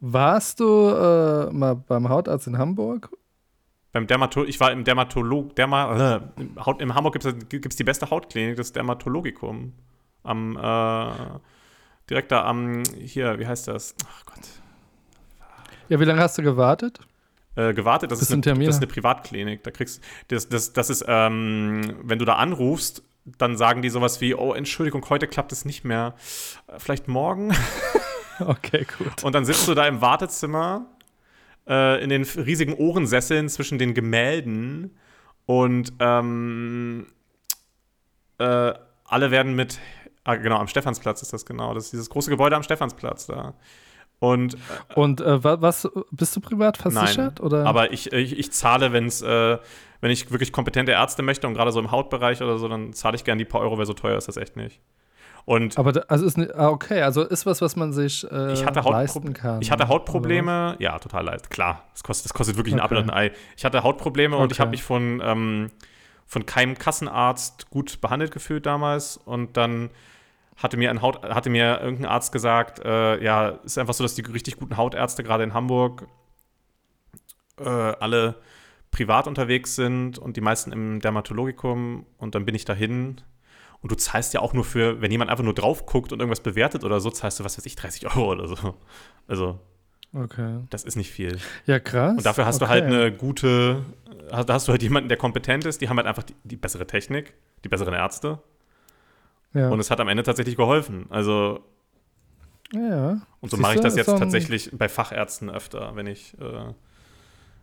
Warst 0.00 0.60
du 0.60 0.88
äh, 0.88 1.52
mal 1.52 1.74
beim 1.76 2.08
Hautarzt 2.08 2.46
in 2.46 2.58
Hamburg? 2.58 3.10
Beim 3.92 4.06
Dermato 4.06 4.44
ich 4.44 4.58
war 4.58 4.72
im 4.72 4.84
Dermatolog, 4.84 5.54
Derma, 5.54 6.16
äh, 6.16 6.20
im 6.40 6.64
Haut, 6.64 6.80
in 6.80 6.94
Hamburg 6.94 7.14
gibt 7.48 7.66
es 7.66 7.76
die 7.76 7.84
beste 7.84 8.10
Hautklinik, 8.10 8.56
das 8.56 8.72
Dermatologikum. 8.72 9.74
Am, 10.24 10.56
äh, 10.56 11.38
direkt 12.08 12.32
da 12.32 12.44
am, 12.44 12.82
hier, 12.96 13.38
wie 13.38 13.46
heißt 13.46 13.68
das? 13.68 13.94
Ach 14.08 14.24
Gott. 14.26 14.38
Ja, 15.88 16.00
wie 16.00 16.04
lange 16.04 16.20
hast 16.22 16.38
du 16.38 16.42
gewartet? 16.42 17.00
Äh, 17.54 17.74
gewartet, 17.74 18.10
das 18.10 18.20
Bis 18.20 18.30
ist, 18.30 18.46
eine, 18.46 18.64
das 18.64 18.76
ist 18.76 18.82
eine 18.82 18.86
Privatklinik. 18.86 19.62
Da 19.62 19.70
kriegst 19.70 20.02
das, 20.28 20.48
das, 20.48 20.72
das 20.72 20.88
ist, 20.88 21.04
ähm, 21.06 21.96
wenn 22.02 22.18
du 22.18 22.24
da 22.24 22.36
anrufst, 22.36 23.02
dann 23.24 23.56
sagen 23.56 23.82
die 23.82 23.90
sowas 23.90 24.20
wie, 24.20 24.34
oh, 24.34 24.54
Entschuldigung, 24.54 25.04
heute 25.10 25.28
klappt 25.28 25.52
es 25.52 25.64
nicht 25.64 25.84
mehr. 25.84 26.14
Äh, 26.66 26.78
Vielleicht 26.78 27.08
morgen? 27.08 27.54
Okay, 28.40 28.86
gut. 28.98 29.22
Und 29.22 29.34
dann 29.34 29.44
sitzt 29.44 29.68
du 29.68 29.74
da 29.74 29.86
im 29.86 30.00
Wartezimmer 30.00 30.86
äh, 31.68 32.02
in 32.02 32.08
den 32.08 32.22
riesigen 32.24 32.74
Ohrensesseln 32.74 33.48
zwischen 33.48 33.78
den 33.78 33.94
Gemälden 33.94 34.98
und 35.46 35.92
ähm, 36.00 37.06
äh, 38.38 38.72
alle 39.04 39.30
werden 39.30 39.54
mit, 39.54 39.78
ah, 40.24 40.36
genau, 40.36 40.56
am 40.56 40.66
Stephansplatz 40.66 41.22
ist 41.22 41.32
das 41.32 41.46
genau, 41.46 41.74
das 41.74 41.84
ist 41.84 41.92
dieses 41.92 42.10
große 42.10 42.30
Gebäude 42.30 42.56
am 42.56 42.62
Stephansplatz 42.62 43.26
da. 43.26 43.54
Und 44.22 44.54
äh, 44.54 44.58
Und 44.94 45.20
äh, 45.20 45.42
wa- 45.42 45.56
was, 45.60 45.88
bist 46.12 46.36
du 46.36 46.40
privat 46.40 46.76
versichert? 46.76 47.40
Nein, 47.40 47.44
oder? 47.46 47.66
aber 47.66 47.92
ich, 47.92 48.12
ich, 48.12 48.38
ich 48.38 48.52
zahle, 48.52 48.92
wenn's, 48.92 49.20
äh, 49.20 49.58
wenn 50.00 50.10
ich 50.12 50.30
wirklich 50.30 50.52
kompetente 50.52 50.92
Ärzte 50.92 51.22
möchte 51.22 51.48
und 51.48 51.54
gerade 51.54 51.72
so 51.72 51.80
im 51.80 51.90
Hautbereich 51.90 52.40
oder 52.40 52.56
so, 52.58 52.68
dann 52.68 52.92
zahle 52.92 53.16
ich 53.16 53.24
gerne 53.24 53.38
die 53.40 53.44
paar 53.44 53.60
Euro, 53.60 53.78
weil 53.78 53.86
so 53.86 53.94
teuer 53.94 54.16
ist 54.16 54.28
das 54.28 54.36
echt 54.36 54.56
nicht. 54.56 54.80
Und 55.44 55.76
Aber 55.76 56.04
also 56.08 56.24
ist 56.24 56.38
ne, 56.38 56.52
okay, 56.56 57.02
also 57.02 57.22
ist 57.22 57.46
was, 57.46 57.60
was 57.60 57.74
man 57.74 57.92
sich 57.92 58.24
äh, 58.30 58.52
ich 58.52 58.64
hatte, 58.64 58.78
leisten 58.88 59.32
kann. 59.32 59.60
ich 59.60 59.72
hatte 59.72 59.88
Hautprobleme, 59.88 60.76
ja, 60.78 60.96
total 61.00 61.24
leicht, 61.24 61.50
klar. 61.50 61.82
Das 61.92 62.04
kostet, 62.04 62.26
das 62.26 62.34
kostet 62.34 62.56
wirklich 62.56 62.74
ein 62.74 62.78
Okay. 62.78 62.84
Apfel 62.84 62.98
und 62.98 63.10
ein 63.10 63.16
Ei. 63.16 63.32
Ich 63.56 63.64
hatte 63.64 63.82
Hautprobleme 63.82 64.36
und 64.36 64.52
ich 64.52 64.58
Okay. 64.58 64.60
habe 64.60 64.70
mich 64.70 64.84
von, 64.84 65.20
ähm, 65.24 65.70
von 66.26 66.46
keinem 66.46 66.78
Kassenarzt 66.78 67.70
gut 67.70 68.00
behandelt 68.00 68.30
gefühlt 68.30 68.66
damals. 68.66 69.16
Und 69.16 69.56
dann 69.56 69.90
hatte 70.62 70.76
mir 70.76 70.90
ein 70.90 71.02
Haut, 71.02 71.22
hatte 71.22 71.50
mir 71.50 71.80
irgendein 71.80 72.06
Arzt 72.06 72.32
gesagt, 72.32 72.78
äh, 72.84 73.22
ja, 73.22 73.48
ist 73.64 73.78
einfach 73.78 73.94
so, 73.94 74.04
dass 74.04 74.14
die 74.14 74.22
richtig 74.22 74.58
guten 74.58 74.76
Hautärzte 74.76 75.22
gerade 75.22 75.44
in 75.44 75.54
Hamburg 75.54 76.06
äh, 77.58 77.68
alle 77.68 78.36
privat 78.90 79.26
unterwegs 79.26 79.74
sind 79.74 80.18
und 80.18 80.36
die 80.36 80.40
meisten 80.40 80.70
im 80.70 81.00
Dermatologikum. 81.00 82.06
Und 82.18 82.34
dann 82.34 82.44
bin 82.44 82.54
ich 82.54 82.64
dahin. 82.64 83.20
Und 83.80 83.90
du 83.90 83.96
zahlst 83.96 84.32
ja 84.34 84.40
auch 84.40 84.52
nur 84.52 84.64
für, 84.64 85.00
wenn 85.00 85.10
jemand 85.10 85.30
einfach 85.30 85.42
nur 85.42 85.54
drauf 85.54 85.86
guckt 85.86 86.12
und 86.12 86.20
irgendwas 86.20 86.40
bewertet 86.40 86.84
oder 86.84 87.00
so, 87.00 87.10
zahlst 87.10 87.40
du, 87.40 87.44
was 87.44 87.58
weiß 87.58 87.66
ich, 87.66 87.74
30 87.74 88.06
Euro 88.06 88.30
oder 88.30 88.46
so. 88.46 88.76
Also? 89.26 89.58
Okay. 90.14 90.60
das 90.68 90.84
ist 90.84 90.96
nicht 90.96 91.10
viel. 91.10 91.38
Ja, 91.64 91.80
krass. 91.80 92.16
Und 92.18 92.26
dafür 92.26 92.44
hast 92.44 92.56
okay. 92.56 92.64
du 92.64 92.70
halt 92.70 92.84
eine 92.84 93.12
gute, 93.12 93.82
da 94.28 94.46
hast 94.46 94.68
du 94.68 94.72
halt 94.72 94.82
jemanden, 94.82 95.08
der 95.08 95.16
kompetent 95.16 95.64
ist, 95.64 95.80
die 95.80 95.88
haben 95.88 95.96
halt 95.96 96.06
einfach 96.06 96.22
die, 96.22 96.34
die 96.44 96.56
bessere 96.56 96.86
Technik, 96.86 97.34
die 97.64 97.68
besseren 97.68 97.94
Ärzte. 97.94 98.38
Ja. 99.54 99.68
Und 99.68 99.80
es 99.80 99.90
hat 99.90 100.00
am 100.00 100.08
Ende 100.08 100.22
tatsächlich 100.22 100.56
geholfen. 100.56 101.06
Also, 101.10 101.60
ja. 102.72 103.20
und 103.40 103.50
so 103.50 103.56
mache 103.56 103.74
ich 103.74 103.80
das 103.80 103.96
jetzt 103.96 104.06
tatsächlich 104.06 104.70
bei 104.72 104.88
Fachärzten 104.88 105.50
öfter, 105.50 105.94
wenn 105.94 106.06
ich, 106.06 106.34
äh, 106.40 106.72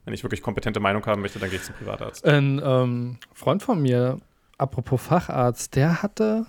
wenn 0.06 0.14
ich 0.14 0.24
wirklich 0.24 0.42
kompetente 0.42 0.80
Meinung 0.80 1.06
haben 1.06 1.22
möchte, 1.22 1.40
dann 1.40 1.50
gehe 1.50 1.60
ich 1.60 1.66
zum 1.66 1.76
Privatarzt. 1.76 2.26
Ein 2.26 2.62
ähm, 2.64 3.18
Freund 3.34 3.64
von 3.64 3.82
mir, 3.82 4.20
apropos 4.58 5.02
Facharzt, 5.02 5.76
der 5.76 6.02
hatte, 6.04 6.46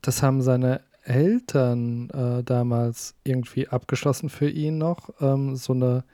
das 0.00 0.22
haben 0.22 0.42
seine 0.42 0.80
Eltern 1.04 2.10
äh, 2.10 2.44
damals 2.44 3.14
irgendwie 3.24 3.68
abgeschlossen 3.68 4.30
für 4.30 4.48
ihn 4.48 4.78
noch, 4.78 5.10
ähm, 5.20 5.56
so 5.56 5.72
eine 5.72 6.04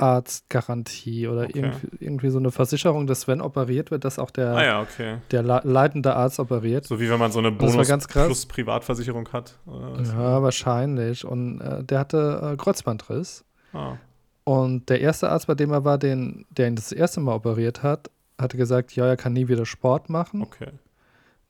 Facharztgarantie 0.00 1.28
oder 1.28 1.42
Okay. 1.44 1.52
irgendwie, 1.58 1.88
irgendwie 2.04 2.30
so 2.30 2.38
eine 2.38 2.50
Versicherung, 2.50 3.06
dass 3.06 3.28
wenn 3.28 3.40
operiert 3.40 3.90
wird, 3.90 4.04
dass 4.04 4.18
auch 4.18 4.30
der, 4.30 4.54
Ah 4.56 4.64
ja, 4.64 4.80
okay. 4.82 5.18
der 5.30 5.42
le- 5.42 5.60
leitende 5.64 6.14
Arzt 6.16 6.38
operiert. 6.40 6.84
So 6.86 7.00
wie 7.00 7.08
wenn 7.10 7.18
man 7.18 7.32
so 7.32 7.38
eine 7.38 7.52
Das 7.52 7.60
war 7.60 7.72
Bonus 7.72 7.88
ganz 7.88 8.08
krass. 8.08 8.26
plus 8.26 8.46
Privatversicherung 8.46 9.28
hat. 9.32 9.58
Ja, 9.66 10.42
wahrscheinlich. 10.42 11.24
Und 11.24 11.60
äh, 11.60 11.84
der 11.84 11.98
hatte 12.00 12.50
äh, 12.52 12.56
Kreuzbandriss. 12.56 13.44
Ah, 13.72 13.96
Und 14.44 14.88
der 14.88 15.00
erste 15.00 15.30
Arzt, 15.30 15.46
bei 15.46 15.54
dem 15.54 15.70
er 15.72 15.84
war, 15.84 15.98
den, 15.98 16.46
der 16.50 16.68
ihn 16.68 16.76
das 16.76 16.92
erste 16.92 17.20
Mal 17.20 17.34
operiert 17.34 17.82
hat, 17.82 18.10
hatte 18.40 18.56
gesagt, 18.56 18.94
ja, 18.96 19.06
er 19.06 19.16
kann 19.16 19.32
nie 19.32 19.48
wieder 19.48 19.66
Sport 19.66 20.08
machen. 20.08 20.42
okay. 20.42 20.70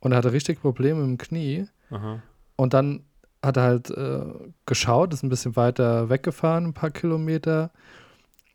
Und 0.03 0.13
er 0.13 0.19
hatte 0.19 0.33
richtig 0.33 0.61
Probleme 0.63 1.03
im 1.05 1.19
Knie. 1.19 1.67
Aha. 1.91 2.21
Und 2.57 2.73
dann 2.75 3.05
hat 3.45 3.57
er 3.59 3.63
halt 3.63 3.91
äh, 3.91 4.21
geschaut, 4.67 5.13
ist 5.15 5.23
ein 5.23 5.29
bisschen 5.29 5.57
weiter 5.57 6.09
weggefahren, 6.09 6.65
ein 6.67 6.73
paar 6.75 6.91
Kilometer. 6.91 7.71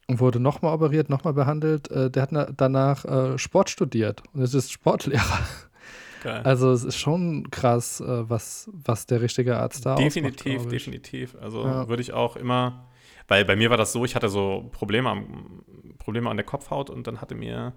Und 0.08 0.20
wurde 0.20 0.39
nochmal 0.39 0.74
operiert, 0.76 1.10
nochmal 1.10 1.34
behandelt. 1.34 1.89
Äh, 1.89 2.12
der 2.12 2.22
hat 2.24 2.32
na, 2.32 2.48
danach 2.56 3.06
äh, 3.06 3.38
Sport 3.39 3.70
studiert 3.72 4.22
und 4.34 4.41
ist 4.41 4.54
jetzt 4.54 4.72
Sportlehrer. 4.72 5.39
Geil. 6.24 6.41
Also 6.44 6.72
es 6.72 6.84
ist 6.84 6.98
schon 6.98 7.50
krass, 7.52 8.02
äh, 8.02 8.30
was, 8.30 8.70
was 8.72 9.06
der 9.08 9.22
richtige 9.22 9.58
Arzt 9.58 9.86
da 9.86 9.96
definitiv, 9.96 10.58
ausmacht, 10.58 10.72
definitiv. 10.72 11.36
Also 11.41 11.63
Ja. 11.65 11.88
würde 11.88 12.02
ich 12.02 12.13
auch 12.13 12.36
immer, 12.36 12.88
weil 13.28 13.46
bei 13.46 13.56
mir 13.56 13.70
war 13.72 13.78
das 13.78 13.91
so, 13.94 14.06
ich 14.06 14.15
hatte 14.15 14.30
so 14.30 14.70
Probleme, 14.72 15.10
am, 15.10 15.63
Probleme 15.98 16.30
an 16.30 16.38
der 16.38 16.46
Kopfhaut 16.46 16.89
und 16.91 17.08
dann 17.08 17.20
hatte 17.22 17.34
mir, 17.36 17.74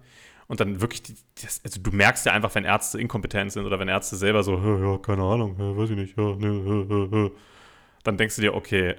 und 0.48 0.60
dann 0.60 0.80
wirklich, 0.80 1.02
die, 1.02 1.14
das, 1.42 1.60
also 1.64 1.80
du 1.82 1.90
merkst 1.92 2.24
ja 2.26 2.32
einfach, 2.32 2.54
wenn 2.54 2.64
Ärzte 2.64 3.00
inkompetent 3.00 3.52
sind 3.52 3.64
oder 3.66 3.78
wenn 3.78 3.88
Ärzte 3.88 4.16
selber 4.16 4.42
so, 4.42 4.60
"Hä, 4.62 4.82
ja, 4.82 4.98
keine 4.98 5.22
Ahnung, 5.22 5.56
hä, 5.56 5.76
weiß 5.76 5.90
ich 5.90 5.96
nicht, 5.96 6.16
ja, 6.18 6.34
ne, 6.36 6.48
hä, 6.64 6.86
hä, 6.88 7.08
hä." 7.10 7.30
dann 8.04 8.16
denkst 8.16 8.36
du 8.36 8.42
dir, 8.42 8.54
okay, 8.54 8.94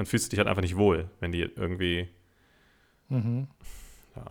dann 0.00 0.06
fühlst 0.06 0.24
du 0.26 0.30
dich 0.30 0.38
halt 0.38 0.48
einfach 0.48 0.62
nicht 0.62 0.78
wohl, 0.78 1.10
wenn 1.20 1.30
die 1.30 1.42
irgendwie, 1.42 2.08
Mhm. 3.10 3.48
ja, 4.16 4.24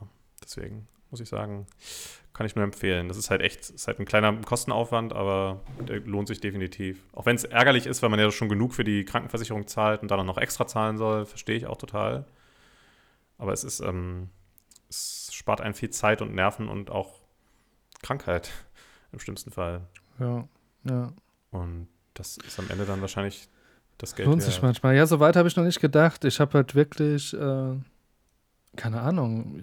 deswegen 0.43 0.87
muss 1.11 1.19
ich 1.19 1.29
sagen, 1.29 1.67
kann 2.33 2.47
ich 2.47 2.55
nur 2.55 2.63
empfehlen. 2.63 3.07
Das 3.07 3.17
ist 3.17 3.29
halt 3.29 3.41
echt, 3.41 3.69
ist 3.69 3.85
halt 3.87 3.99
ein 3.99 4.05
kleiner 4.05 4.33
Kostenaufwand, 4.41 5.13
aber 5.13 5.61
der 5.87 5.99
lohnt 5.99 6.27
sich 6.27 6.39
definitiv. 6.41 7.03
Auch 7.13 7.27
wenn 7.27 7.35
es 7.35 7.43
ärgerlich 7.43 7.85
ist, 7.85 8.01
weil 8.01 8.09
man 8.09 8.19
ja 8.19 8.31
schon 8.31 8.49
genug 8.49 8.73
für 8.73 8.83
die 8.83 9.05
Krankenversicherung 9.05 9.67
zahlt 9.67 10.01
und 10.01 10.09
dann 10.09 10.19
auch 10.21 10.25
noch 10.25 10.37
extra 10.39 10.65
zahlen 10.65 10.97
soll, 10.97 11.27
verstehe 11.27 11.55
ich 11.55 11.67
auch 11.67 11.77
total. 11.77 12.25
Aber 13.37 13.53
es 13.53 13.63
ist, 13.63 13.79
ähm, 13.79 14.29
es 14.89 15.29
spart 15.33 15.61
einen 15.61 15.75
viel 15.75 15.91
Zeit 15.91 16.23
und 16.23 16.33
Nerven 16.33 16.67
und 16.67 16.89
auch 16.89 17.19
Krankheit 18.01 18.49
im 19.11 19.19
schlimmsten 19.19 19.51
Fall. 19.51 19.81
Ja, 20.19 20.47
ja. 20.85 21.13
Und 21.51 21.87
das 22.15 22.37
ist 22.37 22.57
am 22.57 22.69
Ende 22.71 22.85
dann 22.85 23.01
wahrscheinlich 23.01 23.49
das 23.99 24.15
Geld 24.15 24.27
Lohnt 24.27 24.41
sich 24.41 24.59
manchmal. 24.63 24.95
Ja, 24.95 25.05
so 25.05 25.19
weit 25.19 25.35
habe 25.35 25.47
ich 25.47 25.55
noch 25.55 25.63
nicht 25.63 25.79
gedacht. 25.79 26.25
Ich 26.25 26.39
habe 26.39 26.53
halt 26.57 26.73
wirklich, 26.73 27.33
äh, 27.35 27.75
keine 28.75 29.01
Ahnung, 29.01 29.61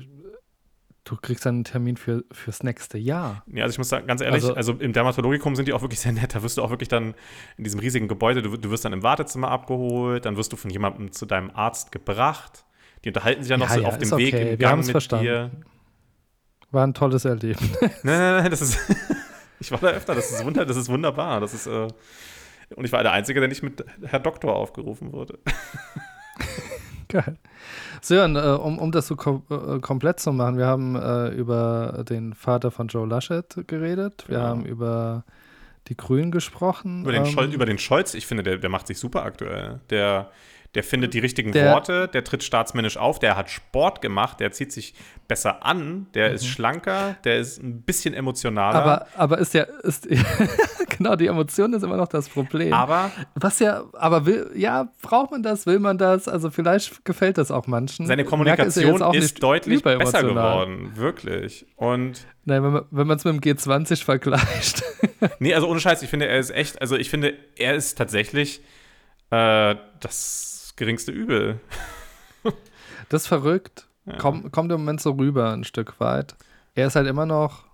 du 1.05 1.17
kriegst 1.17 1.47
dann 1.47 1.57
einen 1.57 1.65
Termin 1.65 1.97
für, 1.97 2.25
fürs 2.33 2.63
nächste 2.63 2.99
Jahr. 2.99 3.43
Ja, 3.47 3.65
also 3.65 3.75
ich 3.75 3.79
muss 3.79 3.89
sagen, 3.89 4.07
ganz 4.07 4.21
ehrlich, 4.21 4.45
also, 4.45 4.55
Also- 4.55 4.73
im 4.75 4.93
Dermatologikum 4.93 5.57
sind 5.57 5.67
die 5.69 5.73
auch 5.73 5.83
wirklich 5.83 6.01
sehr 6.01 6.13
nett. 6.13 6.35
Da 6.35 6.43
wirst 6.43 6.59
du 6.59 6.63
auch 6.63 6.71
wirklich 6.71 6.89
dann 6.89 7.15
in 7.57 7.65
diesem 7.65 7.81
riesigen 7.81 8.09
Gebäude, 8.09 8.43
du, 8.43 8.57
du 8.57 8.71
wirst 8.71 8.85
dann 8.85 8.93
im 8.93 9.03
Wartezimmer 9.03 9.51
abgeholt, 9.51 10.25
dann 10.25 10.37
wirst 10.37 10.53
du 10.53 10.57
von 10.57 10.71
jemandem 10.71 11.13
zu 11.13 11.27
deinem 11.27 11.51
Arzt 11.51 11.91
gebracht. 11.93 12.65
Die 13.05 13.09
unterhalten 13.11 13.43
sich 13.43 13.51
ja 13.51 13.57
noch 13.57 13.69
Ja, 13.71 13.75
so 13.77 13.85
auf 13.85 13.99
dem 13.99 14.11
Weg 14.19 14.35
okay. 14.35 14.43
im 14.43 14.49
Wir 14.51 14.57
Gang 14.57 14.79
mit 14.83 14.91
verstanden. 14.91 15.25
dir. 15.25 15.51
War 16.73 16.85
ein 16.87 16.93
tolles 16.95 17.25
Erleben. 17.25 17.71
Nein, 17.81 17.91
nein, 18.03 18.43
nein, 18.43 18.51
das 18.51 18.61
ist. 18.61 18.79
ich 19.61 19.71
war 19.71 19.79
da 19.79 19.89
öfter, 19.89 20.15
das 20.15 20.33
ist, 20.33 20.45
wunder, 20.45 20.67
das 20.67 20.77
ist 20.77 20.89
wunderbar. 20.89 21.41
Das 21.41 21.55
ist, 21.55 21.67
äh, 21.69 21.87
und 22.75 22.85
ich 22.85 22.93
war 22.93 23.03
der 23.03 23.13
Einzige, 23.13 23.41
der 23.41 23.49
nicht 23.49 23.63
mit 23.63 23.85
Herr 24.05 24.21
Doktor 24.21 24.57
aufgerufen 24.57 25.13
wurde. 25.13 25.39
Geil. 27.09 27.37
Sören, 28.03 28.37
äh, 28.37 28.41
um, 28.41 28.79
um 28.79 28.91
das 28.93 29.07
so 29.07 29.17
kom 29.17 29.43
äh, 29.51 29.79
komplett 29.81 30.19
zu 30.21 30.33
machen, 30.33 30.59
wir 30.59 30.67
haben 30.67 30.97
äh, 30.97 31.29
über 31.29 32.05
den 32.09 32.35
Vater 32.35 32.71
von 32.71 32.89
Joe 32.89 33.07
Laschet 33.07 33.45
geredet, 33.69 34.25
wir 34.29 34.39
Genau. 34.39 34.49
haben 34.49 34.65
über 34.67 35.25
die 35.89 35.97
Grünen 35.97 36.33
gesprochen. 36.33 37.03
Über 37.03 37.13
den, 37.13 37.25
ähm, 37.25 37.31
Scholz, 37.31 37.55
über 37.55 37.67
den 37.67 37.79
Scholz, 37.79 38.15
ich 38.15 38.27
finde, 38.27 38.43
der, 38.43 38.59
der 38.59 38.71
macht 38.71 38.89
sich 38.89 38.99
super 38.99 39.25
aktuell. 39.25 39.81
Der, 39.91 40.31
der 40.77 40.85
findet 40.85 41.15
die 41.15 41.19
richtigen 41.21 41.53
Der- 41.53 41.73
Worte, 41.73 42.07
der 42.07 42.23
tritt 42.23 42.45
staatsmännisch 42.45 42.99
auf, 42.99 43.19
der 43.19 43.35
hat 43.35 43.49
Sport 43.51 44.03
gemacht, 44.03 44.41
der 44.41 44.53
zieht 44.53 44.73
sich 44.73 44.95
besser 45.27 45.65
an, 45.65 46.07
der 46.13 46.33
ist 46.33 46.47
schlanker, 46.47 47.17
der 47.25 47.39
ist 47.39 47.63
ein 47.63 47.81
bisschen 47.81 48.13
emotionaler. 48.13 48.81
Mhm. 48.81 48.87
aber, 48.87 49.07
aber 49.17 49.39
ist 49.39 49.55
ja, 49.55 49.63
ist, 49.83 50.07
genau, 50.99 51.17
die 51.17 51.27
Emotion 51.29 51.73
ist 51.73 51.83
immer 51.83 51.97
noch 51.97 52.09
das 52.09 52.29
Problem. 52.29 52.75
aber 52.75 53.11
Was 53.35 53.59
ja, 53.59 53.85
aber 53.95 54.27
will, 54.27 54.51
ja, 54.55 54.93
braucht 55.01 55.31
man 55.31 55.43
das, 55.43 55.65
will 55.65 55.79
man 55.79 55.97
das? 55.97 56.29
Also 56.29 56.51
vielleicht 56.51 57.05
gefällt 57.07 57.39
das 57.39 57.51
auch 57.51 57.67
manchen. 57.67 58.07
seine 58.07 58.25
Kommunikation 58.25 59.01
ist, 59.15 59.15
nicht 59.23 59.43
deutlich 59.43 59.83
besser 59.83 60.23
geworden, 60.23 60.93
wirklich. 60.95 61.67
Und 61.77 62.27
Nein, 62.45 62.63
wenn 62.63 62.73
man 62.73 62.85
wenn 62.91 63.07
man 63.07 63.17
es 63.17 63.25
mit 63.25 63.35
dem 63.35 63.57
G20 63.57 64.05
vergleicht. 64.05 64.85
nee, 65.39 65.55
also 65.55 65.69
ohne 65.69 65.81
Scheiß, 65.81 66.03
ich 66.03 66.11
finde, 66.11 66.27
er 66.29 66.39
ist 66.39 66.51
echt, 66.51 66.83
also 66.83 66.97
ich 66.97 67.09
finde, 67.09 67.33
er 67.57 67.75
ist 67.75 67.97
tatsächlich 67.97 68.61
äh, 69.31 69.75
das 70.01 70.56
geringste 70.77 71.13
Übel. 71.13 71.61
Das 73.09 73.23
ist 73.23 73.29
verrückt. 73.29 73.87
Ja. 74.05 74.17
Komm, 74.19 74.51
kommt 74.51 74.73
im 74.73 74.81
Moment 74.81 75.01
so 75.01 75.13
rüber 75.13 75.53
ein 75.53 75.63
Stück 75.63 76.01
weit. 76.01 76.35
Er 76.75 76.89
ist 76.89 76.97
halt 76.97 77.07
immer 77.07 77.25
noch 77.25 77.65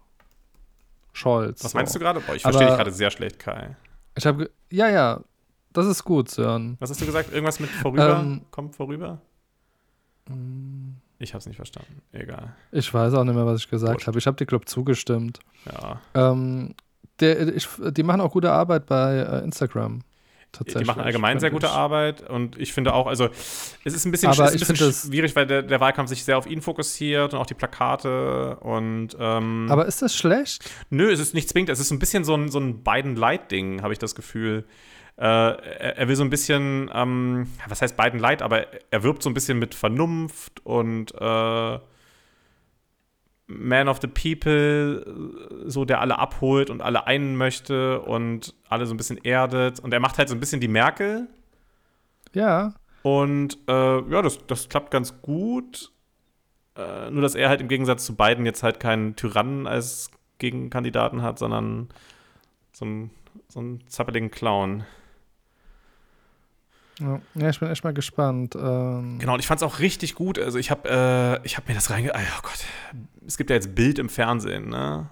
Scholz. 1.12 1.65
Was 1.65 1.73
so. 1.73 1.79
meinst 1.79 1.95
du 1.95 1.99
gerade? 1.99 2.21
Boah, 2.21 2.35
ich 2.35 2.43
verstehe 2.43 2.67
dich 2.67 2.77
gerade 2.77 2.93
sehr 2.93 3.11
schlecht, 3.11 3.38
Kai. 3.38 3.77
Ich 4.15 4.27
habe, 4.27 4.51
ja, 4.71 4.91
ja, 4.91 5.21
das 5.73 5.87
ist 5.87 6.05
gut, 6.05 6.31
Sören. 6.31 6.77
Was 6.81 6.91
hast 6.91 7.01
du 7.01 7.07
gesagt? 7.07 7.33
Irgendwas 7.33 7.61
mit 7.61 7.71
vorüber? 7.71 8.21
Ähm, 8.21 8.43
Kommt 8.51 8.77
vorüber? 8.77 9.21
Ich 11.19 11.33
habe 11.33 11.38
es 11.38 11.47
nicht 11.47 11.57
verstanden. 11.57 12.03
Egal. 12.12 12.55
Ich 12.71 12.93
weiß 12.93 13.15
auch 13.15 13.25
nicht 13.25 13.35
mehr, 13.35 13.47
was 13.47 13.61
ich 13.61 13.71
gesagt 13.71 14.07
habe. 14.07 14.19
Ich 14.19 14.27
habe 14.27 14.37
dir, 14.37 14.47
glaube 14.47 14.67
zugestimmt. 14.67 15.41
Ja. 15.67 16.01
Ähm, 16.15 16.75
der, 17.21 17.55
ich, 17.55 17.69
die 17.91 18.03
machen 18.03 18.21
auch 18.21 18.33
gute 18.33 18.53
Arbeit 18.53 18.87
bei 18.87 19.19
äh, 19.19 19.45
Instagram. 19.45 20.03
Die, 20.53 20.59
Tatsächlich. 20.59 20.83
die 20.83 20.87
machen 20.87 21.03
allgemein 21.03 21.41
sehr 21.41 21.51
gute 21.51 21.67
ich. 21.67 21.73
Arbeit 21.73 22.29
und 22.29 22.59
ich 22.59 22.75
finde 22.75 22.93
auch, 22.93 23.07
also 23.07 23.31
es 23.85 23.95
ist 23.95 24.05
ein 24.05 24.11
bisschen, 24.11 24.31
ist 24.31 24.38
ein 24.38 24.59
bisschen 24.59 24.93
schwierig, 24.93 25.35
weil 25.35 25.47
der, 25.47 25.62
der 25.62 25.81
Wahlkampf 25.81 26.11
sich 26.11 26.25
sehr 26.25 26.37
auf 26.37 26.47
ihn 26.47 26.61
fokussiert 26.61 27.33
und 27.33 27.41
auch 27.41 27.47
die 27.47 27.55
Plakate 27.55 28.57
und 28.61 29.17
ähm, 29.19 29.67
Aber 29.71 29.87
ist 29.87 30.03
das 30.03 30.15
schlecht? 30.15 30.71
nö, 30.91 31.11
es 31.11 31.21
ist 31.21 31.33
nicht 31.33 31.49
zwingend, 31.49 31.71
es 31.71 31.81
ist 31.81 31.91
ein 31.91 31.99
bisschen 31.99 32.25
so 32.25 32.35
ein, 32.35 32.51
so 32.51 32.59
ein 32.59 32.85
Biden-Light-Ding, 32.85 33.83
habe 33.83 33.95
ich 33.95 33.99
das 33.99 34.15
Gefühl. 34.15 34.67
Äh, 35.17 35.25
er, 35.25 35.99
er 35.99 36.09
will 36.09 36.17
so 36.17 36.25
ein 36.25 36.31
bisschen, 36.31 36.91
ähm, 36.93 37.47
was 37.69 37.81
heißt 37.81 37.97
Biden-Light, 37.97 38.43
aber 38.43 38.67
er 38.91 39.03
wirbt 39.03 39.23
so 39.23 39.31
ein 39.31 39.35
bisschen 39.35 39.59
mit 39.59 39.75
Vernunft 39.75 40.65
und 40.65 41.15
äh, 41.15 41.79
Man 43.59 43.88
of 43.88 44.01
the 44.01 44.07
People, 44.07 45.05
so 45.67 45.85
der 45.85 46.01
alle 46.01 46.19
abholt 46.19 46.71
und 46.71 46.83
alle 46.83 47.07
einen 47.07 47.37
möchte 47.37 48.01
und 48.01 48.55
alle 48.69 48.87
so 48.87 48.95
ein 48.95 48.97
bisschen 48.97 49.19
erdet. 49.19 49.81
Und 49.81 49.93
er 49.93 50.01
macht 50.01 50.19
halt 50.19 50.29
so 50.29 50.35
ein 50.35 50.41
bisschen 50.41 50.61
die 50.61 50.69
Merkel. 50.69 51.29
Ja. 52.33 52.75
Und 53.03 53.59
äh, 53.69 54.01
ja, 54.11 54.23
das, 54.23 54.38
das 54.47 54.69
klappt 54.69 54.91
ganz 54.91 55.21
gut. 55.23 55.93
Äh, 56.77 57.11
nur, 57.11 57.23
dass 57.23 57.35
er 57.35 57.49
halt 57.49 57.61
im 57.61 57.69
Gegensatz 57.69 58.07
zu 58.07 58.15
beiden 58.15 58.47
jetzt 58.47 58.62
halt 58.62 58.81
keinen 58.81 59.17
Tyrannen 59.17 59.67
als 59.67 60.11
Gegenkandidaten 60.38 61.23
hat, 61.23 61.38
sondern 61.38 61.88
so 62.73 62.85
einen, 62.85 63.11
so 63.49 63.61
einen 63.61 63.87
zappeligen 63.88 64.31
Clown. 64.31 64.85
Ja, 67.35 67.49
ich 67.51 67.59
bin 67.61 67.69
echt 67.71 67.85
mal 67.85 67.93
gespannt. 67.93 68.55
Ähm, 68.55 69.17
Genau, 69.19 69.35
und 69.35 69.41
ich 69.41 69.47
fand 69.47 69.61
es 69.61 69.67
auch 69.67 69.79
richtig 69.79 70.15
gut. 70.15 70.38
Also 70.38 70.59
ich 70.59 70.71
habe 70.71 70.88
äh, 71.43 71.47
ich 71.47 71.57
hab 71.57 71.69
mir 71.69 71.75
das 71.75 71.91
reinge... 71.91 72.12
Oh 72.15 72.41
Gott. 72.43 72.65
Es 73.27 73.37
gibt 73.37 73.51
ja 73.51 73.57
jetzt 73.57 73.75
Bild 73.75 73.99
im 73.99 74.09
Fernsehen, 74.09 74.69
ne? 74.71 75.07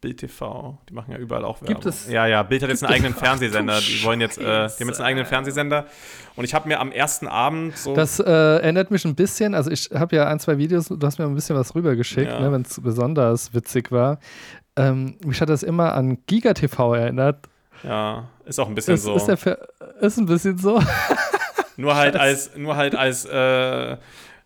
Bild 0.00 0.18
TV. 0.18 0.78
Die 0.88 0.94
machen 0.94 1.12
ja 1.12 1.18
überall 1.18 1.44
auch 1.44 1.60
Werbung. 1.62 1.74
Gibt 1.76 1.86
es- 1.86 2.08
Ja, 2.10 2.26
ja, 2.26 2.42
Bild 2.42 2.62
hat 2.62 2.70
jetzt 2.70 2.82
einen 2.82 2.92
eigenen 2.92 3.14
Fernsehsender. 3.14 3.76
Du 3.76 3.80
Die 3.82 4.02
wollen 4.04 4.20
jetzt, 4.20 4.36
äh, 4.38 4.40
die 4.42 4.46
haben 4.46 4.88
jetzt 4.88 4.98
einen 4.98 5.06
eigenen 5.06 5.26
Fernsehsender. 5.26 5.86
Und 6.34 6.44
ich 6.44 6.54
habe 6.54 6.66
mir 6.68 6.80
am 6.80 6.90
ersten 6.90 7.28
Abend 7.28 7.76
so... 7.78 7.94
Das 7.94 8.18
äh, 8.18 8.24
erinnert 8.24 8.90
mich 8.90 9.04
ein 9.04 9.14
bisschen, 9.14 9.54
also 9.54 9.70
ich 9.70 9.90
habe 9.94 10.16
ja 10.16 10.26
ein, 10.26 10.40
zwei 10.40 10.58
Videos, 10.58 10.86
du 10.88 10.98
hast 11.06 11.18
mir 11.18 11.24
ein 11.26 11.34
bisschen 11.36 11.54
was 11.56 11.74
rübergeschickt, 11.76 12.30
Ja. 12.32 12.40
ne, 12.40 12.50
wenn 12.50 12.62
es 12.62 12.80
besonders 12.80 13.54
witzig 13.54 13.92
war. 13.92 14.18
Ähm, 14.74 15.16
mich 15.24 15.40
hat 15.40 15.50
das 15.50 15.62
immer 15.62 15.94
an 15.94 16.18
Giga 16.26 16.54
TV 16.54 16.94
erinnert. 16.94 17.46
Ja, 17.82 18.28
ist 18.44 18.58
auch 18.58 18.68
ein 18.68 18.74
bisschen 18.74 18.94
Ist, 18.94 19.04
so. 19.04 19.14
ist, 19.14 19.28
ist 19.28 20.18
ein 20.18 20.26
bisschen 20.26 20.58
so. 20.58 20.80
Nur 21.76 21.96
halt 21.96 22.16
als, 22.16 22.54
nur 22.56 22.76
halt 22.76 22.94
als, 22.94 23.24
äh, 23.24 23.96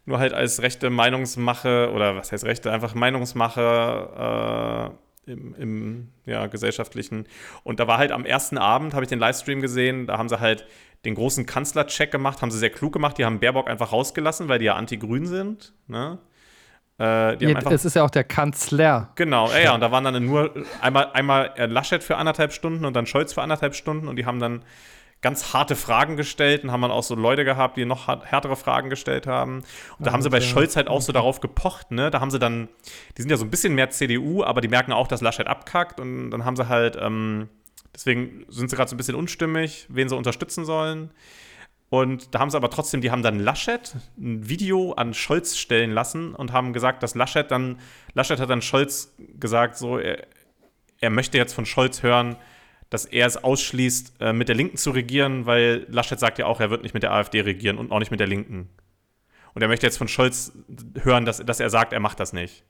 nur 0.04 0.18
halt 0.18 0.32
als 0.32 0.62
rechte 0.62 0.90
Meinungsmache 0.90 1.90
oder 1.92 2.16
was 2.16 2.30
heißt 2.32 2.44
rechte, 2.44 2.70
einfach 2.70 2.94
Meinungsmache 2.94 4.90
äh, 5.26 5.32
im, 5.32 5.54
im 5.56 6.08
ja, 6.24 6.46
gesellschaftlichen. 6.46 7.26
Und 7.64 7.80
da 7.80 7.88
war 7.88 7.98
halt 7.98 8.12
am 8.12 8.24
ersten 8.24 8.58
Abend, 8.58 8.94
habe 8.94 9.04
ich 9.04 9.08
den 9.08 9.18
Livestream 9.18 9.60
gesehen, 9.60 10.06
da 10.06 10.18
haben 10.18 10.28
sie 10.28 10.38
halt 10.40 10.66
den 11.04 11.14
großen 11.14 11.46
Kanzlercheck 11.46 12.10
gemacht, 12.10 12.42
haben 12.42 12.50
sie 12.50 12.58
sehr 12.58 12.70
klug 12.70 12.92
gemacht, 12.92 13.18
die 13.18 13.24
haben 13.24 13.40
Baerbock 13.40 13.68
einfach 13.68 13.92
rausgelassen, 13.92 14.48
weil 14.48 14.58
die 14.58 14.66
ja 14.66 14.74
anti-grün 14.74 15.26
sind. 15.26 15.72
Ne? 15.88 16.18
Äh, 16.98 17.42
Ja, 17.42 17.56
einfach 17.56 17.72
es 17.72 17.84
ist 17.84 17.94
ja 17.94 18.02
auch 18.04 18.10
der 18.10 18.24
Kanzler. 18.24 19.10
Genau, 19.16 19.48
ja, 19.50 19.58
ja, 19.58 19.74
und 19.74 19.80
da 19.80 19.90
waren 19.90 20.04
dann 20.04 20.24
nur 20.24 20.52
einmal, 20.80 21.10
einmal 21.12 21.52
Laschet 21.56 22.02
für 22.02 22.16
anderthalb 22.16 22.52
Stunden 22.52 22.84
und 22.84 22.94
dann 22.94 23.06
Scholz 23.06 23.34
für 23.34 23.42
anderthalb 23.42 23.74
Stunden 23.74 24.08
und 24.08 24.16
die 24.16 24.24
haben 24.24 24.40
dann 24.40 24.62
ganz 25.22 25.52
harte 25.52 25.76
Fragen 25.76 26.16
gestellt 26.16 26.62
und 26.62 26.70
haben 26.70 26.82
dann 26.82 26.90
auch 26.90 27.02
so 27.02 27.14
Leute 27.14 27.44
gehabt, 27.44 27.76
die 27.76 27.84
noch 27.84 28.06
härtere 28.06 28.54
Fragen 28.54 28.90
gestellt 28.90 29.26
haben. 29.26 29.64
Und 29.98 30.06
da 30.06 30.12
haben 30.12 30.22
sie 30.22 30.30
bei 30.30 30.36
Alter. 30.36 30.46
Scholz 30.46 30.76
halt 30.76 30.88
auch 30.88 31.00
so 31.00 31.12
darauf 31.12 31.40
gepocht, 31.40 31.90
ne? 31.90 32.10
Da 32.10 32.20
haben 32.20 32.30
sie 32.30 32.38
dann, 32.38 32.68
die 33.16 33.22
sind 33.22 33.30
ja 33.30 33.36
so 33.36 33.44
ein 33.44 33.50
bisschen 33.50 33.74
mehr 33.74 33.90
CDU, 33.90 34.44
aber 34.44 34.60
die 34.60 34.68
merken 34.68 34.92
auch, 34.92 35.08
dass 35.08 35.22
Laschet 35.22 35.46
abkackt 35.46 36.00
und 36.00 36.30
dann 36.30 36.44
haben 36.44 36.54
sie 36.56 36.68
halt, 36.68 36.96
ähm, 37.00 37.48
deswegen 37.94 38.44
sind 38.48 38.70
sie 38.70 38.76
gerade 38.76 38.88
so 38.88 38.94
ein 38.94 38.98
bisschen 38.98 39.14
unstimmig, 39.14 39.86
wen 39.88 40.08
sie 40.08 40.16
unterstützen 40.16 40.64
sollen. 40.64 41.10
Und 41.88 42.34
da 42.34 42.40
haben 42.40 42.50
sie 42.50 42.56
aber 42.56 42.70
trotzdem, 42.70 43.00
die 43.00 43.10
haben 43.10 43.22
dann 43.22 43.38
Laschet 43.38 43.94
ein 44.18 44.48
Video 44.48 44.92
an 44.92 45.14
Scholz 45.14 45.56
stellen 45.56 45.92
lassen 45.92 46.34
und 46.34 46.52
haben 46.52 46.72
gesagt, 46.72 47.02
dass 47.02 47.14
Laschet 47.14 47.48
dann, 47.50 47.78
Laschet 48.14 48.40
hat 48.40 48.50
dann 48.50 48.62
Scholz 48.62 49.14
gesagt, 49.38 49.76
so, 49.76 49.98
er, 49.98 50.26
er 51.00 51.10
möchte 51.10 51.38
jetzt 51.38 51.54
von 51.54 51.64
Scholz 51.64 52.02
hören, 52.02 52.36
dass 52.90 53.04
er 53.04 53.26
es 53.26 53.36
ausschließt, 53.36 54.14
äh, 54.20 54.32
mit 54.32 54.48
der 54.48 54.56
Linken 54.56 54.76
zu 54.76 54.90
regieren, 54.90 55.46
weil 55.46 55.86
Laschet 55.88 56.18
sagt 56.18 56.38
ja 56.38 56.46
auch, 56.46 56.60
er 56.60 56.70
wird 56.70 56.82
nicht 56.82 56.94
mit 56.94 57.02
der 57.02 57.12
AfD 57.12 57.40
regieren 57.40 57.78
und 57.78 57.92
auch 57.92 57.98
nicht 57.98 58.10
mit 58.10 58.20
der 58.20 58.26
Linken. 58.26 58.68
Und 59.54 59.62
er 59.62 59.68
möchte 59.68 59.86
jetzt 59.86 59.96
von 59.96 60.08
Scholz 60.08 60.52
hören, 61.02 61.24
dass, 61.24 61.38
dass 61.38 61.60
er 61.60 61.70
sagt, 61.70 61.92
er 61.92 62.00
macht 62.00 62.20
das 62.20 62.32
nicht. 62.32 62.64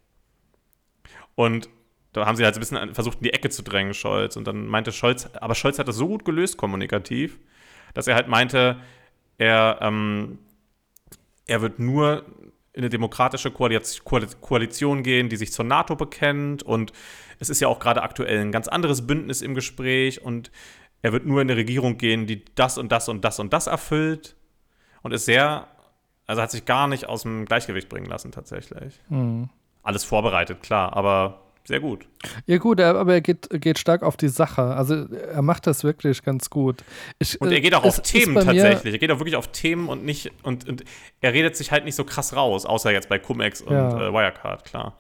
Und 1.35 1.69
da 2.13 2.25
haben 2.27 2.37
sie 2.37 2.45
halt 2.45 2.55
so 2.55 2.59
ein 2.59 2.61
bisschen 2.61 2.95
versucht, 2.95 3.19
in 3.19 3.25
die 3.25 3.33
Ecke 3.33 3.51
zu 3.51 3.63
drängen, 3.63 3.93
Scholz. 3.93 4.37
Und 4.37 4.47
dann 4.47 4.67
meinte 4.67 4.93
Scholz, 4.93 5.29
aber 5.35 5.55
Scholz 5.55 5.79
hat 5.79 5.89
das 5.89 5.97
so 5.97 6.07
gut 6.07 6.25
gelöst 6.25 6.57
kommunikativ, 6.57 7.39
dass 7.93 8.07
er 8.07 8.15
halt 8.15 8.29
meinte, 8.29 8.81
er, 9.39 9.79
ähm, 9.81 10.39
er 11.47 11.63
wird 11.63 11.79
nur 11.79 12.25
in 12.73 12.83
eine 12.83 12.91
demokratische 12.91 13.51
Koalition 13.51 15.03
gehen, 15.03 15.29
die 15.29 15.37
sich 15.37 15.53
zur 15.53 15.65
NATO 15.65 15.97
bekennt. 15.97 16.63
Und 16.63 16.93
es 17.39 17.49
ist 17.49 17.61
ja 17.61 17.69
auch 17.69 17.79
gerade 17.79 18.03
aktuell 18.03 18.41
ein 18.41 18.53
ganz 18.53 18.69
anderes 18.69 19.07
Bündnis 19.07 19.41
im 19.41 19.55
Gespräch. 19.55 20.23
Und 20.23 20.51
er 21.01 21.13
wird 21.13 21.25
nur 21.25 21.41
in 21.41 21.51
eine 21.51 21.57
Regierung 21.57 21.97
gehen, 21.97 22.27
die 22.27 22.45
das 22.55 22.77
und 22.77 22.93
das 22.93 23.09
und 23.09 23.25
das 23.25 23.39
und 23.39 23.53
das 23.53 23.67
erfüllt 23.67 24.37
und 25.03 25.13
ist 25.13 25.25
sehr, 25.25 25.69
also 26.27 26.43
hat 26.43 26.51
sich 26.51 26.65
gar 26.65 26.89
nicht 26.89 27.07
aus 27.07 27.23
dem 27.23 27.47
Gleichgewicht 27.47 27.89
bringen 27.89 28.07
lassen 28.07 28.33
tatsächlich. 28.33 29.01
Mhm. 29.09 29.49
Alles 29.83 30.05
vorbereitet, 30.05 30.63
klar, 30.63 30.97
aber 30.97 31.46
sehr 31.67 31.81
gut. 31.81 32.07
Ja, 32.47 32.59
gut, 32.59 32.79
er, 32.81 32.95
aber 32.97 33.15
er 33.15 33.21
geht, 33.21 33.49
geht 33.61 33.79
stark 33.79 34.03
auf 34.03 34.17
die 34.17 34.29
Sache. 34.29 34.63
Also 34.63 35.07
er 35.13 35.43
macht 35.43 35.67
das 35.67 35.85
wirklich 35.85 36.23
ganz 36.23 36.49
gut. 36.51 36.85
Ich, 37.19 37.41
Und 37.41 37.51
er 37.53 37.61
geht 37.61 37.75
auch 37.75 37.85
äh, 37.85 37.89
auf 37.89 37.99
ist 37.99 38.05
Themen 38.05 38.35
tatsächlich. 38.37 38.95
Er 38.95 38.99
geht 38.99 39.11
auch 39.11 39.19
wirklich 39.19 39.37
auf 39.37 39.49
Themen 39.49 39.89
und 39.89 40.05
nicht, 40.05 40.31
und, 40.43 40.69
und 40.69 40.85
er 41.21 41.33
redet 41.33 41.57
sich 41.57 41.73
halt 41.73 41.85
nicht 41.85 41.95
so 41.97 42.05
krass 42.05 42.35
raus, 42.37 42.67
außer 42.67 42.93
jetzt 42.93 43.09
bei 43.09 43.19
Cum-Ex 43.19 43.63
und 43.63 43.73
Ja. 43.75 44.09
äh, 44.09 44.13
Wirecard, 44.13 44.65
klar. 44.65 44.97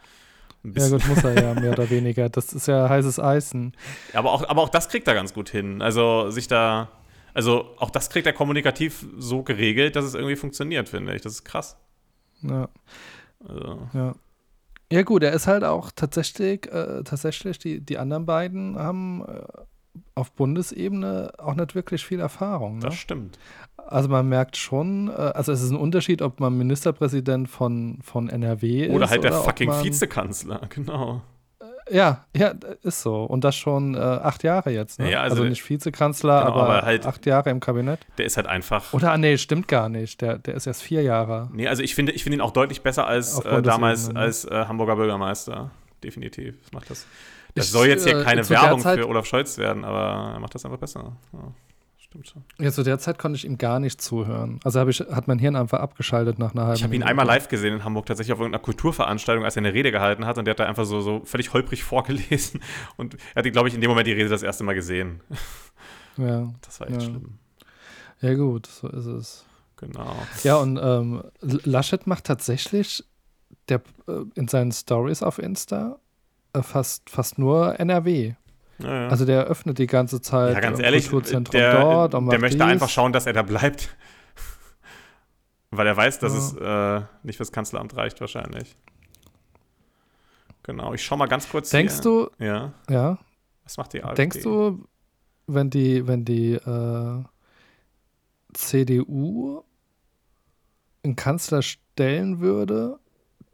Ja, 0.65 0.89
gut, 0.89 1.07
muss 1.07 1.23
er 1.23 1.41
ja, 1.41 1.55
mehr 1.61 1.71
oder 1.73 1.89
weniger. 1.91 2.29
Das 2.29 2.53
ist 2.53 2.67
ja 2.67 2.89
heißes 2.89 3.21
Eisen. 3.21 3.73
Aber, 4.13 4.33
auch, 4.33 4.49
aber 4.49 4.63
auch 4.63 4.69
das 4.69 4.89
kriegt 4.89 5.07
er 5.07 5.15
ganz 5.15 5.33
gut 5.33 5.49
hin. 5.49 5.81
Also 5.81 6.31
sich 6.31 6.49
da, 6.49 6.89
also 7.35 7.75
auch 7.79 7.91
das 7.91 8.11
kriegt 8.11 8.27
er 8.27 8.33
kommunikativ 8.33 9.07
so 9.17 9.43
geregelt, 9.45 9.95
dass 9.95 10.05
es 10.05 10.15
irgendwie 10.15 10.35
funktioniert, 10.37 10.89
finde 10.89 11.15
ich. 11.15 11.23
Das 11.23 11.35
ist 11.35 11.45
krass. 11.45 11.77
Ja, 12.43 12.69
Also, 13.49 13.89
ja. 13.95 14.15
Ja, 14.93 15.03
gut, 15.03 15.23
er 15.23 15.33
ist 15.33 15.47
halt 15.47 15.65
auch 15.65 15.91
tatsächlich, 15.95 16.71
äh, 16.73 17.03
tatsächlich, 17.03 17.59
die, 17.59 17.81
die 17.81 17.99
anderen 17.99 18.25
beiden 18.25 18.79
haben 18.79 19.25
äh, 19.27 19.43
auf 20.15 20.33
Bundesebene 20.33 21.33
auch 21.39 21.55
nicht 21.55 21.75
wirklich 21.75 22.05
viel 22.05 22.21
Erfahrung. 22.21 22.79
Ne? 22.79 22.87
das 22.87 22.95
stimmt. 22.95 23.39
Also 23.77 24.09
man 24.09 24.29
merkt 24.29 24.57
schon, 24.57 25.09
äh, 25.09 25.13
also 25.13 25.53
es 25.53 25.63
ist 25.63 25.71
ein 25.71 25.77
Unterschied, 25.77 26.23
ob 26.23 26.41
man 26.41 26.57
Ministerpräsident 26.57 27.49
von, 27.49 27.99
von 28.03 28.29
NRW 28.29 28.91
Oder 28.91 29.05
ist. 29.05 29.11
halt 29.11 29.25
der 29.25 29.39
ob 29.39 29.45
fucking 29.45 29.69
man, 29.69 29.85
Vizekanzler, 29.85 30.61
genau. 30.69 31.23
Ja, 31.89 32.25
ja, 32.37 32.53
ist 32.83 33.03
so. 33.03 33.25
Und 33.25 33.45
das 33.45 33.55
schon 33.55 33.95
äh, 33.95 33.99
acht 33.99 34.43
Jahre 34.43 34.71
jetzt. 34.71 34.99
Ne? 34.99 35.11
Ja, 35.11 35.21
also 35.23 35.37
also, 35.37 35.49
nicht 35.49 35.69
Vizekanzler, 35.69 36.41
Genau, 36.41 36.53
aber, 36.53 36.63
aber 36.69 36.83
halt- 36.87 37.07
acht 37.07 37.25
Jahre 37.27 37.51
im 37.51 37.61
Kabinett. 37.61 38.01
Der 38.19 38.27
ist 38.27 38.37
halt 38.37 38.47
einfach. 38.47 38.93
Oder, 38.93 39.13
ah, 39.13 39.19
nee, 39.19 39.39
stimmt 39.39 39.69
gar 39.69 39.89
nicht. 39.89 40.21
Der, 40.21 40.39
der 40.39 40.55
ist 40.55 40.67
erst 40.67 40.83
vier 40.83 41.03
Jahre. 41.03 41.49
Nee, 41.53 41.69
also 41.69 41.83
ich 41.83 41.95
finde, 41.95 42.13
ich 42.13 42.25
finde 42.25 42.39
ihn 42.39 42.41
auch 42.41 42.51
deutlich 42.51 42.83
besser 42.83 43.07
als 43.07 43.39
äh, 43.41 43.63
damals 43.63 44.13
ne? 44.13 44.19
als 44.19 44.45
äh, 44.45 44.65
Hamburger 44.67 44.97
Bürgermeister. 44.97 45.71
Definitiv. 46.03 46.57
Das 46.63 46.73
macht 46.73 46.91
das. 46.91 47.07
Das 47.55 47.67
Ich, 47.67 47.71
soll 47.71 47.87
jetzt 47.87 48.05
hier 48.07 48.19
äh, 48.21 48.25
keine 48.25 48.43
der 48.43 48.51
Werbung 48.51 48.81
Zeit- 48.81 48.99
für 48.99 49.09
Olaf 49.09 49.27
Scholz 49.27 49.57
werden, 49.57 49.85
aber 49.85 50.33
er 50.35 50.41
macht 50.41 50.55
das 50.55 50.65
einfach 50.65 50.79
besser. 50.79 51.13
Ja, 51.33 51.39
stimmt 52.07 52.29
schon. 52.29 52.45
Ja, 52.59 52.71
zu 52.73 52.83
der 52.83 52.99
Zeit 52.99 53.19
konnte 53.19 53.37
ich 53.37 53.45
ihm 53.45 53.59
gar 53.59 53.79
nicht 53.81 54.01
zuhören. 54.01 54.61
Also 54.65 54.87
ich, 54.87 55.01
hat 55.01 55.29
mein 55.29 55.39
Hirn 55.39 55.57
einfach 55.57 55.81
abgeschaltet 55.81 56.39
nach 56.39 56.53
einer 56.55 56.63
halben 56.67 56.77
Ich 56.77 56.83
habe 56.83 56.95
ihn 56.95 57.01
Minute. 57.01 57.11
einmal 57.11 57.27
live 57.27 57.49
gesehen 57.49 57.75
in 57.75 57.85
Hamburg, 57.85 58.07
tatsächlich 58.07 58.33
auf 58.33 58.39
irgendeiner 58.41 58.63
Kulturveranstaltung, 58.63 59.45
als 59.45 59.57
er 59.57 59.61
eine 59.63 59.75
Rede 59.75 59.91
gehalten 59.93 60.25
hat 60.27 60.39
und 60.39 60.45
der 60.47 60.53
hat 60.53 60.61
da 60.61 60.65
einfach 60.67 60.85
so, 60.85 61.01
so 61.01 61.23
völlig 61.25 61.53
holprig 61.53 61.83
vorgelesen 61.85 62.61
und 62.97 63.17
er 63.35 63.45
hat, 63.45 63.53
glaube 63.53 63.69
ich, 63.69 63.75
in 63.75 63.81
dem 63.81 63.91
Moment 63.91 64.07
die 64.07 64.13
Rede 64.13 64.29
das 64.29 64.43
erste 64.43 64.65
Mal 64.65 64.75
gesehen. 64.75 65.21
Ja. 66.19 66.49
Das 66.63 66.81
war 66.81 66.89
echt 66.89 67.03
Ja. 67.03 67.09
schlimm. 67.09 67.39
ja, 68.23 68.33
gut, 68.35 68.65
so 68.67 68.89
ist 68.89 69.05
es. 69.05 69.45
Genau. 69.77 70.17
Ja, 70.45 70.57
und 70.57 70.79
ähm, 70.83 71.23
Laschet 71.43 72.07
macht 72.07 72.25
tatsächlich 72.25 73.05
der, 73.69 73.83
äh, 74.09 74.21
in 74.35 74.49
seinen 74.49 74.73
Stories 74.73 75.23
auf 75.23 75.39
Insta 75.39 75.99
äh, 76.55 76.63
fast, 76.63 77.11
fast 77.11 77.39
nur 77.39 77.79
NRW. 77.79 78.33
Ja, 78.79 79.03
ja. 79.03 79.09
Also 79.09 79.25
der 79.25 79.45
öffnet 79.45 79.79
die 79.79 79.87
ganze 79.87 80.21
Zeit 80.21 80.55
ja, 80.55 80.61
ganz 80.61 80.79
ehrlich, 80.79 81.09
Kulturzentrum 81.09 81.53
der, 81.61 82.09
dort 82.09 82.13
der 82.33 82.39
möchte 82.39 82.59
dies. 82.59 82.67
einfach 82.67 82.89
schauen, 82.91 83.13
dass 83.13 83.27
er 83.27 83.33
da 83.33 83.43
bleibt. 83.43 83.95
Weil 85.71 85.87
er 85.87 85.97
weiß, 85.97 86.19
dass 86.19 86.33
Ja. 86.61 86.99
es 86.99 87.03
äh, 87.03 87.07
nicht 87.23 87.37
fürs 87.39 87.53
Kanzleramt 87.53 87.97
reicht, 87.97 88.21
wahrscheinlich. 88.21 88.77
Genau, 90.63 90.93
ich 90.95 91.03
schau 91.05 91.17
mal 91.17 91.27
ganz 91.27 91.49
kurz 91.49 91.71
Denkst 91.71 91.95
hier. 91.95 92.03
du, 92.03 92.31
Ja, 92.39 92.73
ja, 92.91 93.19
was 93.65 93.77
macht 93.77 93.93
die 93.93 94.03
AfD? 94.03 94.17
denkst 94.23 94.43
du, 94.43 94.85
wenn 95.47 95.71
die, 95.71 96.07
wenn 96.09 96.25
die 96.25 96.55
äh, 96.55 97.23
CDU 98.53 99.63
einen 101.05 101.17
Kanzler 101.17 101.63
stellen 101.63 102.41
würde, 102.41 102.99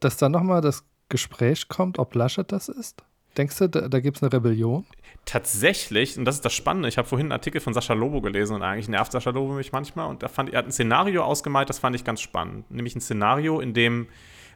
dass 0.01 0.17
dann 0.17 0.33
nochmal 0.33 0.61
das 0.63 0.85
Gespräch 1.09 1.69
kommt, 1.69 1.99
ob 1.99 2.15
Laschet 2.15 2.51
das 2.51 2.69
ist? 2.69 3.03
Denkst 3.37 3.59
du, 3.59 3.69
da, 3.69 3.89
da 3.89 4.01
gibt 4.01 4.19
es 4.19 4.23
eine 4.23 4.33
Rebellion? 4.33 4.85
Tatsächlich, 5.25 6.19
und 6.19 6.25
das 6.25 6.37
ist 6.37 6.45
das 6.45 6.53
Spannende, 6.53 6.89
ich 6.89 6.99
habe 6.99 7.09
vorhin 7.09 7.27
einen 7.27 7.33
Artikel 7.33 7.61
von 7.61 7.73
Sascha 7.73 7.95
Lobo 7.95 8.21
gelesen 8.21 8.57
und 8.57 8.63
eigentlich 8.63 8.89
nervt 8.89 9.13
Sascha 9.13 9.31
Lobo 9.31 9.55
mich 9.55 9.73
manchmal 9.73 10.09
und 10.09 10.23
da 10.23 10.29
fand, 10.29 10.53
er 10.53 10.59
hat 10.59 10.67
ein 10.67 10.73
Szenario 10.73 11.23
ausgemalt, 11.23 11.69
das 11.69 11.79
fand 11.79 11.95
ich 11.95 12.05
ganz 12.05 12.21
spannend. 12.21 12.71
Nämlich 12.71 12.97
ein 12.97 13.01
Szenario, 13.01 13.61
in 13.61 13.73
dem 13.73 14.09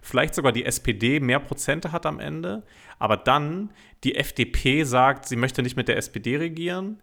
vielleicht 0.03 0.35
sogar 0.35 0.53
die 0.53 0.65
SPD 0.65 1.21
mehr 1.21 1.41
Prozente 1.41 1.93
hat 1.93 2.05
am 2.05 2.21
Ende, 2.21 2.65
aber 2.99 3.17
dann 3.17 3.71
die 4.05 4.17
FDP 4.17 4.85
sagt, 4.85 5.27
sie 5.27 5.37
möchte 5.37 5.63
nicht 5.63 5.77
mit 5.77 5.89
der 5.89 5.97
SPD 5.97 6.37
regieren, 6.37 7.01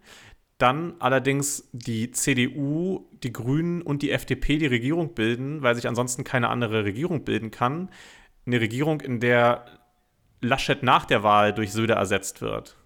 dann 0.58 0.94
allerdings 1.00 1.68
die 1.72 2.10
CDU, 2.12 3.08
die 3.22 3.32
Grünen 3.32 3.82
und 3.82 4.02
die 4.02 4.10
FDP 4.10 4.58
die 4.58 4.66
Regierung 4.66 5.14
bilden, 5.14 5.62
weil 5.62 5.74
sich 5.74 5.88
ansonsten 5.88 6.22
keine 6.22 6.48
andere 6.48 6.84
Regierung 6.84 7.24
bilden 7.24 7.50
kann. 7.50 7.90
Eine 8.46 8.60
Regierung, 8.60 9.00
in 9.00 9.20
der 9.20 9.64
Laschet 10.44 10.82
nach 10.82 11.04
der 11.04 11.22
Wahl 11.22 11.52
durch 11.52 11.72
Söder 11.72 11.94
ersetzt 11.96 12.40
wird. 12.40 12.76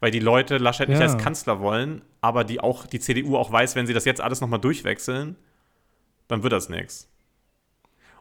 Weil 0.00 0.10
die 0.10 0.20
Leute 0.20 0.58
Laschet 0.58 0.88
nicht 0.88 1.00
Ja. 1.00 1.06
als 1.06 1.18
Kanzler 1.22 1.60
wollen, 1.60 2.02
aber 2.20 2.44
die 2.44 2.60
auch 2.60 2.86
die 2.86 3.00
CDU 3.00 3.36
auch 3.36 3.50
weiß, 3.50 3.74
wenn 3.74 3.86
sie 3.86 3.94
das 3.94 4.04
jetzt 4.04 4.20
alles 4.20 4.40
nochmal 4.40 4.60
durchwechseln, 4.60 5.36
dann 6.28 6.42
wird 6.42 6.52
das 6.52 6.68
nichts. 6.68 7.08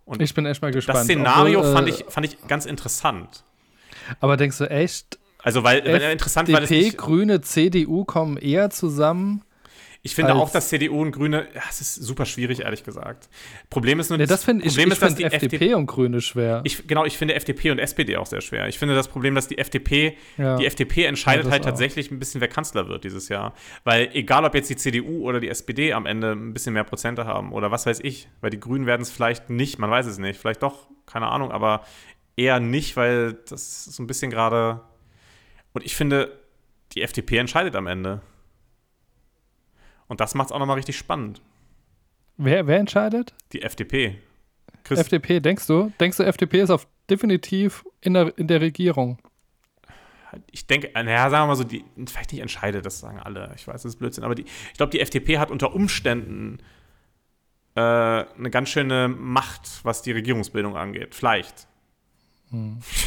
Und 0.05 0.21
Ich 0.21 0.33
bin 0.33 0.45
echt 0.45 0.61
mal 0.61 0.71
gespannt. 0.71 0.97
das 0.99 1.03
Szenario 1.05 1.59
Obwohl, 1.59 1.71
äh, 1.71 1.75
fand, 1.75 1.89
ich, 1.89 2.05
fand 2.09 2.25
ich 2.25 2.47
ganz 2.47 2.65
interessant. 2.65 3.43
Aber 4.19 4.35
denkst 4.37 4.57
du 4.57 4.69
echt, 4.69 5.19
Also, 5.43 5.63
weil, 5.63 5.79
äh, 5.87 6.11
interessant 6.11 6.51
weil 6.51 6.63
FDP, 6.63 6.81
nicht, 6.85 6.97
Grüne, 6.97 7.41
CDU 7.41 8.05
kommen 8.05 8.37
eher 8.37 8.69
zusammen? 8.71 9.43
Ich 10.03 10.15
finde 10.15 10.33
auch, 10.33 10.49
dass 10.49 10.69
CDU 10.69 10.99
und 11.01 11.11
Grüne, 11.11 11.47
ja, 11.53 11.61
es 11.69 11.79
ist 11.79 11.93
super 11.95 12.25
schwierig, 12.25 12.61
ehrlich 12.61 12.83
gesagt. 12.83 13.29
Problem 13.69 13.99
ist 13.99 14.09
nur, 14.09 14.17
Nee, 14.17 14.25
das 14.25 14.43
finde 14.43 14.65
ich, 14.65 14.69
Problem 14.71 14.87
ich 14.87 14.93
ist, 14.93 15.01
dass 15.03 15.09
find 15.09 15.19
die 15.19 15.23
FDP, 15.25 15.55
FDP 15.57 15.73
und 15.75 15.85
Grüne 15.85 16.21
schwer. 16.21 16.61
Ich, 16.63 16.87
genau, 16.87 17.05
ich 17.05 17.17
finde 17.19 17.35
FDP 17.35 17.69
und 17.69 17.77
SPD 17.77 18.17
auch 18.17 18.25
sehr 18.25 18.41
schwer. 18.41 18.67
Ich 18.67 18.79
finde 18.79 18.95
das 18.95 19.07
Problem, 19.07 19.35
dass 19.35 19.47
die 19.47 19.59
FDP, 19.59 20.17
Ja. 20.37 20.55
die 20.57 20.65
FDP 20.65 21.05
entscheidet 21.05 21.43
Ja, 21.43 21.49
das 21.49 21.51
halt 21.51 21.61
auch. 21.61 21.65
tatsächlich 21.69 22.09
ein 22.09 22.17
bisschen, 22.17 22.41
wer 22.41 22.47
Kanzler 22.47 22.87
wird 22.87 23.03
dieses 23.03 23.29
Jahr. 23.29 23.53
Weil 23.83 24.09
egal, 24.13 24.43
ob 24.43 24.55
jetzt 24.55 24.71
die 24.71 24.75
CDU 24.75 25.21
oder 25.29 25.39
die 25.39 25.49
SPD 25.49 25.93
am 25.93 26.07
Ende 26.07 26.31
ein 26.31 26.51
bisschen 26.53 26.73
mehr 26.73 26.83
Prozente 26.83 27.25
haben 27.25 27.51
oder 27.53 27.69
was 27.69 27.85
weiß 27.85 27.99
ich, 28.01 28.27
weil 28.41 28.49
die 28.49 28.59
Grünen 28.59 28.87
werden 28.87 29.03
es 29.03 29.11
vielleicht 29.11 29.51
nicht, 29.51 29.77
man 29.77 29.91
weiß 29.91 30.07
es 30.07 30.17
nicht, 30.17 30.39
vielleicht 30.39 30.63
doch, 30.63 30.87
keine 31.05 31.27
Ahnung, 31.27 31.51
aber 31.51 31.85
eher 32.35 32.59
nicht, 32.59 32.97
weil 32.97 33.33
das 33.47 33.61
ist 33.87 33.93
so 33.93 34.01
ein 34.01 34.07
bisschen 34.07 34.31
gerade. 34.31 34.81
Und 35.73 35.85
ich 35.85 35.95
finde, 35.95 36.39
die 36.93 37.03
FDP 37.03 37.37
entscheidet 37.37 37.75
am 37.75 37.85
Ende. 37.85 38.21
Und 40.11 40.19
das 40.19 40.35
macht 40.35 40.47
es 40.47 40.51
auch 40.51 40.59
nochmal 40.59 40.75
richtig 40.75 40.97
spannend. 40.97 41.41
wer, 42.35 42.67
wer 42.67 42.79
entscheidet? 42.79 43.33
Die 43.53 43.61
FDP. 43.61 44.17
Chris, 44.83 44.99
FDP, 44.99 45.39
denkst 45.39 45.67
du? 45.67 45.93
Denkst 46.01 46.17
du, 46.17 46.23
FDP 46.23 46.59
ist 46.59 46.69
auf 46.69 46.85
definitiv 47.09 47.85
in 48.01 48.15
der, 48.15 48.37
in 48.37 48.47
der 48.47 48.59
Regierung? 48.59 49.19
ich 50.51 50.67
denke, 50.67 50.91
naja, 50.93 51.29
sagen 51.29 51.43
wir 51.43 51.47
mal 51.47 51.55
so, 51.55 51.63
die, 51.63 51.85
vielleicht 52.07 52.33
nicht 52.33 52.41
entscheidet, 52.41 52.85
das 52.85 52.99
sagen 52.99 53.19
alle, 53.19 53.53
ich 53.55 53.65
weiß, 53.65 53.83
das 53.83 53.93
ist 53.93 53.99
Blödsinn, 53.99 54.25
aber 54.25 54.35
die, 54.35 54.43
ich 54.43 54.73
glaube, 54.77 54.89
die 54.89 54.99
FDP 54.99 55.37
hat 55.37 55.49
unter 55.49 55.73
Umständen 55.73 56.59
äh, 57.75 57.79
eine 57.79 58.49
ganz 58.49 58.67
schöne 58.67 59.07
Macht, 59.07 59.79
was 59.83 60.01
die 60.01 60.11
Regierungsbildung 60.11 60.75
angeht. 60.75 61.15
Vielleicht. 61.15 61.67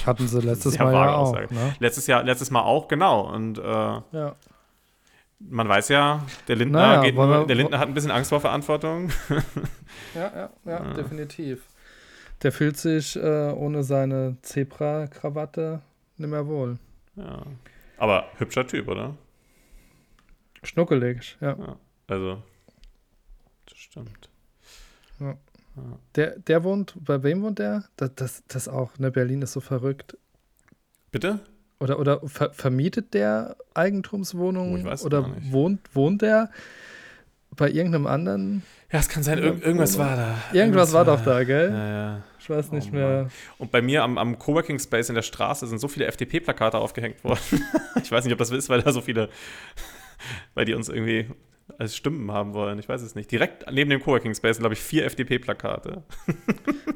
Hatten 0.07 0.27
sie 0.27 0.41
letztes 0.43 0.79
Mal 0.79 0.93
ja 0.93 1.15
auch. 1.17 1.35
Ne? 1.51 1.77
Letztes 1.81 2.07
Jahr, 2.07 2.23
letztes 2.23 2.51
Mal 2.51 2.63
auch, 2.63 2.89
genau. 2.89 3.31
Und 3.31 3.59
äh, 3.59 3.63
Ja. 3.63 4.37
Man 5.41 5.69
weiß 5.69 5.89
ja, 5.89 6.25
der 6.49 6.57
Lindner, 6.57 6.79
Naja, 6.79 7.01
geht 7.03 7.17
wir- 7.17 7.47
der 7.47 7.57
Lindner 7.57 7.79
hat 7.79 7.89
ein 7.89 7.95
bisschen 7.95 8.11
Angst 8.11 8.31
vor 8.31 8.41
Verantwortung. 8.41 9.11
Ja, 10.15 10.33
ja, 10.35 10.51
ja, 10.65 10.93
definitiv. 10.95 11.67
Der 12.43 12.53
fühlt 12.53 12.77
sich 12.77 13.17
äh, 13.17 13.51
ohne 13.53 13.83
seine 13.85 14.37
Zebra-Krawatte 14.43 15.81
nicht 16.17 16.31
mehr 16.31 16.47
wohl. 16.47 16.79
ja. 17.17 17.43
Aber 17.97 18.27
hübscher 18.39 18.67
Typ, 18.67 18.89
oder? 18.89 19.15
Schnuckelig, 20.65 21.37
ja. 21.41 21.57
Ja. 21.59 21.77
Also, 22.09 22.43
das 23.67 23.79
stimmt. 23.79 24.29
Der, 26.17 26.39
der 26.39 26.65
wohnt, 26.65 26.95
bei 27.05 27.23
wem 27.23 27.43
wohnt 27.43 27.59
der? 27.59 27.85
Das, 27.97 28.11
das, 28.15 28.43
das 28.49 28.69
auch, 28.69 28.99
ne? 28.99 29.11
Berlin 29.11 29.43
ist 29.43 29.53
so 29.53 29.61
verrückt. 29.61 30.17
Bitte? 31.13 31.41
Oder, 31.81 31.99
oder 31.99 32.21
ver 32.27 32.53
vermietet 32.53 33.15
der 33.15 33.57
Eigentumswohnungen? 33.75 34.75
Oh, 34.75 34.79
ich 34.79 34.85
weiß 34.85 35.01
es 35.01 35.07
oder 35.07 35.29
wohnt, 35.51 35.81
wohnt 35.95 36.23
der 36.23 36.51
bei 37.57 37.71
irgendeinem 37.71 38.07
anderen? 38.07 38.63
Ja, 38.91 39.01
es 39.01 39.09
kann 39.09 39.23
sein, 39.23 39.39
irg 39.39 39.65
irgendwas 39.65 39.99
war 39.99 40.17
da. 40.17 40.37
Irgendwas 40.53 40.93
war 40.93 41.05
doch 41.05 41.21
da, 41.23 41.43
gell? 41.45 41.71
Ja, 41.71 41.89
ja. 41.89 42.23
Ich 42.39 42.49
weiß 42.51 42.73
nicht 42.73 42.91
Oh 42.93 42.97
mehr. 42.97 43.29
Und 43.59 43.71
bei 43.71 43.81
mir 43.83 44.03
am, 44.03 44.19
am 44.19 44.39
Coworking 44.39 44.79
Space 44.79 45.09
in 45.09 45.15
der 45.15 45.23
Straße 45.23 45.67
sind 45.67 45.79
so 45.79 45.89
viele 45.89 46.07
FDP-Plakate 46.07 46.79
aufgehängt 46.79 47.25
worden. 47.25 47.41
ich 48.03 48.13
weiß 48.13 48.25
nicht, 48.25 48.33
ob 48.33 48.39
das 48.39 48.51
ist, 48.51 48.69
weil 48.69 48.83
da 48.83 48.93
so 48.93 49.01
viele, 49.01 49.31
weil 50.55 50.65
die 50.65 50.75
uns 50.75 50.89
irgendwie 50.89 51.29
als 51.79 51.97
Stimmen 51.97 52.31
haben 52.31 52.53
wollen. 52.53 52.79
Ich 52.79 52.89
weiß 52.89 53.03
es 53.03 53.15
nicht. 53.15 53.31
Direkt 53.31 53.65
neben 53.73 53.91
dem 53.91 54.01
Coworking 54.01 54.35
Space 54.35 54.57
sind, 54.57 54.63
glaube 54.63 54.75
ich, 54.75 54.81
vier 54.81 55.07
FDP-Plakate. 55.07 56.03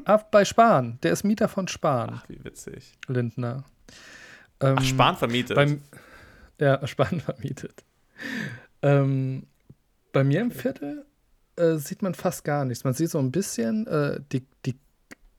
Ah, 0.04 0.18
bei 0.30 0.44
Spahn. 0.44 0.98
Der 1.02 1.12
ist 1.12 1.24
Mieter 1.24 1.48
von 1.48 1.66
Spahn, 1.66 2.20
Ach, 2.22 2.28
wie 2.28 2.44
witzig. 2.44 2.92
Lindner. 3.06 3.64
Ähm, 4.60 4.76
Ach, 4.78 4.84
Spahn 4.84 5.16
vermietet. 5.16 5.54
Beim, 5.56 5.82
ja, 6.58 6.84
Spahn 6.86 7.20
vermietet. 7.20 7.84
Ähm, 8.82 9.44
bei 10.12 10.24
mir 10.24 10.40
im 10.40 10.50
Viertel 10.50 11.04
äh, 11.56 11.76
sieht 11.76 12.02
man 12.02 12.14
fast 12.14 12.44
gar 12.44 12.64
nichts. 12.64 12.84
Man 12.84 12.94
sieht 12.94 13.10
so 13.10 13.18
ein 13.18 13.30
bisschen 13.30 13.86
äh, 13.86 14.20
die, 14.32 14.44
die 14.66 14.76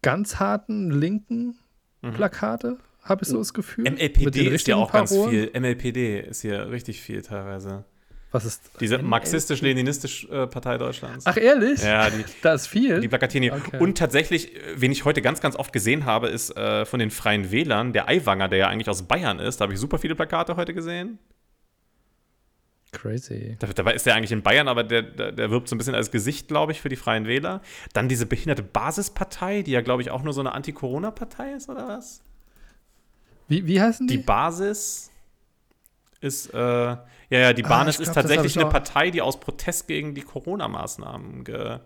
ganz 0.02 0.40
harten 0.40 0.92
linken 0.92 1.58
Mhm. 2.02 2.14
Plakate, 2.14 2.78
habe 3.04 3.24
ich 3.24 3.28
so 3.28 3.40
das 3.40 3.54
Gefühl. 3.54 3.84
MLPD 3.84 4.48
ist 4.48 4.68
ja 4.70 4.78
auch 4.78 4.90
ganz 4.94 5.10
Parolen. 5.10 5.32
viel. 5.32 5.52
MLPD 5.60 6.22
ist 6.22 6.40
hier 6.44 6.70
richtig 6.72 7.02
viel 7.02 7.22
teilweise. 7.22 7.84
Was 8.32 8.46
ist 8.46 8.72
Diese 8.80 9.00
marxistisch-leninistische 9.00 10.28
äh, 10.44 10.48
Partei 10.48 10.78
Deutschlands. 10.78 11.26
Ach, 11.26 11.36
ehrlich? 11.36 11.82
Ja, 11.84 12.10
die, 12.12 12.24
Da 12.44 12.54
ist 12.54 12.68
viel. 12.68 13.02
die 13.02 13.08
plakatieren 13.08 13.42
hier. 13.44 13.54
Okay. 13.54 13.80
Und 13.80 13.98
tatsächlich, 13.98 14.52
wen 14.76 14.92
ich 14.92 15.04
heute 15.04 15.22
ganz, 15.24 15.42
ganz 15.42 15.56
oft 15.56 15.74
gesehen 15.74 16.06
habe, 16.06 16.28
ist 16.28 16.56
äh, 16.56 16.86
von 16.86 17.00
den 17.00 17.10
Freien 17.10 17.50
Wählern, 17.52 17.92
der 17.92 18.08
Aiwanger, 18.08 18.48
der 18.48 18.60
ja 18.60 18.68
eigentlich 18.68 18.88
aus 18.88 19.02
Bayern 19.04 19.40
ist. 19.40 19.58
Da 19.60 19.64
habe 19.64 19.74
ich 19.74 19.80
super 19.80 19.98
viele 19.98 20.14
Plakate 20.16 20.56
heute 20.58 20.76
gesehen. 20.76 21.18
Crazy. 22.92 23.56
Da- 23.60 23.68
Dabei 23.68 23.94
ist 23.94 24.06
der 24.06 24.16
eigentlich 24.16 24.32
in 24.32 24.42
Bayern, 24.42 24.68
aber 24.68 24.84
der, 24.84 25.04
der, 25.04 25.32
der 25.32 25.52
wirbt 25.52 25.68
so 25.70 25.76
ein 25.76 25.78
bisschen 25.78 25.94
als 25.96 26.10
Gesicht, 26.12 26.48
glaube 26.48 26.72
ich, 26.72 26.82
für 26.82 26.90
die 26.90 26.96
Freien 26.96 27.26
Wähler. 27.28 27.62
Dann 27.94 28.10
diese 28.10 28.26
behinderte 28.26 28.64
Basispartei, 28.64 29.62
die 29.62 29.72
ja, 29.72 29.82
glaube 29.82 30.02
ich, 30.02 30.10
auch 30.12 30.24
nur 30.24 30.34
so 30.34 30.40
eine 30.42 30.54
Anti-Corona-Partei 30.54 31.54
ist, 31.54 31.70
oder 31.70 31.88
was? 31.88 32.22
Wie, 33.48 33.66
wie 33.68 33.80
heißen 33.82 34.08
Die 34.08 34.18
die? 34.18 34.24
Basis 34.24 35.12
ist, 36.22 36.54
äh, 36.54 36.96
ja, 37.30 37.40
ja, 37.40 37.54
die 37.54 37.64
Ah, 37.66 37.70
Basis 37.70 37.96
ich 37.96 38.02
ist 38.02 38.14
glaub, 38.14 38.16
tatsächlich 38.24 38.58
eine 38.60 38.70
Partei, 38.70 39.12
die 39.12 39.22
aus 39.22 39.40
Protest 39.40 39.88
gegen 39.88 40.16
die 40.16 40.22
Corona-Maßnahmen 40.22 41.44
ge 41.44 41.80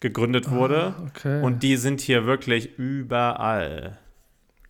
gegründet 0.00 0.48
wurde. 0.50 0.94
Ah, 0.96 1.06
okay. 1.08 1.42
Und 1.42 1.64
die 1.64 1.76
sind 1.76 2.00
hier 2.00 2.24
wirklich 2.24 2.78
überall. 2.78 3.98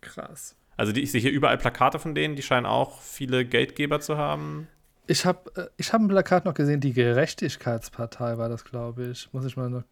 Krass. 0.01 0.57
Also 0.79 0.93
die, 0.93 1.03
ich 1.03 1.11
sehe 1.13 1.21
hier 1.21 1.33
überall 1.33 1.59
Plakate 1.59 1.99
von 1.99 2.15
denen, 2.15 2.35
die 2.35 2.41
scheinen 2.43 2.65
auch 2.65 3.03
viele 3.03 3.45
Geldgeber 3.45 4.01
zu 4.01 4.17
haben. 4.17 4.69
Ich 5.07 5.27
habe 5.27 5.51
äh, 5.61 5.67
ich 5.77 5.93
hab 5.93 6.01
ein 6.01 6.09
Plakat 6.09 6.45
noch 6.47 6.55
gesehen, 6.55 6.81
die 6.81 6.93
Gerechtigkeitspartei 6.95 8.39
war 8.39 8.49
das, 8.49 8.65
glaube 8.65 9.09
ich. 9.09 9.29
Muss 9.33 9.45
ich 9.45 9.57
mal 9.57 9.69
noch 9.69 9.83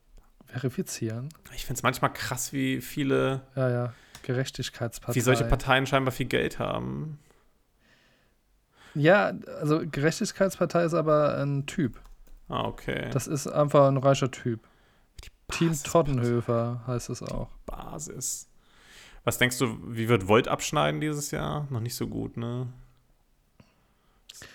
verifizieren. 0.47 1.29
Ich 1.55 1.67
finde 1.67 1.79
es 1.79 1.83
manchmal 1.83 2.13
krass, 2.13 2.53
wie 2.55 2.81
viele, 2.81 3.43
Ja, 3.57 3.69
ja. 3.69 3.93
Gerechtigkeitspartei. 4.23 5.17
wie 5.17 5.21
solche 5.23 5.45
Parteien 5.45 5.87
scheinbar 5.87 6.13
viel 6.13 6.27
Geld 6.27 6.59
haben. 6.59 7.19
Ja, 8.97 9.32
also 9.61 9.82
Gerechtigkeitspartei 9.84 10.84
ist 10.84 10.94
aber 10.94 11.36
ein 11.38 11.66
Typ. 11.66 12.01
Ah, 12.49 12.64
okay. 12.64 13.11
Das 13.12 13.26
ist 13.26 13.47
einfach 13.47 13.88
ein 13.88 13.99
reicher 13.99 14.30
Typ. 14.30 14.61
Team 15.53 15.72
Toddenhöfer 15.84 16.82
heißt 16.86 17.11
es 17.11 17.22
auch. 17.22 17.49
Basis. 17.66 18.49
Was 19.24 19.38
denkst 19.38 19.59
du, 19.59 19.78
wie 19.86 20.09
wird 20.09 20.28
Volt 20.28 20.49
abschneiden 20.49 21.01
dieses 21.01 21.30
Jahr? 21.30 21.66
Noch 21.70 21.80
nicht 21.80 21.94
so 21.94 22.07
gut, 22.07 22.36
ne? 22.36 22.68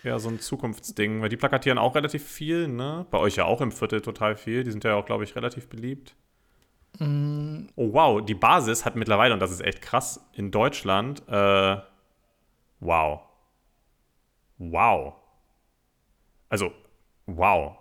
Eher 0.04 0.20
so 0.20 0.30
ein 0.30 0.40
Zukunftsding, 0.40 1.22
weil 1.22 1.30
die 1.30 1.38
plakatieren 1.38 1.78
auch 1.78 1.96
relativ 1.96 2.28
viel, 2.28 2.68
ne? 2.68 3.06
Bei 3.12 3.18
euch 3.18 3.36
ja 3.36 3.46
auch 3.46 3.62
im 3.62 3.72
Viertel 3.72 4.02
total 4.02 4.36
viel. 4.36 4.64
Die 4.64 4.72
sind 4.72 4.84
ja 4.84 4.96
auch, 4.96 5.06
glaube 5.06 5.24
ich, 5.24 5.36
relativ 5.36 5.68
beliebt. 5.70 6.16
Mm, 7.00 7.68
Oh, 7.76 7.94
wow, 7.94 8.24
die 8.24 8.34
Basis 8.36 8.86
hat 8.86 8.96
mittlerweile, 8.96 9.34
und 9.34 9.40
das 9.40 9.52
ist 9.52 9.62
echt 9.62 9.82
krass, 9.82 10.26
in 10.34 10.52
Deutschland, 10.52 11.24
äh, 11.28 11.78
wow. 12.80 13.22
Wow. 14.62 15.16
Also, 16.50 16.72
wow. 17.26 17.78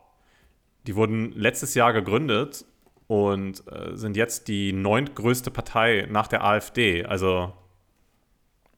Die 0.87 0.97
wurden 0.97 1.33
letztes 1.33 1.75
Jahr 1.75 1.93
gegründet 1.93 2.65
und 3.07 3.63
äh, 3.71 3.97
sind 3.97 4.17
jetzt 4.17 4.49
die 4.49 4.73
neuntgrößte 4.73 5.51
Partei 5.51 6.07
nach 6.11 6.27
der 6.27 6.43
AfD, 6.43 7.05
also 7.05 7.53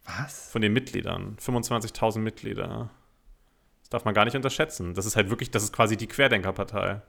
Was? 0.05 0.51
von 0.51 0.63
den 0.63 0.73
Mitgliedern. 0.73 1.37
25.000 1.41 2.19
Mitglieder. 2.19 2.91
Das 3.83 3.91
darf 3.91 4.05
man 4.05 4.15
gar 4.15 4.25
nicht 4.25 4.35
unterschätzen. 4.35 4.95
Das 4.95 5.07
ist 5.07 5.15
halt 5.15 5.31
wirklich, 5.31 5.53
das 5.53 5.63
ist 5.63 5.73
quasi 5.73 5.97
die 5.97 6.09
Querdenkerpartei. 6.09 7.03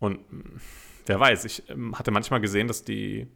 Und 0.00 0.32
mh, 0.32 0.60
wer 1.06 1.20
weiß, 1.20 1.44
ich 1.44 1.68
ähm, 1.68 1.96
hatte 1.96 2.10
manchmal 2.10 2.40
gesehen, 2.40 2.66
dass 2.66 2.82
die, 2.82 3.28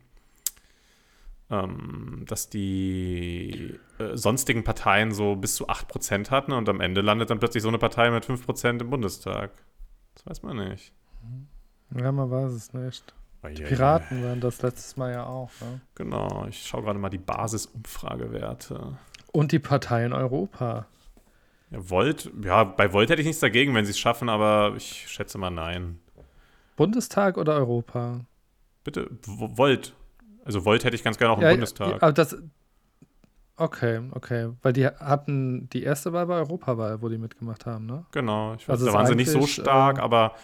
dass 2.27 2.49
die 2.49 3.79
äh, 3.99 4.17
sonstigen 4.17 4.65
Parteien 4.65 5.13
so 5.13 5.37
bis 5.37 5.55
zu 5.55 5.69
8% 5.69 6.31
hatten 6.31 6.53
und 6.53 6.69
am 6.69 6.81
Ende 6.81 7.01
landet 7.01 7.31
dann 7.31 7.39
plötzlich 7.39 7.63
so 7.63 7.69
eine 7.69 7.79
Partei 7.79 8.11
mit 8.11 8.25
5% 8.25 8.81
im 8.81 8.91
Bundestag. 8.91 9.51
Das 10.15 10.27
weiß 10.27 10.43
man 10.43 10.57
nicht. 10.69 10.93
Ja, 11.97 12.13
man 12.13 12.31
weiß 12.31 12.53
es 12.53 12.73
nicht. 12.73 13.15
Eieiei. 13.43 13.67
Piraten 13.67 14.25
waren 14.25 14.41
das 14.41 14.63
letztes 14.63 14.97
Mal 14.97 15.13
ja 15.13 15.27
auch. 15.27 15.51
Ne? 15.61 15.81
Genau, 15.95 16.47
ich 16.49 16.67
schaue 16.67 16.83
gerade 16.83 16.99
mal 16.99 17.11
die 17.11 17.19
Basisumfragewerte. 17.19 18.97
Und 19.33 19.53
die 19.53 19.59
Partei 19.59 20.07
in 20.07 20.13
Europa. 20.13 20.87
Ja, 21.71 21.91
Volt, 21.91 22.31
ja, 22.43 22.65
bei 22.65 22.93
Volt 22.93 23.11
hätte 23.11 23.21
ich 23.21 23.27
nichts 23.27 23.41
dagegen, 23.41 23.75
wenn 23.75 23.85
sie 23.85 23.91
es 23.91 23.99
schaffen, 23.99 24.29
aber 24.29 24.75
ich 24.77 25.09
schätze 25.09 25.39
mal 25.39 25.51
nein. 25.51 26.01
Bundestag 26.77 27.37
oder 27.37 27.55
Europa? 27.55 28.21
Bitte, 28.83 29.09
Volt. 29.27 29.95
Also 30.45 30.65
Volt 30.65 30.85
hätte 30.85 30.97
ich 30.97 31.03
ganz 31.03 31.19
gerne 31.19 31.33
auch 31.33 31.39
im 31.39 31.45
ja, 31.45 31.51
Bundestag. 31.51 32.03
Aber 32.03 32.13
das. 32.13 32.37
Okay, 33.57 34.01
okay. 34.13 34.51
Weil 34.63 34.73
die 34.73 34.87
hatten 34.87 35.69
die 35.71 35.85
erste 35.85 36.13
Wahl 36.13 36.27
bei 36.27 36.37
Europawahl, 36.37 37.01
wo 37.03 37.09
die 37.09 37.19
mitgemacht 37.19 37.67
haben, 37.67 37.87
ne? 37.87 38.05
Genau, 38.13 38.55
ich 38.55 38.69
weiß, 38.69 38.75
Also 38.75 38.87
da 38.87 38.93
waren 38.93 39.07
sie 39.07 39.15
nicht 39.15 39.31
so 39.31 39.47
stark, 39.47 39.99
äh, 39.99 40.01
aber 40.01 40.35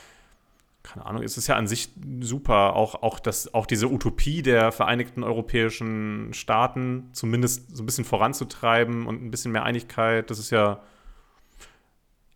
keine 0.83 1.05
Ahnung, 1.05 1.23
es 1.23 1.37
ist 1.37 1.47
ja 1.47 1.57
an 1.57 1.67
sich 1.67 1.91
super, 2.21 2.75
auch, 2.75 3.03
auch, 3.03 3.21
das, 3.21 3.53
auch 3.53 3.67
diese 3.67 3.89
Utopie 3.89 4.43
der 4.43 4.73
Vereinigten 4.73 5.23
Europäischen 5.23 6.33
Staaten 6.33 7.11
zumindest 7.13 7.77
so 7.77 7.83
ein 7.83 7.87
bisschen 7.87 8.05
voranzutreiben 8.05 9.07
und 9.07 9.23
ein 9.23 9.31
bisschen 9.31 9.53
mehr 9.53 9.65
Einigkeit, 9.65 10.31
das 10.31 10.39
ist 10.39 10.51
ja, 10.51 10.81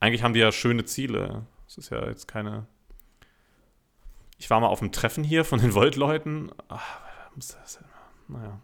eigentlich 0.01 0.23
haben 0.23 0.35
die 0.35 0.41
ja 0.41 0.53
schöne 0.53 0.85
Ziele. 0.85 1.47
Das 1.67 1.79
ist 1.79 1.91
ja 1.91 2.07
jetzt 2.07 2.29
keine. 2.29 2.67
Ich 4.39 4.51
war 4.51 4.61
mal 4.61 4.67
auf 4.67 4.83
einem 4.83 4.93
Treffen 4.93 5.25
hier 5.25 5.45
von 5.45 5.61
den 5.61 5.75
Volt-Leuten. 5.75 6.51
Muss 7.35 7.49
das- 7.49 7.79
Naja. 8.29 8.61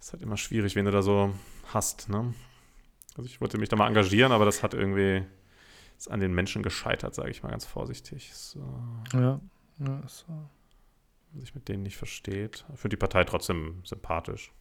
Ist 0.00 0.12
halt 0.12 0.22
immer 0.22 0.36
schwierig, 0.36 0.76
wen 0.76 0.84
du 0.84 0.90
da 0.90 1.02
so 1.02 1.34
hast, 1.72 2.08
ne? 2.08 2.34
Also 3.16 3.26
ich 3.28 3.40
wollte 3.40 3.58
mich 3.58 3.68
da 3.68 3.76
mal 3.76 3.88
engagieren, 3.88 4.32
aber 4.32 4.44
das 4.44 4.62
hat 4.62 4.74
irgendwie 4.74 5.24
ist 5.98 6.08
an 6.10 6.20
den 6.20 6.32
Menschen 6.32 6.62
gescheitert, 6.62 7.14
sage 7.16 7.30
ich 7.30 7.42
mal 7.42 7.50
ganz 7.50 7.64
vorsichtig. 7.64 8.32
So, 8.34 8.60
Ja. 9.12 9.40
ja 9.80 10.02
so. 10.06 10.24
man 10.28 11.40
sich 11.40 11.54
mit 11.56 11.68
denen 11.68 11.82
nicht 11.82 11.96
versteht. 11.96 12.64
Für 12.76 12.88
die 12.88 12.96
Partei 12.96 13.24
trotzdem 13.24 13.82
sympathisch. 13.84 14.52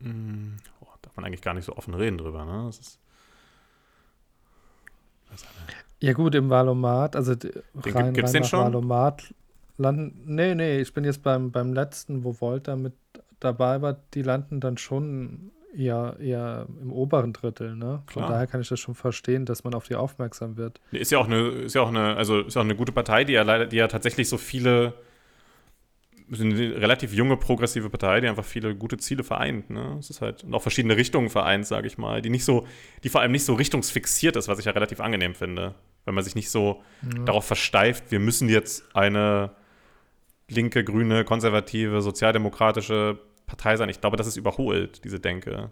Mm, 0.00 0.56
oh, 0.80 0.86
darf 1.02 1.14
man 1.16 1.24
eigentlich 1.24 1.42
gar 1.42 1.54
nicht 1.54 1.64
so 1.64 1.76
offen 1.76 1.94
reden 1.94 2.18
drüber, 2.18 2.44
ne? 2.44 2.64
Das 2.66 2.78
ist, 2.80 2.98
das 5.30 5.42
ist 5.42 5.48
Ja, 6.00 6.12
gut, 6.12 6.34
im 6.34 6.50
Valomat, 6.50 7.14
also 7.16 7.34
Den 7.36 7.52
rein, 7.84 8.06
gibt- 8.06 8.14
gibt's 8.16 8.28
rein 8.28 8.32
den 8.34 8.42
nach 8.42 8.48
schon? 8.48 8.64
Valomat 8.64 9.34
landen. 9.78 10.22
Nee, 10.26 10.54
nee, 10.54 10.80
ich 10.80 10.92
bin 10.92 11.04
jetzt 11.04 11.22
beim, 11.22 11.50
beim 11.50 11.72
letzten, 11.72 12.24
wo 12.24 12.40
Volta 12.40 12.76
mit 12.76 12.92
dabei 13.40 13.80
war, 13.80 13.96
die 14.14 14.22
landen 14.22 14.60
dann 14.60 14.76
schon 14.76 15.52
eher, 15.74 16.16
eher 16.18 16.66
im 16.80 16.92
oberen 16.92 17.32
Drittel, 17.32 17.76
ne? 17.76 18.02
Von 18.06 18.22
Klar. 18.24 18.28
daher 18.28 18.46
kann 18.46 18.60
ich 18.60 18.68
das 18.68 18.80
schon 18.80 18.94
verstehen, 18.94 19.44
dass 19.44 19.64
man 19.64 19.74
auf 19.74 19.86
die 19.86 19.94
aufmerksam 19.94 20.56
wird. 20.56 20.80
Ist 20.90 21.12
ja 21.12 21.18
auch 21.18 21.26
eine, 21.26 21.48
ist 21.48 21.74
ja 21.74 21.82
auch 21.82 21.88
eine, 21.88 22.16
also 22.16 22.40
ist 22.40 22.54
ja 22.54 22.60
auch 22.60 22.64
eine 22.64 22.74
gute 22.74 22.92
Partei, 22.92 23.24
die 23.24 23.34
ja 23.34 23.42
leider, 23.42 23.66
die 23.66 23.76
ja 23.76 23.86
tatsächlich 23.86 24.28
so 24.28 24.38
viele, 24.38 24.94
eine 26.32 26.54
relativ 26.76 27.14
junge 27.14 27.36
progressive 27.36 27.88
Partei, 27.88 28.20
die 28.20 28.28
einfach 28.28 28.44
viele 28.44 28.74
gute 28.74 28.98
Ziele 28.98 29.24
vereint, 29.24 29.70
ne? 29.70 29.96
Es 29.98 30.10
ist 30.10 30.20
halt 30.20 30.44
und 30.44 30.52
auch 30.54 30.62
verschiedene 30.62 30.96
Richtungen 30.96 31.30
vereint, 31.30 31.66
sage 31.66 31.86
ich 31.86 31.96
mal, 31.96 32.22
die 32.22 32.30
nicht 32.30 32.44
so, 32.44 32.66
die 33.04 33.08
vor 33.08 33.20
allem 33.20 33.32
nicht 33.32 33.44
so 33.44 33.54
richtungsfixiert 33.54 34.36
ist, 34.36 34.48
was 34.48 34.58
ich 34.58 34.64
ja 34.64 34.72
relativ 34.72 35.00
angenehm 35.00 35.34
finde, 35.34 35.74
wenn 36.04 36.14
man 36.14 36.24
sich 36.24 36.34
nicht 36.34 36.50
so 36.50 36.82
Ja. 37.02 37.24
darauf 37.24 37.44
versteift, 37.44 38.10
wir 38.10 38.18
müssen 38.20 38.48
jetzt 38.48 38.84
eine 38.96 39.52
linke, 40.48 40.84
grüne, 40.84 41.24
konservative, 41.24 42.00
sozialdemokratische 42.02 43.18
Partei 43.46 43.76
sein. 43.76 43.88
Ich 43.88 44.00
glaube, 44.00 44.16
das 44.16 44.26
ist 44.26 44.36
überholt, 44.36 45.04
diese 45.04 45.20
Denke. 45.20 45.70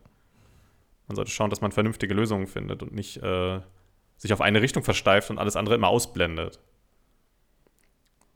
Man 1.09 1.16
sollte 1.16 1.31
schauen, 1.31 1.51
dass 1.51 1.61
man 1.61 1.72
vernünftige 1.72 2.14
Lösungen 2.14 2.47
findet 2.47 2.83
und 2.83 2.93
nicht 2.93 3.22
äh, 3.22 3.61
sich 4.16 4.33
auf 4.33 4.41
eine 4.41 4.62
Richtung 4.62 4.83
versteift 4.83 5.31
und 5.31 5.39
alles 5.39 5.57
andere 5.57 5.74
immer 5.74 5.89
ausblendet. 5.89 6.59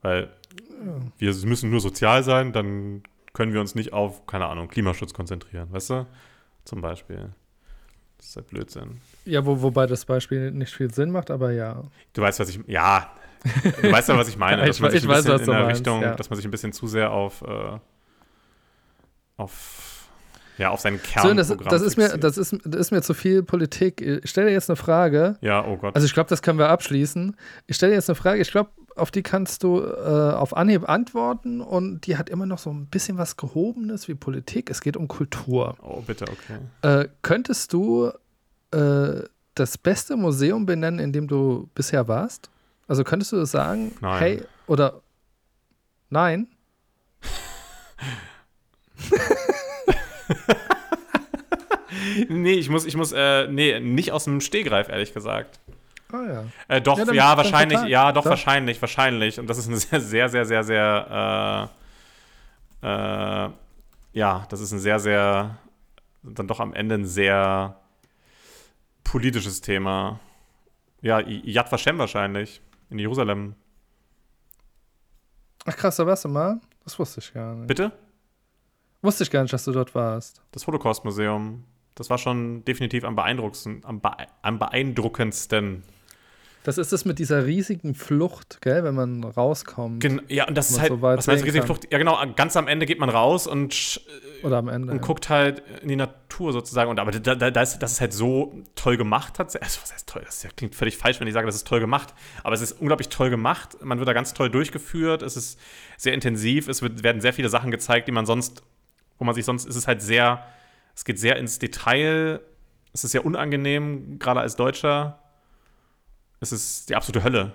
Weil 0.01 0.31
wir 1.17 1.33
müssen 1.45 1.69
nur 1.69 1.79
sozial 1.79 2.23
sein, 2.23 2.53
dann 2.53 3.03
können 3.33 3.53
wir 3.53 3.61
uns 3.61 3.75
nicht 3.75 3.93
auf, 3.93 4.25
keine 4.25 4.47
Ahnung, 4.47 4.67
Klimaschutz 4.67 5.13
konzentrieren, 5.13 5.71
weißt 5.71 5.89
du? 5.91 6.07
Zum 6.65 6.81
Beispiel. 6.81 7.33
Das 8.17 8.27
ist 8.27 8.35
halt 8.35 8.47
Blödsinn. 8.47 9.01
Ja, 9.25 9.45
wo, 9.45 9.61
wobei 9.61 9.87
das 9.87 10.05
Beispiel 10.05 10.51
nicht 10.51 10.73
viel 10.73 10.93
Sinn 10.93 11.11
macht, 11.11 11.31
aber 11.31 11.51
ja. 11.51 11.83
Du 12.13 12.21
weißt, 12.21 12.39
was 12.39 12.49
ich. 12.49 12.59
Ja, 12.67 13.11
du 13.43 13.91
weißt 13.91 14.09
ja, 14.09 14.17
was 14.17 14.27
ich 14.27 14.37
meine. 14.37 14.61
Dass 14.65 14.75
ich 14.75 14.81
man 14.81 14.91
sich 14.91 15.03
ich 15.03 15.09
ein 15.09 15.09
weiß, 15.09 15.25
bisschen 15.25 15.33
was 15.33 15.45
du 15.45 15.51
in 15.51 15.57
der 15.57 15.65
meinst, 15.65 15.79
Richtung, 15.79 16.01
ja. 16.01 16.15
dass 16.15 16.29
man 16.29 16.37
sich 16.37 16.45
ein 16.45 16.51
bisschen 16.51 16.73
zu 16.73 16.87
sehr 16.87 17.11
auf, 17.11 17.41
äh, 17.41 17.77
auf, 19.37 20.07
ja, 20.57 20.69
auf 20.69 20.79
seinen 20.79 21.01
Kern. 21.01 21.27
So, 21.27 21.33
das, 21.33 21.65
das, 21.69 21.81
ist 21.81 21.97
mir, 21.97 22.17
das, 22.17 22.37
ist, 22.37 22.57
das 22.63 22.79
ist 22.79 22.91
mir 22.91 23.01
zu 23.01 23.13
viel 23.13 23.43
Politik. 23.43 24.01
Ich 24.01 24.29
stelle 24.29 24.47
dir 24.47 24.53
jetzt 24.53 24.69
eine 24.69 24.75
Frage. 24.75 25.37
ja, 25.41 25.65
oh 25.65 25.77
Gott. 25.77 25.95
Also 25.95 26.05
ich 26.05 26.13
glaube, 26.13 26.29
das 26.29 26.41
können 26.41 26.59
wir 26.59 26.69
abschließen. 26.69 27.35
Ich 27.67 27.75
stelle 27.75 27.91
dir 27.91 27.95
jetzt 27.95 28.09
eine 28.09 28.15
Frage. 28.15 28.41
Ich 28.41 28.51
glaube, 28.51 28.69
auf 28.95 29.11
die 29.11 29.23
kannst 29.23 29.63
du 29.63 29.81
äh, 29.81 30.33
auf 30.33 30.55
Anhieb 30.55 30.87
antworten 30.87 31.61
und 31.61 32.05
die 32.05 32.17
hat 32.17 32.29
immer 32.29 32.45
noch 32.45 32.59
so 32.59 32.69
ein 32.69 32.87
bisschen 32.87 33.17
was 33.17 33.37
Gehobenes 33.37 34.07
wie 34.07 34.15
Politik. 34.15 34.69
Es 34.69 34.81
geht 34.81 34.97
um 34.97 35.07
Kultur. 35.07 35.75
Oh, 35.81 36.01
bitte, 36.01 36.25
okay. 36.25 36.59
Äh, 36.81 37.07
könntest 37.21 37.73
du 37.73 38.11
äh, 38.71 39.23
das 39.55 39.77
beste 39.77 40.15
Museum 40.15 40.65
benennen, 40.65 40.99
in 40.99 41.13
dem 41.13 41.27
du 41.27 41.69
bisher 41.73 42.07
warst? 42.07 42.49
Also 42.87 43.03
könntest 43.03 43.31
du 43.31 43.45
sagen, 43.45 43.95
Nein. 44.01 44.19
hey, 44.19 44.43
oder 44.67 45.01
nein? 46.09 46.47
nee, 52.29 52.53
ich 52.53 52.69
muss, 52.69 52.85
ich 52.85 52.95
muss, 52.95 53.11
äh, 53.11 53.47
nee, 53.47 53.79
nicht 53.79 54.11
aus 54.11 54.25
dem 54.25 54.41
Stehgreif, 54.41 54.89
ehrlich 54.89 55.13
gesagt. 55.13 55.59
Ah 56.11 56.23
ja. 56.27 56.43
Äh, 56.67 56.81
doch, 56.81 56.97
Ja, 56.97 57.05
ja, 57.13 57.35
dann- 57.35 57.37
wahrscheinlich, 57.37 57.81
ja, 57.83 58.11
doch, 58.11 58.23
doch. 58.23 58.31
wahrscheinlich, 58.31 58.81
wahrscheinlich. 58.81 59.39
Und 59.39 59.47
das 59.47 59.57
ist 59.57 59.67
ein 59.67 59.75
sehr, 59.77 59.99
sehr, 60.01 60.29
sehr, 60.29 60.45
sehr, 60.45 60.63
sehr, 60.63 61.69
äh, 62.83 62.87
äh, 62.87 63.49
ja, 64.13 64.45
das 64.49 64.59
ist 64.59 64.71
ein 64.71 64.79
sehr, 64.79 64.99
sehr, 64.99 65.57
dann 66.23 66.47
doch 66.47 66.59
am 66.59 66.73
Ende 66.73 66.95
ein 66.95 67.05
sehr 67.05 67.77
politisches 69.03 69.61
Thema. 69.61 70.19
Ja, 71.01 71.19
Yad 71.19 71.71
Vashem 71.71 71.97
wahrscheinlich, 71.97 72.61
in 72.91 72.99
Jerusalem. 72.99 73.55
Ach 75.65 75.75
krass, 75.75 75.95
da 75.95 76.05
warst 76.05 76.25
du 76.25 76.29
mal? 76.29 76.59
Das 76.83 76.97
wusste 76.99 77.19
ich 77.19 77.33
gar 77.33 77.55
nicht. 77.55 77.67
Bitte? 77.67 77.91
Wusste 79.01 79.23
ich 79.23 79.31
gar 79.31 79.41
nicht, 79.41 79.53
dass 79.53 79.65
du 79.65 79.71
dort 79.71 79.95
warst. 79.95 80.41
Das 80.51 80.67
Holocaust-Museum. 80.67 81.63
Das 81.95 82.09
war 82.09 82.17
schon 82.17 82.63
definitiv 82.65 83.03
am 83.03 83.15
beeindruckendsten, 83.15 83.83
am, 83.85 83.99
bee 83.99 84.09
am 84.41 84.59
beeindruckendsten. 84.59 85.83
Das 86.63 86.77
ist 86.77 86.93
es 86.93 87.05
mit 87.05 87.17
dieser 87.17 87.45
riesigen 87.47 87.95
Flucht, 87.95 88.59
gell, 88.61 88.83
wenn 88.83 88.93
man 88.93 89.23
rauskommt. 89.23 89.99
Gen 89.99 90.21
ja, 90.27 90.47
und 90.47 90.55
das 90.55 90.69
ist 90.69 90.79
halt, 90.79 90.89
so 90.91 91.01
was 91.01 91.25
meinst 91.25 91.41
du, 91.41 91.45
riesige. 91.47 91.65
Flucht? 91.65 91.87
Ja, 91.91 91.97
genau, 91.97 92.19
ganz 92.35 92.55
am 92.55 92.67
Ende 92.67 92.85
geht 92.85 92.99
man 92.99 93.09
raus 93.09 93.47
und 93.47 93.73
sch- 93.73 93.99
Oder 94.43 94.57
am 94.57 94.67
Ende. 94.67 94.91
und 94.91 94.99
ja. 94.99 95.03
guckt 95.03 95.29
halt 95.29 95.63
in 95.81 95.87
die 95.87 95.95
Natur 95.95 96.53
sozusagen. 96.53 96.91
Und 96.91 96.99
aber 96.99 97.11
da, 97.11 97.33
da, 97.33 97.49
das, 97.49 97.79
das 97.79 97.93
ist 97.93 98.01
halt 98.01 98.13
so 98.13 98.53
toll 98.75 98.95
gemacht 98.95 99.33
tatsächlich. 99.35 99.69
Also, 99.69 99.81
was 99.81 99.93
heißt 99.93 100.07
toll? 100.07 100.21
Das 100.23 100.47
klingt 100.55 100.75
völlig 100.75 100.97
falsch, 100.97 101.19
wenn 101.19 101.27
ich 101.27 101.33
sage, 101.33 101.47
das 101.47 101.55
ist 101.55 101.67
toll 101.67 101.79
gemacht. 101.79 102.13
Aber 102.43 102.53
es 102.53 102.61
ist 102.61 102.73
unglaublich 102.73 103.09
toll 103.09 103.31
gemacht. 103.31 103.77
Man 103.81 103.97
wird 103.97 104.07
da 104.07 104.13
ganz 104.13 104.35
toll 104.35 104.51
durchgeführt. 104.51 105.23
Es 105.23 105.35
ist 105.35 105.59
sehr 105.97 106.13
intensiv. 106.13 106.67
Es 106.67 106.83
wird, 106.83 107.01
werden 107.01 107.21
sehr 107.21 107.33
viele 107.33 107.49
Sachen 107.49 107.71
gezeigt, 107.71 108.07
die 108.07 108.11
man 108.11 108.27
sonst, 108.27 108.61
wo 109.17 109.25
man 109.25 109.33
sich 109.33 109.45
sonst, 109.45 109.67
es 109.67 109.75
ist 109.75 109.87
halt 109.87 110.03
sehr, 110.03 110.45
es 110.95 111.05
geht 111.05 111.17
sehr 111.17 111.37
ins 111.37 111.57
Detail. 111.57 112.39
Es 112.93 113.03
ist 113.03 113.13
sehr 113.13 113.25
unangenehm, 113.25 114.19
gerade 114.19 114.41
als 114.41 114.55
Deutscher. 114.57 115.17
Es 116.41 116.51
ist 116.51 116.89
die 116.89 116.95
absolute 116.95 117.23
Hölle. 117.23 117.53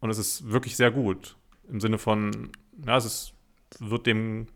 Und 0.00 0.10
es 0.10 0.18
ist 0.18 0.48
wirklich 0.50 0.76
sehr 0.76 0.90
gut. 0.92 1.36
Im 1.68 1.80
Sinne 1.80 1.98
von, 1.98 2.52
ja, 2.86 2.96
es 2.96 3.04
ist, 3.04 3.32
wird 3.80 4.06
dem 4.06 4.46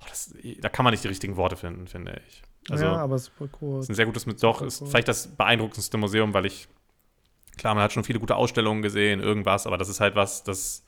Oh, 0.00 0.06
das, 0.08 0.34
da 0.60 0.68
kann 0.68 0.84
man 0.84 0.92
nicht 0.92 1.04
die 1.04 1.08
richtigen 1.08 1.36
Worte 1.36 1.56
finden, 1.56 1.86
finde 1.86 2.20
ich. 2.26 2.42
Also, 2.68 2.84
ja, 2.84 2.96
aber 2.96 3.18
super 3.18 3.48
cool. 3.60 3.80
ist 3.80 3.88
ein 3.88 3.94
sehr 3.94 4.06
gutes, 4.06 4.26
mit, 4.26 4.42
doch, 4.42 4.56
Super 4.56 4.66
ist 4.66 4.80
cool. 4.82 4.88
vielleicht 4.88 5.08
das 5.08 5.28
beeindruckendste 5.28 5.96
Museum, 5.96 6.34
weil 6.34 6.46
ich, 6.46 6.66
klar, 7.56 7.74
man 7.74 7.84
hat 7.84 7.92
schon 7.92 8.02
viele 8.04 8.18
gute 8.18 8.34
Ausstellungen 8.36 8.82
gesehen, 8.82 9.20
irgendwas, 9.20 9.66
aber 9.66 9.78
das 9.78 9.88
ist 9.88 10.00
halt 10.00 10.16
was, 10.16 10.42
das, 10.42 10.82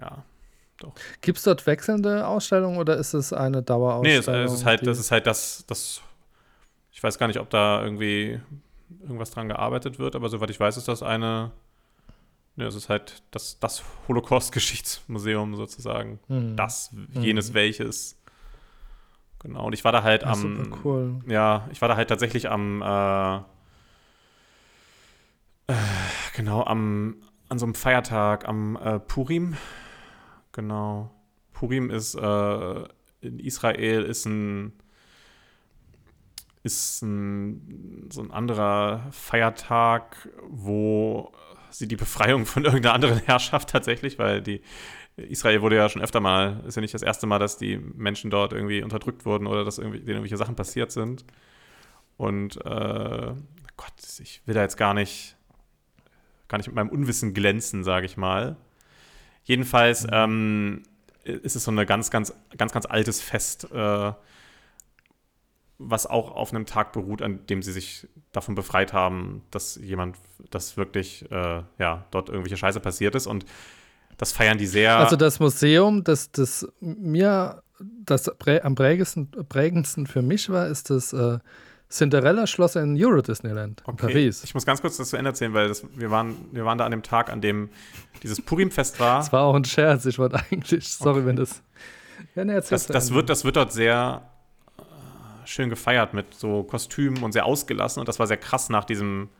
ja. 0.00 0.24
Gibt 1.20 1.38
es 1.38 1.44
dort 1.44 1.66
wechselnde 1.66 2.26
Ausstellungen 2.26 2.78
oder 2.78 2.96
ist 2.96 3.12
es 3.14 3.32
eine 3.32 3.58
Nee, 3.58 3.62
Dauerausstellung? 3.62 4.44
es, 4.44 4.52
es 4.52 4.58
ist 4.60 4.64
halt, 4.64 4.86
das 4.86 4.98
ist 4.98 5.10
halt 5.10 5.26
das, 5.26 5.64
das, 5.66 6.00
ich 6.92 7.02
weiß 7.02 7.18
gar 7.18 7.26
nicht, 7.26 7.40
ob 7.40 7.50
da 7.50 7.82
irgendwie 7.82 8.40
irgendwas 9.00 9.30
dran 9.30 9.48
gearbeitet 9.48 9.98
wird, 9.98 10.16
aber 10.16 10.28
soweit 10.28 10.50
ich 10.50 10.60
weiß, 10.60 10.76
ist 10.76 10.88
das 10.88 11.02
eine, 11.02 11.52
ja, 12.56 12.66
es 12.66 12.74
ist 12.74 12.88
halt 12.88 13.22
das, 13.30 13.58
das 13.60 13.82
Holocaust-Geschichtsmuseum 14.08 15.56
sozusagen. 15.56 16.18
Hm. 16.28 16.56
Das, 16.56 16.94
jenes 17.12 17.54
welches. 17.54 18.16
Genau, 19.40 19.66
und 19.66 19.72
ich 19.72 19.84
war 19.84 19.92
da 19.92 20.02
halt 20.02 20.24
am, 20.24 20.64
super 20.64 20.78
cool. 20.84 21.20
Ja, 21.28 21.68
ich 21.70 21.80
war 21.80 21.88
da 21.88 21.96
halt 21.96 22.08
tatsächlich 22.08 22.50
am, 22.50 22.82
äh, 22.82 23.36
äh, 25.68 25.76
genau, 26.34 26.64
am, 26.64 27.16
an 27.48 27.58
so 27.58 27.66
einem 27.66 27.74
Feiertag, 27.74 28.48
am 28.48 28.76
äh, 28.76 28.98
Purim. 28.98 29.56
Genau. 30.52 31.10
Purim 31.52 31.90
ist 31.90 32.14
äh, 32.16 32.84
in 33.20 33.38
Israel 33.38 34.02
ist 34.02 34.26
ein, 34.26 34.72
ist 36.62 37.02
ein, 37.02 38.08
so 38.10 38.20
ein 38.20 38.30
anderer 38.30 39.06
Feiertag, 39.10 40.28
wo 40.48 41.32
sie 41.70 41.88
die 41.88 41.96
Befreiung 41.96 42.46
von 42.46 42.64
irgendeiner 42.64 42.94
anderen 42.94 43.18
Herrschaft 43.18 43.70
tatsächlich, 43.70 44.18
weil 44.18 44.42
die 44.42 44.62
Israel 45.16 45.62
wurde 45.62 45.76
ja 45.76 45.88
schon 45.88 46.02
öfter 46.02 46.20
mal, 46.20 46.62
ist 46.66 46.76
ja 46.76 46.80
nicht 46.80 46.94
das 46.94 47.02
erste 47.02 47.26
Mal, 47.26 47.38
dass 47.38 47.56
die 47.56 47.76
Menschen 47.76 48.30
dort 48.30 48.52
irgendwie 48.52 48.82
unterdrückt 48.82 49.26
wurden 49.26 49.46
oder 49.46 49.64
dass 49.64 49.78
irgendwie, 49.78 49.98
denen 49.98 50.10
irgendwelche 50.10 50.36
Sachen 50.36 50.54
passiert 50.54 50.92
sind. 50.92 51.24
Und 52.16 52.56
äh, 52.64 53.32
Gott, 53.76 53.92
ich 54.20 54.42
will 54.46 54.54
da 54.54 54.62
jetzt 54.62 54.76
gar 54.76 54.94
nicht, 54.94 55.36
gar 56.46 56.58
nicht 56.58 56.68
mit 56.68 56.76
meinem 56.76 56.88
Unwissen 56.90 57.34
glänzen, 57.34 57.84
sage 57.84 58.06
ich 58.06 58.16
mal. 58.16 58.56
Jedenfalls 59.44 60.06
ähm, 60.10 60.82
ist 61.24 61.56
es 61.56 61.64
so 61.64 61.70
ein 61.70 61.86
ganz, 61.86 62.10
ganz, 62.10 62.32
ganz, 62.56 62.72
ganz 62.72 62.86
altes 62.86 63.20
Fest, 63.20 63.68
äh, 63.72 64.12
was 65.78 66.06
auch 66.06 66.32
auf 66.34 66.52
einem 66.52 66.66
Tag 66.66 66.92
beruht, 66.92 67.22
an 67.22 67.46
dem 67.46 67.62
sie 67.62 67.72
sich 67.72 68.08
davon 68.32 68.54
befreit 68.54 68.92
haben, 68.92 69.42
dass 69.50 69.76
jemand, 69.76 70.16
dass 70.50 70.76
wirklich, 70.76 71.30
äh, 71.30 71.62
ja, 71.78 72.04
dort 72.10 72.28
irgendwelche 72.28 72.56
Scheiße 72.56 72.80
passiert 72.80 73.14
ist. 73.14 73.26
Und 73.26 73.46
das 74.16 74.32
feiern 74.32 74.58
die 74.58 74.66
sehr. 74.66 74.96
Also 74.98 75.16
das 75.16 75.38
Museum, 75.38 76.02
das, 76.02 76.32
das 76.32 76.66
mir 76.80 77.62
das 78.04 78.28
am 78.28 78.74
prägendsten, 78.74 79.30
prägendsten 79.48 80.06
für 80.08 80.20
mich 80.22 80.50
war, 80.50 80.66
ist 80.66 80.90
das 80.90 81.12
äh, 81.12 81.38
Cinderella-Schloss 81.90 82.76
in 82.76 83.02
Euro 83.02 83.22
Disneyland 83.22 83.82
in 83.86 83.96
Paris. 83.96 84.42
Ich 84.44 84.52
muss 84.54 84.66
ganz 84.66 84.80
kurz 84.80 84.96
das 84.96 85.10
zu 85.10 85.16
Ende 85.16 85.30
erzählen, 85.30 85.54
weil 85.54 85.68
das, 85.68 85.84
wir, 85.94 86.10
waren, 86.10 86.34
wir 86.52 86.64
waren 86.64 86.76
da 86.76 86.84
an 86.84 86.90
dem 86.90 87.02
Tag, 87.04 87.30
an 87.30 87.40
dem 87.40 87.70
dieses 88.22 88.42
Purim-Fest 88.42 88.98
war. 89.00 89.18
Das 89.18 89.32
war 89.32 89.42
auch 89.44 89.54
ein 89.54 89.64
Scherz. 89.64 90.04
Ich 90.06 90.18
wollte 90.18 90.40
eigentlich, 90.50 90.88
sorry, 90.88 91.18
Okay. 91.20 91.26
wenn 91.26 91.36
das. 91.36 91.62
Ja, 92.34 92.42
erzähl 92.42 92.70
Das, 92.76 92.86
das, 92.88 93.14
wird, 93.14 93.30
das 93.30 93.44
wird 93.44 93.56
dort 93.56 93.72
sehr 93.72 94.28
schön 95.48 95.70
gefeiert 95.70 96.14
mit 96.14 96.34
so 96.34 96.62
Kostümen 96.62 97.22
und 97.22 97.32
sehr 97.32 97.46
ausgelassen. 97.46 98.00
Und 98.00 98.08
das 98.08 98.18
war 98.18 98.26
sehr 98.26 98.36
krass 98.36 98.68
nach 98.68 98.84
diesem 98.84 99.30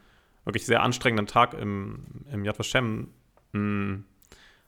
wirklich 0.44 0.64
sehr 0.64 0.82
anstrengenden 0.82 1.26
Tag 1.26 1.54
im, 1.54 2.04
im 2.32 2.44
Yad 2.44 2.58
Vashem, 2.58 3.08
mh, 3.52 4.00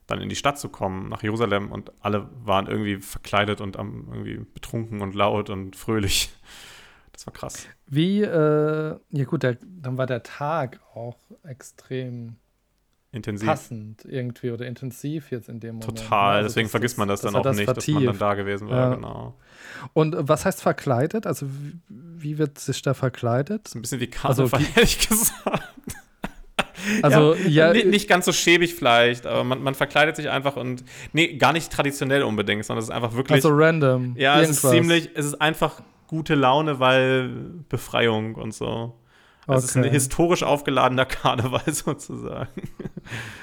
dann 0.07 0.21
in 0.21 0.29
die 0.29 0.37
Stadt 0.37 0.59
zu 0.59 0.69
kommen, 0.69 1.09
nach 1.09 1.23
Jerusalem. 1.23 1.73
Und 1.73 1.93
alle 2.01 2.29
waren 2.45 2.67
irgendwie 2.67 2.97
verkleidet 2.97 3.61
und 3.61 3.79
am, 3.79 4.09
irgendwie 4.13 4.45
betrunken 4.53 5.01
und 5.01 5.15
laut 5.15 5.51
und 5.51 5.77
fröhlich. 5.77 6.31
Das 7.13 7.27
war 7.27 7.33
krass. 7.33 7.67
Wie, 7.87 8.23
äh, 8.23 8.99
ja 9.11 9.25
gut, 9.25 9.43
der, 9.43 9.59
dann 9.63 9.99
war 9.99 10.07
der 10.07 10.23
Tag 10.23 10.81
auch 10.95 11.19
extrem 11.43 12.37
Intensiv. 13.13 13.49
passend 13.49 14.05
irgendwie 14.05 14.51
oder 14.53 14.67
intensiv 14.67 15.33
jetzt 15.33 15.49
in 15.49 15.59
dem 15.59 15.77
Moment. 15.77 15.99
Total. 15.99 16.37
Also 16.37 16.49
Deswegen 16.49 16.67
das- 16.67 16.71
vergisst 16.71 16.97
man 16.99 17.09
das, 17.09 17.21
das 17.23 17.33
dann 17.33 17.41
auch 17.41 17.45
das 17.45 17.57
nicht, 17.57 17.69
dass 17.69 17.87
man 17.89 17.95
dann 17.97 18.03
vertieft. 18.05 18.23
da 18.23 18.35
gewesen 18.35 18.69
war. 18.69 18.77
Ja. 18.91 18.95
Genau. 18.95 19.35
Und 19.95 20.15
äh, 20.15 20.29
was 20.29 20.45
heißt 20.45 20.63
verkleidet? 20.63 21.27
Also 21.27 21.47
wie, 21.49 21.77
wie 21.89 22.39
wird 22.39 22.59
sich 22.59 22.83
da 22.83 22.95
verkleidet? 22.95 23.65
Das 23.65 23.73
ist 23.73 23.75
ein 23.77 23.83
bisschen 23.83 24.01
wie 24.01 24.11
Also 24.23 24.45
Karneval, 24.47 24.61
wie- 24.61 24.67
ehrlich 24.79 25.09
gesagt. 25.09 25.63
Also 27.03 27.35
ja, 27.35 27.73
Ni- 27.73 27.85
nicht 27.85 28.09
ganz 28.09 28.25
so 28.25 28.33
schäbig 28.33 28.75
vielleicht, 28.75 29.27
aber 29.27 29.45
man, 29.45 29.63
man 29.63 29.75
verkleidet 29.75 30.17
sich 30.17 30.31
einfach 30.31 30.57
und 30.57 30.83
nee, 31.13 31.37
gar 31.37 31.53
nicht 31.53 31.71
traditionell 31.71 32.23
unbedingt, 32.23 32.65
sondern 32.65 32.79
es 32.83 32.89
ist 32.89 32.95
einfach 32.95 33.15
wirklich 33.15 33.35
also 33.37 33.51
random. 33.53 34.15
ja, 34.17 34.41
es 34.41 34.49
ist 34.51 34.65
irgendwas. 34.65 34.71
ziemlich, 34.89 35.11
es 35.15 35.27
ist 35.27 35.41
einfach 35.43 35.83
gute 36.07 36.35
Laune, 36.35 36.81
weil 36.81 37.29
Befreiung 37.69 38.35
und 38.35 38.55
so. 38.55 38.95
Es 39.47 39.65
ist 39.65 39.77
ein 39.77 39.83
Okay. 39.85 39.91
historisch 39.93 40.43
aufgeladener 40.43 41.07
Karneval 41.07 41.63
sozusagen. 41.73 42.49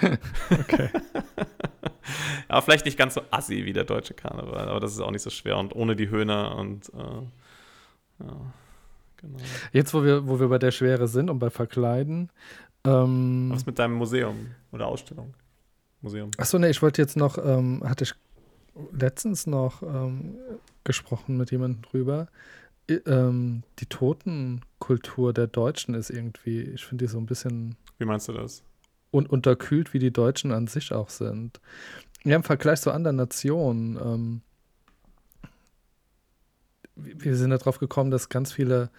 Okay. 0.51 0.89
ja, 2.49 2.61
vielleicht 2.61 2.85
nicht 2.85 2.97
ganz 2.97 3.15
so 3.15 3.21
assi 3.31 3.65
wie 3.65 3.73
der 3.73 3.83
deutsche 3.83 4.13
Karneval, 4.13 4.69
aber 4.69 4.79
das 4.79 4.93
ist 4.93 4.99
auch 5.01 5.11
nicht 5.11 5.21
so 5.23 5.29
schwer 5.29 5.57
und 5.57 5.75
ohne 5.75 5.95
die 5.95 6.09
Höhner 6.09 6.55
und 6.55 6.89
äh, 6.89 8.23
ja, 8.23 8.35
genau. 9.17 9.37
Jetzt, 9.73 9.93
wo 9.93 10.03
wir, 10.03 10.27
wo 10.27 10.39
wir 10.39 10.47
bei 10.47 10.59
der 10.59 10.71
Schwere 10.71 11.07
sind 11.07 11.29
und 11.29 11.39
bei 11.39 11.49
Verkleiden. 11.49 12.29
Ähm, 12.85 13.49
Was 13.51 13.65
mit 13.65 13.77
deinem 13.79 13.95
Museum 13.95 14.51
oder 14.71 14.87
Ausstellung? 14.87 15.33
Museum. 16.01 16.29
achso, 16.37 16.59
nee, 16.59 16.69
ich 16.69 16.81
wollte 16.81 17.01
jetzt 17.01 17.17
noch, 17.17 17.37
ähm, 17.43 17.81
hatte 17.83 18.03
ich 18.05 18.13
letztens 18.93 19.47
noch 19.47 19.81
ähm, 19.81 20.35
gesprochen 20.83 21.37
mit 21.37 21.51
jemandem 21.51 21.81
drüber. 21.81 22.27
Ähm, 23.05 23.63
die 23.79 23.85
Totenkultur 23.87 25.33
der 25.33 25.47
Deutschen 25.47 25.93
ist 25.93 26.09
irgendwie, 26.09 26.61
ich 26.61 26.85
finde 26.85 27.05
die 27.05 27.11
so 27.11 27.17
ein 27.17 27.25
bisschen 27.25 27.75
Wie 27.97 28.05
meinst 28.05 28.27
du 28.29 28.33
das? 28.33 28.63
un 29.11 29.25
unterkühlt, 29.25 29.93
wie 29.93 29.99
die 29.99 30.11
Deutschen 30.11 30.51
an 30.51 30.67
sich 30.67 30.91
auch 30.93 31.09
sind. 31.09 31.59
Ja, 32.23 32.35
im 32.35 32.43
Vergleich 32.43 32.81
zu 32.81 32.91
anderen 32.91 33.15
Nationen. 33.17 33.97
Ähm, 33.97 34.41
wir 36.95 37.35
sind 37.35 37.51
darauf 37.51 37.79
gekommen, 37.79 38.11
dass 38.11 38.29
ganz 38.29 38.51
viele 38.51 38.89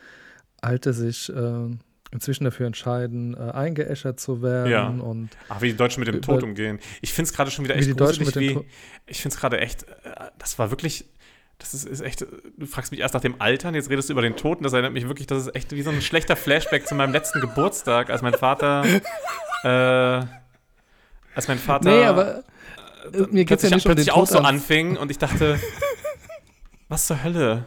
Alte 0.61 0.93
sich 0.93 1.29
äh, 1.31 1.69
inzwischen 2.13 2.45
dafür 2.45 2.67
entscheiden, 2.67 3.35
äh, 3.35 3.39
eingeäschert 3.53 4.21
zu 4.21 4.41
werden. 4.43 4.71
Ja. 4.71 4.89
Und 4.89 5.31
Ach, 5.49 5.61
wie 5.63 5.71
die 5.71 5.77
Deutschen 5.77 6.01
mit 6.01 6.09
dem 6.09 6.17
Über- 6.17 6.27
Tod 6.27 6.43
umgehen. 6.43 6.79
Ich 7.01 7.13
finde 7.13 7.29
es 7.31 7.35
gerade 7.37 7.51
schon 7.51 7.65
wieder 7.65 7.75
Wie 7.75 7.81
echt 7.81 8.01
Deutschen 8.01 8.25
gruselig, 8.25 8.57
wie. 8.57 8.65
Ich 9.07 9.21
finde 9.21 9.35
es 9.35 9.41
gerade 9.41 9.59
echt. 9.61 9.83
äh, 9.85 10.31
Das 10.39 10.59
war 10.59 10.71
wirklich. 10.71 11.07
Das 11.59 11.75
ist, 11.75 11.85
ist 11.85 12.01
echt. 12.01 12.25
Du 12.57 12.67
fragst 12.67 12.93
mich 12.93 13.01
erst 13.01 13.15
nach 13.15 13.21
dem 13.21 13.41
Altern, 13.41 13.75
jetzt 13.75 13.91
redest 13.91 14.09
du 14.09 14.13
über 14.13 14.23
den 14.23 14.37
Tod 14.37 14.59
und 14.59 14.65
das 14.65 14.73
erinnert 14.73 14.93
mich 14.93 15.09
wirklich, 15.09 15.27
das 15.27 15.47
ist 15.47 15.57
echt 15.57 15.73
wie 15.73 15.83
so 15.83 15.91
ein 15.91 16.01
schlechter 16.01 16.37
Flashback 16.37 16.87
zu 16.87 16.95
meinem 16.95 17.13
letzten 17.13 17.41
Geburtstag, 17.41 18.11
als 18.11 18.23
mein 18.23 18.35
Vater. 18.35 18.85
Äh, 19.65 20.25
als 21.35 21.49
mein 21.49 21.59
Vater. 21.59 21.91
nee, 21.91 22.05
aber 22.05 22.45
äh, 23.13 23.27
mir 23.29 23.45
geht 23.45 23.59
es 23.59 23.69
ja 23.69 23.71
plötzlich, 23.71 23.75
nicht 23.75 23.87
um 23.87 23.97
den 23.97 24.11
auch 24.11 24.19
Tod 24.19 24.29
so 24.29 24.39
an. 24.39 24.47
anfing 24.47 24.97
und 24.97 25.11
ich 25.11 25.19
dachte, 25.19 25.59
was 26.89 27.09
zur 27.09 27.25
Hölle? 27.25 27.65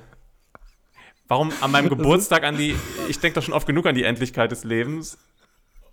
Warum 1.27 1.51
an 1.59 1.69
meinem 1.69 1.89
Geburtstag 1.89 2.45
an 2.45 2.55
die, 2.55 2.77
ich 3.09 3.19
denke 3.19 3.35
doch 3.35 3.43
schon 3.45 3.53
oft 3.53 3.67
genug 3.67 3.85
an 3.87 3.95
die 3.95 4.05
Endlichkeit 4.05 4.53
des 4.53 4.63
Lebens 4.63 5.17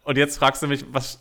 und 0.04 0.16
jetzt 0.16 0.38
fragst 0.38 0.62
du 0.62 0.68
mich, 0.68 0.84
was... 0.92 1.20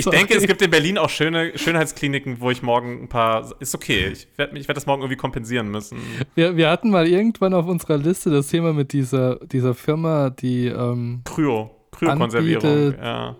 Ich 0.00 0.04
Sorry. 0.04 0.16
denke, 0.16 0.34
es 0.34 0.46
gibt 0.46 0.62
in 0.62 0.70
Berlin 0.70 0.96
auch 0.96 1.10
schöne 1.10 1.58
Schönheitskliniken, 1.58 2.40
wo 2.40 2.50
ich 2.50 2.62
morgen 2.62 3.02
ein 3.02 3.08
paar. 3.08 3.52
Ist 3.60 3.74
okay. 3.74 4.08
Ich 4.12 4.26
werde 4.36 4.54
werd 4.54 4.74
das 4.74 4.86
morgen 4.86 5.02
irgendwie 5.02 5.18
kompensieren 5.18 5.70
müssen. 5.70 5.98
Wir, 6.34 6.56
wir 6.56 6.70
hatten 6.70 6.88
mal 6.90 7.06
irgendwann 7.06 7.52
auf 7.52 7.66
unserer 7.66 7.98
Liste 7.98 8.30
das 8.30 8.46
Thema 8.46 8.72
mit 8.72 8.94
dieser, 8.94 9.36
dieser 9.44 9.74
Firma, 9.74 10.30
die, 10.30 10.68
ähm, 10.68 11.20
Kryo. 11.24 11.70
Kryokonservierung. 11.92 12.94
Ja. 12.94 13.36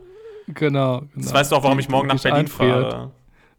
genau, 0.48 1.00
genau. 1.00 1.02
Das 1.14 1.32
weißt 1.32 1.50
du 1.50 1.56
auch, 1.56 1.62
warum 1.62 1.78
ich 1.78 1.88
morgen 1.88 2.08
nach 2.08 2.22
Berlin 2.22 2.40
einfriert. 2.40 2.92
fahre. 2.92 3.10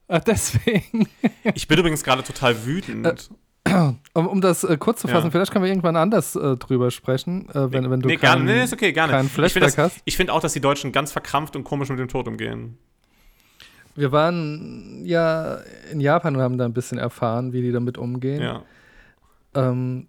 Ach, 0.07 0.19
deswegen. 0.19 1.07
Ich 1.55 1.67
bin 1.67 1.79
übrigens 1.79 2.03
gerade 2.03 2.21
total 2.21 2.65
wütend. 2.65 3.31
Um, 4.13 4.27
um 4.27 4.41
das 4.41 4.63
äh, 4.65 4.75
kurz 4.77 4.99
zu 5.01 5.07
fassen, 5.07 5.27
Ja. 5.27 5.31
vielleicht 5.31 5.51
können 5.53 5.63
wir 5.63 5.69
irgendwann 5.71 5.95
anders 5.95 6.35
äh, 6.35 6.57
drüber 6.57 6.91
sprechen, 6.91 7.47
äh, 7.51 7.71
wenn, 7.71 7.89
wenn 7.89 8.01
du 8.01 8.07
nee, 8.09 8.17
keinen, 8.17 8.45
gerne. 8.45 8.57
Nee, 8.59 8.63
ist 8.65 8.73
okay, 8.73 8.91
gerne. 8.91 9.13
keinen 9.13 9.27
ich 9.27 9.31
finde 9.31 9.49
Flashback 9.49 9.75
das- 9.75 9.77
hast. 9.93 10.01
ich 10.03 10.17
finde 10.17 10.33
auch, 10.33 10.41
dass 10.41 10.51
die 10.53 10.59
Deutschen 10.59 10.91
ganz 10.91 11.11
verkrampft 11.13 11.55
und 11.55 11.63
komisch 11.63 11.87
mit 11.89 11.97
dem 11.99 12.09
Tod 12.09 12.27
umgehen. 12.27 12.77
Wir 13.95 14.11
waren 14.11 15.05
ja 15.05 15.59
in 15.91 16.01
Japan 16.01 16.35
und 16.35 16.41
haben 16.41 16.57
da 16.57 16.65
ein 16.65 16.73
bisschen 16.73 16.97
erfahren, 16.97 17.53
wie 17.53 17.61
die 17.61 17.71
damit 17.71 17.97
umgehen. 17.97 18.41
Ja. 18.41 18.63
Ähm, 19.53 20.07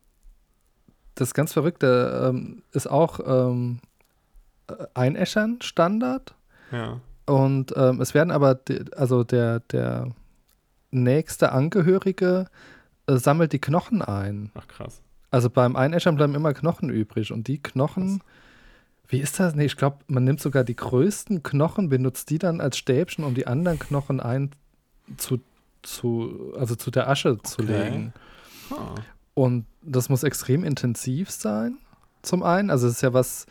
das 1.14 1.34
ganz 1.34 1.52
Verrückte 1.52 2.30
ähm, 2.30 2.62
ist 2.72 2.88
auch 2.90 3.20
ähm, 3.24 3.78
äh, 4.68 4.74
Einäschern 4.94 5.58
Standard. 5.62 6.34
Ja. 6.72 7.00
Und 7.26 7.72
ähm, 7.76 8.00
es 8.00 8.14
werden 8.14 8.30
aber, 8.30 8.58
also 8.96 9.22
der, 9.24 9.60
der 9.60 10.08
nächste 10.90 11.52
Angehörige 11.52 12.46
äh, 13.06 13.16
sammelt 13.16 13.52
die 13.52 13.58
Knochen 13.60 14.02
ein. 14.02 14.50
Ach 14.54 14.66
krass. 14.68 15.00
Also 15.30 15.48
beim 15.50 15.76
Einäschern 15.76 16.16
bleiben 16.16 16.34
immer 16.34 16.52
Knochen 16.54 16.90
übrig. 16.90 17.32
Und 17.32 17.48
die 17.48 17.58
Knochen, 17.62 18.22
wie 19.08 19.18
ist 19.20 19.40
das? 19.40 19.54
Nee, 19.54 19.64
ich 19.64 19.76
glaube, 19.76 19.98
man 20.06 20.24
nimmt 20.24 20.40
sogar 20.40 20.62
die 20.64 20.76
größten 20.76 21.42
Knochen, 21.42 21.88
benutzt 21.88 22.30
die 22.30 22.38
dann 22.38 22.60
als 22.60 22.76
Stäbchen, 22.76 23.24
um 23.24 23.34
die 23.34 23.46
anderen 23.46 23.78
Knochen 23.78 24.20
ein 24.20 24.50
zu, 25.16 25.40
zu 25.82 26.52
also 26.56 26.74
zu 26.74 26.90
der 26.90 27.08
Asche 27.08 27.38
zu 27.42 27.62
Okay. 27.62 27.84
legen. 27.84 28.12
Ah. 28.70 28.94
Und 29.34 29.64
das 29.82 30.08
muss 30.10 30.22
extrem 30.22 30.62
intensiv 30.64 31.30
sein, 31.30 31.78
zum 32.20 32.42
einen. 32.42 32.68
Also 32.70 32.86
es 32.86 32.94
ist 32.94 33.00
ja 33.02 33.12
was, 33.14 33.46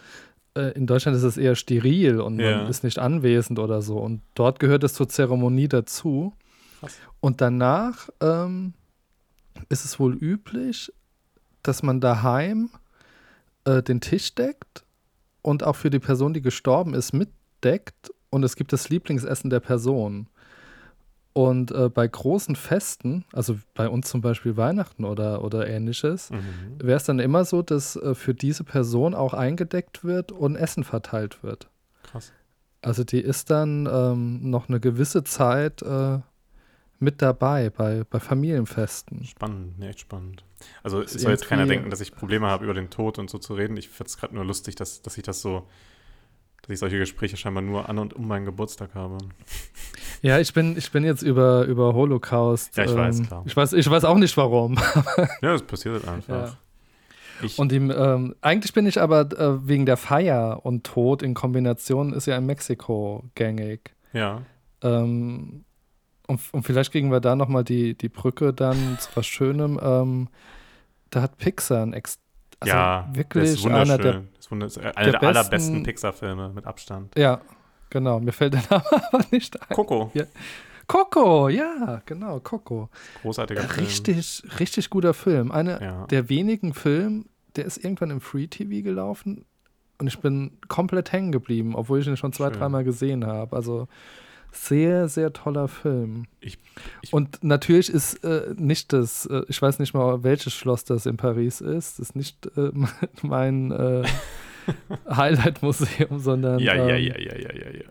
äh, 0.56 0.72
in 0.74 0.86
Deutschland 0.86 1.18
ist 1.18 1.24
es 1.24 1.38
eher 1.38 1.56
steril 1.56 2.22
und 2.22 2.40
Ja. 2.40 2.58
man 2.60 2.68
ist 2.68 2.84
nicht 2.84 3.00
anwesend 3.00 3.58
oder 3.60 3.82
so. 3.82 3.98
Und 3.98 4.22
dort 4.36 4.60
gehört 4.60 4.84
es 4.84 4.94
zur 4.94 5.10
Zeremonie 5.10 5.68
dazu. 5.68 6.34
Krass. 6.80 6.94
Und 7.20 7.42
danach 7.42 8.10
ähm, 8.22 8.74
ist 9.70 9.86
es 9.86 10.00
wohl 10.00 10.16
üblich, 10.16 10.92
dass 11.64 11.84
man 11.84 12.00
daheim 12.02 12.70
äh, 13.66 13.84
den 13.84 14.02
Tisch 14.02 14.34
deckt 14.36 14.84
und 15.42 15.64
auch 15.64 15.76
für 15.76 15.90
die 15.90 16.00
Person, 16.00 16.34
die 16.34 16.42
gestorben 16.42 16.94
ist, 16.94 17.14
mitdeckt. 17.14 18.12
Und 18.30 18.44
es 18.44 18.56
gibt 18.56 18.74
das 18.74 18.90
Lieblingsessen 18.90 19.50
der 19.50 19.60
Person. 19.60 20.28
Und 21.34 21.72
äh, 21.72 21.90
bei 21.90 22.08
großen 22.08 22.56
Festen, 22.56 23.24
also 23.32 23.58
bei 23.74 23.88
uns 23.88 24.10
zum 24.10 24.22
Beispiel 24.22 24.58
Weihnachten 24.58 25.06
oder, 25.06 25.44
oder 25.44 25.68
ähnliches, 25.68 26.30
Mhm. 26.30 26.78
wäre 26.80 26.98
es 26.98 27.06
dann 27.06 27.20
immer 27.20 27.46
so, 27.46 27.62
dass 27.62 27.96
äh, 27.96 28.16
für 28.16 28.34
diese 28.34 28.64
Person 28.66 29.14
auch 29.14 29.34
eingedeckt 29.34 30.04
wird 30.04 30.32
und 30.32 30.56
Essen 30.56 30.84
verteilt 30.84 31.42
wird. 31.44 31.70
Krass. 32.04 32.34
Also 32.82 33.04
die 33.04 33.22
ist 33.22 33.50
dann 33.50 33.88
ähm, 33.90 34.50
noch 34.50 34.68
eine 34.68 34.80
gewisse 34.80 35.24
Zeit 35.24 35.82
äh, 35.84 36.20
mit 37.02 37.22
dabei 37.22 37.70
bei, 37.70 38.04
bei 38.10 38.20
Familienfesten. 38.20 39.26
Spannend, 39.26 39.80
nee, 39.80 39.90
echt 39.90 40.02
spannend. 40.02 40.44
Also 40.84 41.02
es 41.02 41.14
soll 41.14 41.32
jetzt 41.32 41.48
keiner 41.48 41.66
denken, 41.66 41.90
dass 41.90 42.02
ich 42.02 42.14
Probleme 42.14 42.48
habe, 42.48 42.64
über 42.66 42.74
den 42.74 42.90
Tod 42.90 43.18
und 43.20 43.30
so 43.30 43.38
zu 43.40 43.56
reden. 43.56 43.76
Ich 43.78 43.90
finde 43.90 44.08
es 44.10 44.18
gerade 44.18 44.36
nur 44.36 44.46
lustig, 44.46 44.76
dass, 44.76 45.02
dass 45.02 45.18
ich 45.18 45.24
das 45.24 45.42
so, 45.42 45.68
dass 46.62 46.70
ich 46.70 46.80
solche 46.80 47.00
Gespräche 47.00 47.38
scheinbar 47.38 47.64
nur 47.64 47.90
an 47.90 47.98
und 47.98 48.14
um 48.14 48.28
meinen 48.28 48.46
Geburtstag 48.46 48.94
habe. 48.94 49.18
Ja, 50.22 50.38
ich 50.40 50.54
bin, 50.54 50.78
ich 50.78 50.92
bin 50.92 51.04
jetzt 51.04 51.24
über, 51.24 51.66
über 51.66 51.96
Holocaust. 51.96 52.78
Ja, 52.78 52.84
ich 52.86 52.94
weiß, 52.96 53.20
ähm, 53.20 53.26
klar. 53.28 53.44
Ich 53.48 53.58
weiß, 53.58 53.74
ich 53.74 53.90
weiß 53.90 54.06
auch 54.06 54.18
nicht 54.18 54.38
warum. 54.38 54.78
Ja, 55.42 55.54
das 55.54 55.64
passiert 55.64 55.96
halt 55.96 56.08
einfach. 56.08 56.52
Ja. 56.52 56.58
Ich, 57.42 57.58
Und 57.58 57.72
ihm, 57.72 57.90
ähm, 57.90 58.36
eigentlich 58.42 58.74
bin 58.74 58.86
ich 58.86 59.02
aber 59.02 59.22
äh, 59.32 59.68
wegen 59.68 59.88
der 59.88 59.98
Feier 59.98 60.60
und 60.64 60.84
Tod 60.86 61.24
in 61.24 61.34
Kombination 61.34 62.14
ist 62.14 62.28
ja 62.28 62.38
in 62.38 62.46
Mexiko 62.46 63.24
gängig. 63.34 63.96
ja, 64.14 64.44
Ähm, 64.84 65.66
und, 66.32 66.42
und 66.52 66.64
vielleicht 66.64 66.92
kriegen 66.92 67.12
wir 67.12 67.20
da 67.20 67.36
nochmal 67.36 67.64
die, 67.64 67.96
die 67.96 68.10
Brücke 68.10 68.54
dann 68.54 68.98
zu 69.00 69.10
was 69.16 69.26
Schönem. 69.28 69.80
Ähm, 69.82 70.28
da 71.10 71.22
hat 71.22 71.38
Pixar 71.38 71.84
ein 71.84 71.94
Ex 71.94 72.20
also 72.60 72.76
ja, 72.76 73.06
das 73.08 73.18
wirklich 73.18 73.44
ist 73.52 73.66
einer 73.66 73.98
der. 73.98 74.24
ist 74.38 74.52
einer 74.52 74.68
der 74.68 75.12
der, 75.12 75.24
allerbesten 75.24 75.50
besten- 75.50 75.84
Pixar-Filme 75.84 76.50
mit 76.54 76.66
Abstand. 76.68 77.18
Ja, 77.18 77.42
genau. 77.90 78.20
Mir 78.20 78.32
fällt 78.34 78.54
der 78.54 78.64
Name 78.70 78.84
aber 79.12 79.26
nicht 79.32 79.60
ein. 79.62 79.76
Coco, 79.76 80.12
Coco, 80.88 81.50
ja, 81.50 82.02
genau, 82.06 82.40
Coco. 82.42 82.90
großartiger 83.22 83.62
Film. 83.62 83.86
Richtig, 83.88 84.44
richtig 84.60 84.90
guter 84.90 85.14
Film. 85.14 85.52
Einer 85.52 85.82
Ja. 85.82 86.06
der 86.08 86.30
wenigen 86.30 86.74
Filme, 86.74 87.24
der 87.56 87.66
ist 87.66 87.78
irgendwann 87.84 88.12
im 88.12 88.22
Free 88.22 88.48
TV 88.48 88.84
gelaufen 88.84 89.46
und 90.00 90.08
ich 90.08 90.20
bin 90.20 90.52
komplett 90.68 91.12
hängen 91.12 91.32
geblieben, 91.32 91.76
obwohl 91.76 92.00
ich 92.00 92.08
ihn 92.08 92.18
schon 92.18 92.34
zwei, 92.34 92.50
dreimal 92.50 92.84
gesehen 92.84 93.26
habe. 93.26 93.56
Also 93.56 93.88
sehr, 94.52 95.08
sehr 95.08 95.32
toller 95.34 95.68
Film. 95.68 96.26
Ich- 96.42 96.58
ich- 97.02 97.14
und 97.14 97.44
natürlich 97.44 97.90
ist 97.90 98.24
äh, 98.24 98.54
nicht 98.58 98.92
das, 98.94 99.26
äh, 99.26 99.44
ich 99.48 99.62
weiß 99.62 99.80
nicht 99.80 99.94
mal, 99.94 100.24
welches 100.24 100.54
Schloss 100.54 100.84
das 100.84 101.06
in 101.06 101.18
Paris 101.18 101.62
ist, 101.62 102.00
das 102.00 102.10
ist 102.10 102.16
nicht 102.16 102.46
äh, 102.58 102.72
mein 103.22 103.72
äh, 103.72 104.04
Highlight-Museum, 105.10 106.20
sondern 106.20 106.60
Ja, 106.60 106.76
ja, 106.76 106.96
ähm, 106.96 107.06
ja, 107.08 107.18
ja, 107.20 107.36
ja, 107.38 107.54
ja, 107.54 107.72
ja. 107.80 107.84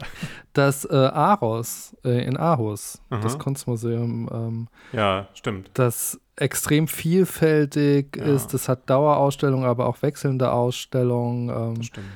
das 0.53 0.85
äh, 0.85 0.95
Aros 0.95 1.97
äh, 2.05 2.25
in 2.25 2.37
Aarhus, 2.37 3.01
Aha. 3.11 3.21
das 3.23 3.39
Kunstmuseum. 3.39 4.29
Ähm, 4.33 4.69
Ja, 4.93 5.29
stimmt. 5.35 5.71
das 5.75 6.21
extrem 6.37 6.89
vielfältig 6.89 8.17
Ja. 8.17 8.25
ist. 8.25 8.55
Das 8.55 8.69
hat 8.69 8.89
Dauerausstellungen, 8.89 9.67
aber 9.67 9.87
auch 9.87 10.01
wechselnde 10.03 10.53
Ausstellungen. 10.53 11.49
Ähm, 11.77 11.83
stimmt. 11.83 12.07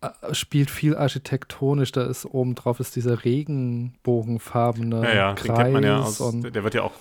Äh, 0.00 0.34
spielt 0.34 0.70
viel 0.70 0.96
architektonisch. 0.96 1.92
Da 1.92 2.04
ist 2.04 2.24
oben 2.26 2.54
drauf 2.54 2.80
ist 2.80 2.96
dieser 2.96 3.24
regenbogenfarbene 3.24 5.02
Ja, 5.02 5.14
ja, 5.14 5.32
den 5.34 5.44
Kreis 5.44 5.58
kennt 5.58 5.72
man 5.72 5.82
ja 5.84 6.00
aus, 6.00 6.20
und 6.20 6.54
der 6.54 6.64
wird 6.64 6.74
ja 6.74 6.82
auch, 6.82 6.92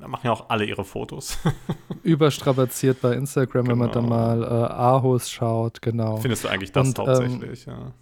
da 0.00 0.08
machen 0.08 0.26
ja 0.26 0.32
auch 0.32 0.50
alle 0.50 0.64
ihre 0.64 0.84
Fotos. 0.84 1.38
überstrapaziert 2.02 3.00
bei 3.00 3.14
Instagram, 3.14 3.66
wenn 3.68 3.78
man 3.78 3.90
da 3.92 4.00
Genau. 4.00 4.08
mal 4.14 4.42
äh, 4.42 4.46
Aarhus 4.46 5.30
schaut. 5.30 5.80
Genau. 5.82 6.16
Findest 6.18 6.44
du 6.44 6.48
eigentlich 6.48 6.72
das 6.72 6.88
Und, 6.88 6.98
ähm, 6.98 7.06
hauptsächlich, 7.06 7.66
ja. 7.66 7.92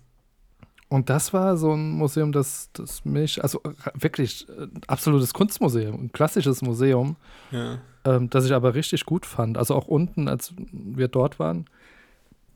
Und 0.88 1.08
das 1.08 1.32
war 1.32 1.56
so 1.56 1.72
ein 1.72 1.92
Museum, 1.92 2.32
das, 2.32 2.68
das 2.74 3.04
mich, 3.06 3.42
also 3.42 3.62
äh, 3.64 3.70
wirklich 3.94 4.46
äh, 4.50 4.66
absolutes 4.88 5.32
Kunstmuseum, 5.32 5.94
ein 5.94 6.12
klassisches 6.12 6.60
Museum. 6.60 7.16
ja. 7.50 7.78
ähm, 8.04 8.28
das 8.28 8.44
ich 8.44 8.52
aber 8.52 8.74
richtig 8.74 9.06
gut 9.06 9.24
fand. 9.24 9.56
Also 9.56 9.74
auch 9.74 9.86
unten, 9.86 10.28
als 10.28 10.52
wir 10.70 11.08
dort 11.08 11.38
waren, 11.38 11.64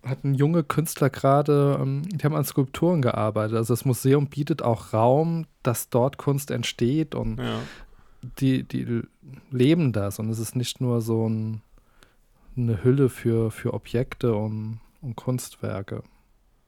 hatten 0.09 0.35
junge 0.35 0.63
Künstler 0.65 1.11
gerade, 1.11 1.79
ähm, 1.81 2.03
die 2.09 2.25
haben 2.25 2.35
an 2.37 2.45
Skulpturen 2.45 3.03
gearbeitet. 3.03 3.57
Also 3.57 3.73
das 3.75 3.85
Museum 3.85 4.27
bietet 4.29 4.63
auch 4.63 4.93
Raum, 4.93 5.47
dass 5.63 5.89
dort 5.89 6.17
Kunst 6.19 6.51
entsteht 6.51 7.15
und 7.15 7.39
Ja. 7.39 7.61
die, 8.39 8.63
die 8.63 9.03
leben 9.51 9.93
das. 9.93 10.19
Und 10.19 10.31
es 10.31 10.39
ist 10.39 10.57
nicht 10.57 10.81
nur 10.81 11.01
so 11.01 11.29
ein, 11.29 11.63
eine 12.57 12.83
Hülle 12.85 13.09
für, 13.09 13.51
für 13.51 13.75
Objekte 13.75 14.35
und, 14.35 14.81
und 15.03 15.17
Kunstwerke. 15.17 16.03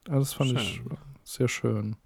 Also 0.09 0.21
das 0.21 0.33
fand 0.35 0.53
ich 0.53 0.75
Schön. 0.77 0.99
sehr 1.25 1.49
schön. 1.49 1.97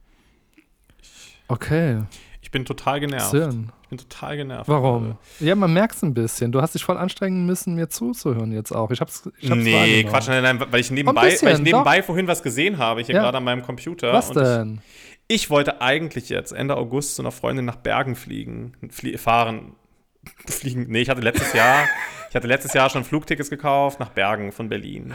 Okay, 1.48 2.02
Ich 2.31 2.31
bin 2.53 2.64
total 2.64 3.00
genervt. 3.00 3.30
Sinn. 3.30 3.72
Ich 3.82 3.88
bin 3.88 3.98
total 3.98 4.36
genervt. 4.36 4.68
Warum? 4.68 5.03
gerade. 5.05 5.18
Ja, 5.40 5.55
man 5.57 5.72
merkt 5.72 5.96
es 5.96 6.03
ein 6.03 6.14
bisschen. 6.14 6.53
Du 6.53 6.62
hast 6.62 6.74
dich 6.74 6.84
voll 6.84 6.96
anstrengen 6.96 7.44
müssen, 7.44 7.74
mir 7.74 7.88
zuzuhören 7.88 8.53
jetzt 8.53 8.70
auch. 8.72 8.90
Ich 8.92 9.00
hab's, 9.00 9.28
ich 9.38 9.50
hab's 9.50 9.61
Nee. 9.62 10.05
Quatsch, 10.05 10.28
nein, 10.28 10.42
nein, 10.42 10.64
weil 10.70 10.80
ich 10.80 10.90
nebenbei, 10.90 11.30
bisschen, 11.30 11.48
weil 11.48 11.57
ich 11.57 11.62
nebenbei 11.62 12.03
vorhin 12.03 12.28
was 12.28 12.42
gesehen 12.42 12.78
habe, 12.78 13.03
hier 13.03 13.16
Ja. 13.16 13.22
gerade 13.22 13.38
an 13.38 13.44
meinem 13.44 13.62
Computer. 13.62 14.12
Was 14.12 14.30
und 14.30 14.36
ich, 14.36 14.42
denn? 14.44 14.80
Ich 15.28 15.50
wollte 15.50 15.80
eigentlich 15.82 16.28
jetzt 16.28 16.53
Ende 16.53 16.76
August 16.76 17.16
zu 17.16 17.22
einer 17.22 17.32
Freundin 17.32 17.64
nach 17.64 17.76
Bergen 17.76 18.14
fliegen, 18.16 18.74
flie 18.90 19.18
fahren, 19.18 19.72
fliegen. 20.46 20.86
Nee, 20.88 21.00
ich 21.03 21.09
hatte 21.11 21.20
letztes 21.20 21.53
Jahr, 21.53 21.86
ich 22.30 22.36
hatte 22.36 22.46
letztes 22.46 22.72
Jahr 22.74 22.88
schon 22.90 23.05
Flugtickets 23.05 23.50
gekauft 23.50 23.98
nach 24.00 24.11
Bergen 24.11 24.53
von 24.53 24.68
Berlin. 24.68 25.12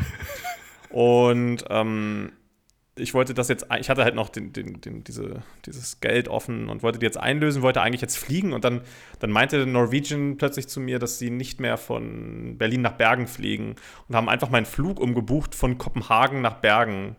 Und 0.90 1.66
ähm, 1.70 2.32
ich 3.00 3.14
wollte 3.14 3.34
das 3.34 3.48
jetzt, 3.48 3.68
ich 3.80 3.90
hatte 3.90 4.04
halt 4.04 4.16
noch 4.16 4.30
den, 4.30 4.54
den, 4.54 4.82
den, 4.82 5.04
diese, 5.04 5.44
dieses 5.66 6.00
Geld 6.00 6.28
offen 6.28 6.70
und 6.70 6.84
wollte 6.84 7.00
die 7.00 7.06
jetzt 7.06 7.18
einlösen, 7.18 7.62
wollte 7.62 7.82
eigentlich 7.82 8.02
jetzt 8.02 8.18
fliegen 8.18 8.54
und 8.54 8.64
dann, 8.64 8.82
dann 9.20 9.32
meinte 9.32 9.66
Norwegian 9.66 10.38
plötzlich 10.38 10.68
zu 10.68 10.80
mir, 10.80 11.00
dass 11.00 11.20
sie 11.20 11.30
nicht 11.30 11.60
mehr 11.60 11.78
von 11.78 12.58
Berlin 12.58 12.82
nach 12.82 12.94
Bergen 12.94 13.28
fliegen 13.28 13.76
und 14.08 14.16
haben 14.16 14.30
einfach 14.30 14.50
meinen 14.50 14.66
Flug 14.66 15.00
umgebucht 15.00 15.56
von 15.56 15.78
Kopenhagen 15.78 16.42
nach 16.42 16.56
Bergen. 16.56 17.16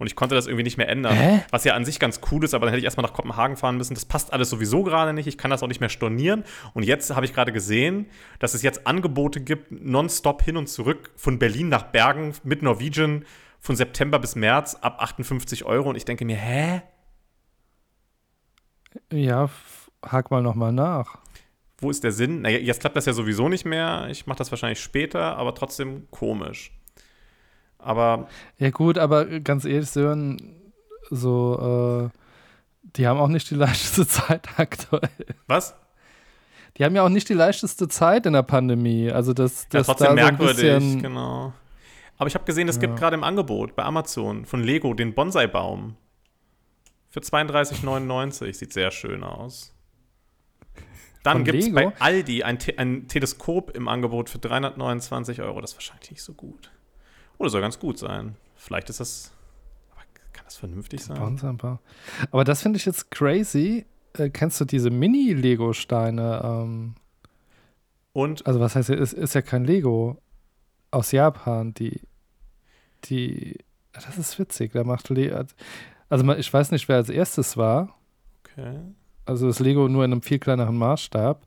Und 0.00 0.06
ich 0.06 0.16
konnte 0.16 0.34
das 0.34 0.46
irgendwie 0.46 0.62
nicht 0.62 0.78
mehr 0.78 0.88
ändern. 0.88 1.14
Hä? 1.14 1.42
Was 1.50 1.64
ja 1.64 1.74
an 1.74 1.84
sich 1.84 2.00
ganz 2.00 2.22
cool 2.30 2.42
ist, 2.42 2.54
aber 2.54 2.64
dann 2.64 2.72
hätte 2.72 2.78
ich 2.78 2.86
erstmal 2.86 3.04
nach 3.04 3.12
Kopenhagen 3.12 3.58
fahren 3.58 3.76
müssen. 3.76 3.92
Das 3.92 4.06
passt 4.06 4.32
alles 4.32 4.48
sowieso 4.48 4.82
gerade 4.82 5.12
nicht. 5.12 5.26
Ich 5.26 5.36
kann 5.36 5.50
das 5.50 5.62
auch 5.62 5.68
nicht 5.68 5.80
mehr 5.80 5.90
stornieren. 5.90 6.44
Und 6.72 6.84
jetzt 6.84 7.14
habe 7.14 7.26
ich 7.26 7.34
gerade 7.34 7.52
gesehen, 7.52 8.06
dass 8.38 8.54
es 8.54 8.62
jetzt 8.62 8.86
Angebote 8.86 9.42
gibt, 9.42 9.70
nonstop 9.70 10.42
hin 10.42 10.56
und 10.56 10.70
zurück 10.70 11.10
von 11.16 11.38
Berlin 11.38 11.68
nach 11.68 11.82
Bergen 11.82 12.32
mit 12.44 12.62
Norwegian 12.62 13.26
von 13.60 13.76
September 13.76 14.18
bis 14.18 14.34
März 14.36 14.74
ab 14.76 15.00
58 15.02 15.64
Euro. 15.64 15.90
Und 15.90 15.96
ich 15.96 16.04
denke 16.04 16.24
mir, 16.24 16.36
hä? 16.36 16.82
Ja, 19.12 19.48
hak 20.04 20.30
mal 20.30 20.42
nochmal 20.42 20.72
nach. 20.72 21.18
Wo 21.78 21.90
ist 21.90 22.04
der 22.04 22.12
Sinn? 22.12 22.42
Naja, 22.42 22.58
jetzt 22.58 22.80
klappt 22.80 22.96
das 22.96 23.06
ja 23.06 23.12
sowieso 23.12 23.48
nicht 23.48 23.64
mehr. 23.64 24.08
Ich 24.10 24.26
mache 24.26 24.38
das 24.38 24.50
wahrscheinlich 24.50 24.80
später, 24.80 25.36
aber 25.36 25.54
trotzdem 25.54 26.08
komisch. 26.10 26.72
Aber 27.78 28.28
Ja, 28.58 28.70
gut, 28.70 28.98
aber 28.98 29.24
ganz 29.40 29.64
ehrlich, 29.64 29.90
Sören, 29.90 30.36
so, 31.10 32.10
äh, 32.12 32.18
die 32.96 33.06
haben 33.06 33.18
auch 33.20 33.28
nicht 33.28 33.48
die 33.50 33.54
leichteste 33.54 34.06
Zeit 34.06 34.48
aktuell. 34.58 35.08
was? 35.46 35.74
Die 36.76 36.84
haben 36.84 36.94
ja 36.94 37.02
auch 37.04 37.08
nicht 37.08 37.28
die 37.28 37.34
leichteste 37.34 37.88
Zeit 37.88 38.26
in 38.26 38.32
der 38.34 38.42
Pandemie. 38.42 39.10
Also, 39.10 39.32
das, 39.32 39.62
Ja, 39.72 39.78
das 39.80 39.86
trotzdem 39.86 40.08
da 40.08 40.12
so 40.12 40.18
ein 40.18 40.24
merkwürdig, 40.36 40.56
bisschen, 40.56 41.02
genau. 41.02 41.52
Aber 42.20 42.26
ich 42.28 42.34
habe 42.34 42.44
gesehen, 42.44 42.68
es 42.68 42.76
Ja. 42.76 42.82
gibt 42.82 42.96
gerade 42.96 43.16
im 43.16 43.24
Angebot 43.24 43.74
bei 43.74 43.82
Amazon 43.82 44.44
von 44.44 44.62
Lego 44.62 44.92
den 44.94 45.14
Bonsai-Baum. 45.14 45.96
Für 47.08 47.20
32,99. 47.20 48.52
Sieht 48.54 48.72
sehr 48.74 48.90
schön 48.90 49.24
aus. 49.24 49.74
Dann 51.22 51.44
gibt 51.44 51.58
es 51.62 51.72
bei 51.74 51.92
Aldi 51.98 52.42
ein, 52.44 52.58
Te 52.58 52.78
ein 52.78 53.08
Teleskop 53.08 53.74
im 53.76 53.88
Angebot 53.88 54.28
für 54.30 54.38
329 54.38 55.40
Euro. 55.42 55.60
Das 55.60 55.70
ist 55.72 55.76
wahrscheinlich 55.76 56.10
nicht 56.12 56.22
so 56.22 56.34
gut. 56.34 56.70
Oder 57.38 57.50
soll 57.50 57.60
ganz 57.62 57.78
gut 57.78 57.98
sein. 57.98 58.36
Vielleicht 58.54 58.90
ist 58.90 59.00
das. 59.00 59.32
Aber 59.92 60.02
kann 60.32 60.44
das 60.44 60.56
vernünftig 60.56 61.02
sein? 61.02 61.18
Bonsai-Baum. 61.18 61.78
Aber 62.30 62.44
das 62.44 62.62
finde 62.62 62.76
ich 62.78 62.84
jetzt 62.86 63.10
crazy. 63.10 63.86
Äh, 64.12 64.28
kennst 64.30 64.60
du 64.60 64.64
diese 64.66 64.90
Mini-Lego-Steine? 64.90 66.42
Ähm, 66.44 66.94
Und 68.12 68.46
also, 68.46 68.60
was 68.60 68.76
heißt, 68.76 68.90
ist, 68.90 69.12
ist 69.14 69.34
ja 69.34 69.42
kein 69.42 69.64
Lego 69.64 70.20
aus 70.90 71.12
Japan, 71.12 71.72
die, 71.74 72.00
die, 73.06 73.58
das 73.92 74.16
ist 74.18 74.38
witzig, 74.38 74.72
da 74.72 74.84
macht 74.84 75.08
Le 75.08 75.46
also 76.08 76.24
man- 76.24 76.38
ich 76.38 76.52
weiß 76.52 76.70
nicht, 76.72 76.88
wer 76.88 76.96
als 76.96 77.08
erstes 77.08 77.56
war, 77.56 77.94
okay. 78.44 78.78
also 79.26 79.46
das 79.46 79.58
Lego 79.60 79.88
nur 79.88 80.04
in 80.04 80.12
einem 80.12 80.22
viel 80.22 80.38
kleineren 80.38 80.76
Maßstab 80.76 81.46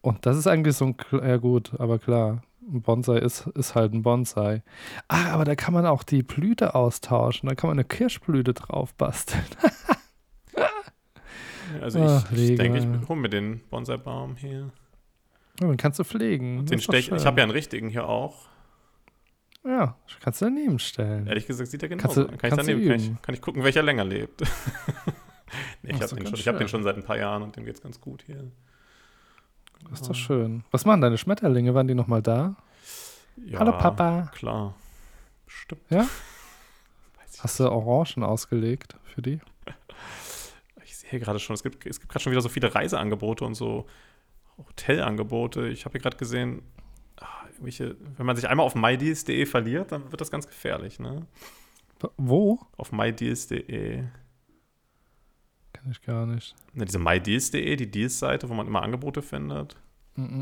und 0.00 0.26
das 0.26 0.36
ist 0.36 0.46
eigentlich 0.46 0.76
so 0.76 0.86
ein, 0.86 0.96
ja 1.12 1.36
gut, 1.38 1.72
aber 1.78 1.98
klar, 1.98 2.42
ein 2.62 2.82
Bonsai 2.82 3.18
ist, 3.18 3.46
ist 3.48 3.74
halt 3.74 3.92
ein 3.92 4.02
Bonsai. 4.02 4.62
Ah, 5.08 5.32
aber 5.32 5.44
da 5.44 5.54
kann 5.54 5.74
man 5.74 5.84
auch 5.84 6.02
die 6.02 6.22
Blüte 6.22 6.74
austauschen, 6.74 7.48
da 7.48 7.54
kann 7.54 7.68
man 7.68 7.76
eine 7.76 7.84
Kirschblüte 7.84 8.54
drauf 8.54 8.94
basteln. 8.94 9.44
Also 11.80 11.98
ich, 11.98 12.04
Ach, 12.04 12.32
ich 12.32 12.54
denke, 12.56 12.78
ich 12.78 12.84
ja. 12.84 13.08
hole 13.08 13.20
mir 13.20 13.28
den 13.28 13.60
Bonsai-Baum 13.70 14.36
hier. 14.36 14.70
Ja, 15.60 15.66
den 15.68 15.76
kannst 15.76 15.98
du 15.98 16.04
pflegen. 16.04 16.66
Den 16.66 16.80
stech, 16.80 17.10
ich 17.10 17.26
habe 17.26 17.40
ja 17.40 17.42
einen 17.42 17.50
richtigen 17.52 17.88
hier 17.88 18.08
auch. 18.08 18.46
Ja, 19.64 19.96
kannst 20.20 20.40
du 20.40 20.44
daneben 20.46 20.78
stellen. 20.78 21.26
Ehrlich 21.26 21.46
gesagt 21.46 21.70
sieht 21.70 21.82
er 21.82 21.88
Kannst 21.88 22.16
du- 22.16 22.22
aus. 22.22 22.28
Kann, 22.28 22.38
kannst 22.38 22.58
du 22.58 22.62
daneben, 22.62 22.86
kann, 22.88 22.96
ich, 23.00 23.06
üben. 23.06 23.18
kann 23.22 23.34
ich 23.34 23.40
gucken, 23.40 23.64
welcher 23.64 23.82
länger 23.82 24.04
lebt. 24.04 24.42
nee, 25.82 25.92
ich 25.94 26.02
habe 26.02 26.14
den, 26.16 26.26
schon- 26.26 26.34
ich 26.34 26.48
hab 26.48 26.58
den 26.58 26.68
schon 26.68 26.82
seit 26.82 26.96
ein 26.96 27.02
paar 27.04 27.16
Jahren 27.16 27.42
und 27.42 27.56
dem 27.56 27.64
geht's 27.64 27.80
ganz 27.80 28.00
gut 28.00 28.22
hier. 28.26 28.50
Das 29.90 30.00
ist 30.00 30.08
doch 30.10 30.14
schön. 30.14 30.64
Was 30.70 30.84
machen 30.84 31.00
deine 31.00 31.18
Schmetterlinge? 31.18 31.74
Waren 31.74 31.88
die 31.88 31.94
nochmal 31.94 32.22
da? 32.22 32.56
Ja, 33.44 33.58
Hallo 33.58 33.72
Papa. 33.72 34.30
Klar. 34.34 34.74
Stimmt. 35.46 35.82
Ja? 35.90 36.06
Hast 37.40 37.60
du 37.60 37.70
Orangen 37.70 38.22
ausgelegt 38.24 38.96
für 39.04 39.20
die? 39.22 39.40
ich 40.84 40.96
sehe 40.96 41.18
gerade 41.20 41.38
schon, 41.38 41.54
es 41.54 41.62
gibt, 41.62 41.84
es 41.86 42.00
gibt 42.00 42.10
gerade 42.12 42.22
schon 42.22 42.30
wieder 42.32 42.40
so 42.40 42.48
viele 42.48 42.74
Reiseangebote 42.74 43.44
und 43.44 43.54
so 43.54 43.86
Hotelangebote. 44.56 45.68
Ich 45.68 45.84
habe 45.84 45.92
hier 45.92 46.00
gerade 46.00 46.16
gesehen, 46.16 46.62
irgendwelche, 47.64 47.96
wenn 48.16 48.26
man 48.26 48.36
sich 48.36 48.48
einmal 48.48 48.66
auf 48.66 48.74
mydeals.de 48.74 49.46
verliert, 49.46 49.92
dann 49.92 50.10
wird 50.10 50.20
das 50.20 50.30
ganz 50.30 50.46
gefährlich, 50.46 50.98
ne? 50.98 51.26
Wo? 52.16 52.60
Auf 52.76 52.92
mydeals.de. 52.92 54.04
Kenn 55.72 55.90
ich 55.90 56.02
gar 56.02 56.26
nicht. 56.26 56.54
Ne, 56.74 56.84
diese 56.84 56.98
mydeals.de, 56.98 57.76
die 57.76 57.90
Deals-Seite, 57.90 58.48
wo 58.48 58.54
man 58.54 58.66
immer 58.66 58.82
Angebote 58.82 59.22
findet. 59.22 59.76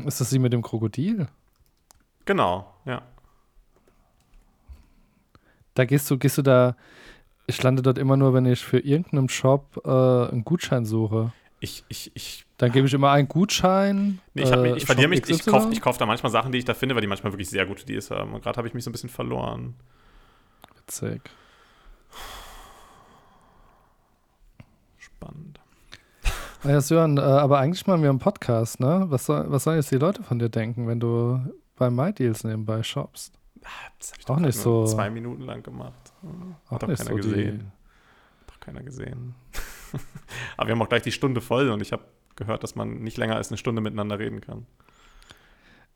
Ist 0.05 0.21
das 0.21 0.29
die 0.29 0.39
mit 0.39 0.53
dem 0.53 0.61
Krokodil? 0.61 1.27
Genau, 2.25 2.73
ja. 2.85 3.01
Da 5.73 5.85
gehst 5.85 6.09
du, 6.11 6.17
gehst 6.17 6.37
du 6.37 6.41
da. 6.41 6.75
Ich 7.47 7.61
lande 7.61 7.81
dort 7.81 7.97
immer 7.97 8.15
nur, 8.15 8.33
wenn 8.33 8.45
ich 8.45 8.63
für 8.63 8.79
irgendeinen 8.79 9.27
Shop 9.27 9.81
äh, 9.83 9.89
einen 9.89 10.45
Gutschein 10.45 10.85
suche. 10.85 11.33
Ich, 11.63 11.85
ich, 11.87 12.11
ich, 12.13 12.45
Dann 12.57 12.73
gebe 12.73 12.87
ich 12.87 12.93
immer 12.93 13.11
einen 13.11 13.29
Gutschein. 13.29 14.19
nee, 14.33 14.41
ich, 14.43 14.51
äh, 14.51 14.75
ich 14.75 14.85
verliere 14.85 15.07
mich, 15.07 15.29
ich 15.29 15.45
kaufe 15.45 15.73
kauf 15.79 15.97
da 15.97 16.05
manchmal 16.05 16.29
Sachen, 16.29 16.51
die 16.51 16.57
ich 16.57 16.65
da 16.65 16.73
finde, 16.73 16.93
weil 16.93 17.01
die 17.01 17.07
manchmal 17.07 17.31
wirklich 17.31 17.49
sehr 17.49 17.65
gute 17.65 17.85
Deals 17.85 18.11
haben. 18.11 18.33
Und 18.33 18.43
gerade 18.43 18.57
habe 18.57 18.67
ich 18.67 18.73
mich 18.73 18.83
so 18.83 18.89
ein 18.89 18.91
bisschen 18.91 19.07
verloren. 19.09 19.73
Witzig. 20.75 21.21
Spannend. 24.97 25.59
Ah 26.63 26.69
Ja, 26.69 26.81
Sören, 26.81 27.17
äh, 27.17 27.21
aber 27.21 27.59
eigentlich 27.59 27.87
machen 27.87 28.01
wir 28.01 28.09
einen 28.09 28.19
Podcast, 28.19 28.81
ne? 28.81 29.05
Was, 29.07 29.25
soll, 29.27 29.45
was 29.49 29.63
sollen 29.63 29.77
jetzt 29.77 29.89
die 29.91 29.95
Leute 29.97 30.21
von 30.21 30.39
dir 30.39 30.49
denken, 30.49 30.85
wenn 30.87 30.99
du 30.99 31.39
bei 31.77 31.89
MyDeals 31.89 32.43
nebenbei 32.43 32.83
shoppst? 32.83 33.33
Das 33.99 34.11
habe 34.11 34.19
ich 34.19 34.25
Auch 34.25 34.35
doch 34.35 34.39
nicht 34.41 34.57
so- 34.57 34.85
zwei 34.85 35.09
Minuten 35.09 35.43
lang 35.43 35.63
gemacht. 35.63 36.11
Auch 36.67 36.71
Hat 36.71 36.83
doch 36.83 36.87
nicht 36.89 36.97
keiner 37.05 37.11
so 37.11 37.29
gesehen. 37.29 37.71
Hat 38.41 38.49
doch 38.53 38.59
keiner 38.59 38.83
gesehen. 38.83 39.35
Aber 40.57 40.67
wir 40.67 40.73
haben 40.75 40.81
auch 40.81 40.89
gleich 40.89 41.03
die 41.03 41.11
Stunde 41.11 41.41
voll 41.41 41.69
und 41.69 41.81
ich 41.81 41.91
habe 41.91 42.03
gehört, 42.35 42.63
dass 42.63 42.75
man 42.75 42.99
nicht 42.99 43.17
länger 43.17 43.35
als 43.35 43.49
eine 43.49 43.57
Stunde 43.57 43.81
miteinander 43.81 44.19
reden 44.19 44.41
kann. 44.41 44.65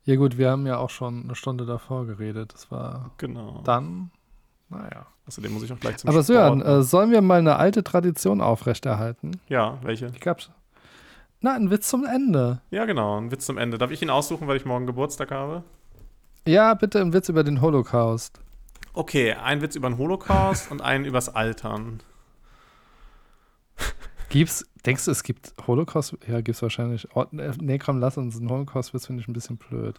Ja, 0.03 0.15
gut, 0.15 0.37
wir 0.37 0.51
haben 0.51 0.65
ja 0.65 0.77
auch 0.77 0.89
schon 0.89 1.23
eine 1.23 1.35
Stunde 1.35 1.65
davor 1.65 2.05
geredet. 2.05 2.53
Das 2.53 2.71
war 2.71 3.11
Genau. 3.17 3.61
dann, 3.65 4.11
naja. 4.69 5.07
Außerdem 5.27 5.53
muss 5.53 5.63
ich 5.63 5.73
auch 5.73 5.79
gleich 5.79 5.97
zum 5.97 6.09
Aber. 6.09 6.23
Sören, 6.23 6.61
äh, 6.61 6.81
sollen 6.83 7.11
wir 7.11 7.21
mal 7.21 7.39
eine 7.39 7.57
alte 7.57 7.83
Tradition 7.83 8.39
aufrechterhalten? 8.39 9.31
ja, 9.49 9.77
welche? 9.83 10.09
Die 10.11 10.19
gab's. 10.19 10.49
Na, 11.41 11.53
ein 11.53 11.69
Witz 11.69 11.89
zum 11.89 12.05
Ende. 12.05 12.61
Ja, 12.71 12.85
genau. 12.85 13.17
Ein 13.19 13.29
Witz 13.31 13.45
zum 13.45 13.57
Ende. 13.57 13.77
Darf 13.77 13.91
ich 13.91 14.01
ihn 14.01 14.09
aussuchen, 14.09 14.47
weil 14.47 14.55
ich 14.57 14.65
morgen 14.65 14.87
Geburtstag 14.87 15.31
habe? 15.31 15.63
Ja, 16.47 16.73
bitte 16.73 17.01
ein 17.01 17.11
Witz 17.13 17.27
über 17.29 17.43
den 17.43 17.59
Holocaust. 17.61 18.39
Okay, 18.93 19.33
ein 19.33 19.61
Witz 19.61 19.75
über 19.75 19.89
den 19.89 19.97
Holocaust 19.97 20.71
und 20.71 20.81
einen 20.81 21.03
übers 21.05 21.27
Altern. 21.29 21.99
Gibt's, 24.29 24.65
denkst 24.85 25.05
du, 25.05 25.11
es 25.11 25.23
gibt 25.23 25.53
Holocaust? 25.65 26.17
Ja, 26.27 26.41
gibt's 26.41 26.61
wahrscheinlich. 26.61 27.07
Oh, 27.15 27.25
nee, 27.31 27.77
komm, 27.77 27.99
lass 27.99 28.17
uns 28.17 28.37
einen 28.37 28.49
Holocaust-Witz, 28.49 29.05
finde 29.07 29.21
ich 29.21 29.27
ein 29.27 29.33
bisschen 29.33 29.57
blöd. 29.57 29.95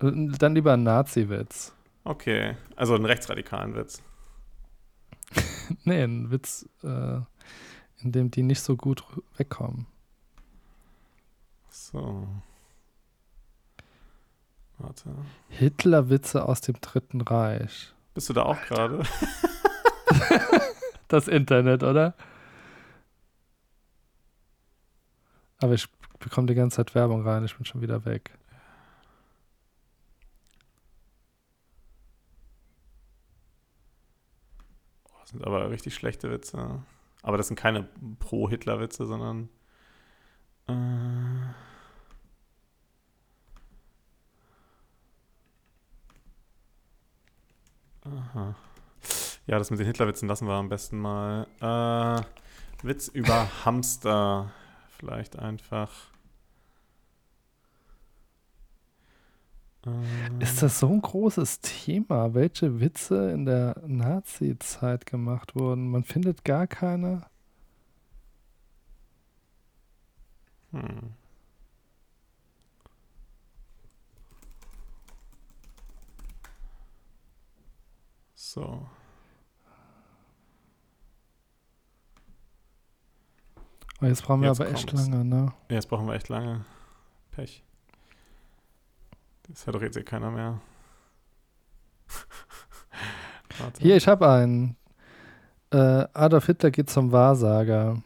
Dann 0.00 0.54
lieber 0.54 0.72
einen 0.72 0.82
Nazi-Witz. 0.82 1.72
Okay, 2.04 2.56
also 2.74 2.94
einen 2.94 3.04
rechtsradikalen 3.04 3.74
Witz. 3.74 4.02
Nee, 5.84 6.02
ein 6.02 6.32
Witz, 6.32 6.68
äh, 6.82 7.20
in 8.02 8.10
dem 8.10 8.32
die 8.32 8.42
nicht 8.42 8.60
so 8.60 8.76
gut 8.76 9.04
wegkommen. 9.36 9.86
So. 11.68 12.26
Warte. 14.78 15.10
Hitler-Witze 15.50 16.44
aus 16.44 16.60
dem 16.60 16.74
Dritten 16.80 17.20
Reich. 17.20 17.94
Bist 18.14 18.28
du 18.28 18.32
da 18.32 18.42
auch 18.42 18.60
gerade? 18.62 19.04
Das 21.08 21.26
Internet, 21.26 21.82
oder? 21.82 22.14
Aber 25.60 25.74
ich 25.74 25.88
bekomme 26.18 26.46
die 26.46 26.54
ganze 26.54 26.76
Zeit 26.76 26.94
Werbung 26.94 27.22
rein, 27.22 27.44
ich 27.44 27.54
bin 27.56 27.64
schon 27.66 27.80
wieder 27.82 28.04
weg. 28.04 28.32
Das 35.20 35.30
sind 35.30 35.46
aber 35.46 35.70
richtig 35.70 35.94
schlechte 35.94 36.30
Witze. 36.30 36.82
Aber 37.22 37.36
das 37.36 37.48
sind 37.48 37.56
keine 37.56 37.86
Pro-Hitler-Witze, 38.18 39.06
sondern. 39.06 39.48
Äh, 40.66 40.72
aha. 48.08 48.54
Ja, 49.46 49.58
das 49.58 49.70
mit 49.70 49.78
den 49.78 49.86
Hitler-Witzen 49.86 50.28
lassen 50.28 50.48
wir 50.48 50.54
am 50.54 50.68
besten 50.68 50.98
mal. 50.98 51.46
Äh, 51.60 52.86
Witz 52.86 53.08
über 53.08 53.46
Hamster. 53.64 54.52
Vielleicht 55.00 55.38
einfach. 55.38 55.90
Ähm, 59.86 60.38
Ist 60.40 60.60
das 60.62 60.78
so 60.78 60.88
ein 60.88 61.00
großes 61.00 61.60
Thema, 61.60 62.34
welche 62.34 62.80
Witze 62.80 63.30
in 63.30 63.46
der 63.46 63.80
Nazi-Zeit 63.86 65.06
gemacht 65.06 65.56
wurden? 65.56 65.90
Man 65.90 66.04
findet 66.04 66.44
gar 66.44 66.66
keine. 66.66 67.22
Hm. 70.72 71.14
So. 78.34 78.86
Oh, 84.02 84.06
jetzt 84.06 84.22
brauchen 84.22 84.40
wir 84.42 84.48
Jetzt 84.48 84.60
aber 84.60 84.70
echt 84.70 84.88
kommt's. 84.88 85.08
lange, 85.08 85.24
ne? 85.24 85.52
Ja, 85.68 85.74
Jetzt 85.76 85.88
brauchen 85.88 86.06
wir 86.06 86.14
echt 86.14 86.28
lange. 86.28 86.64
Pech. 87.32 87.62
Das 89.48 89.66
hört 89.66 89.76
doch 89.76 89.82
jetzt 89.82 89.96
eh 89.96 90.02
keiner 90.02 90.30
mehr. 90.30 90.60
Hier, 93.78 93.96
ich 93.96 94.08
habe 94.08 94.28
einen. 94.28 94.76
Äh, 95.70 96.06
Adolf 96.14 96.46
Hitler 96.46 96.70
geht 96.70 96.88
zum 96.90 97.12
Wahrsager. 97.12 98.02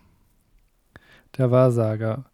Der 1.38 1.50
Wahrsager. 1.50 2.24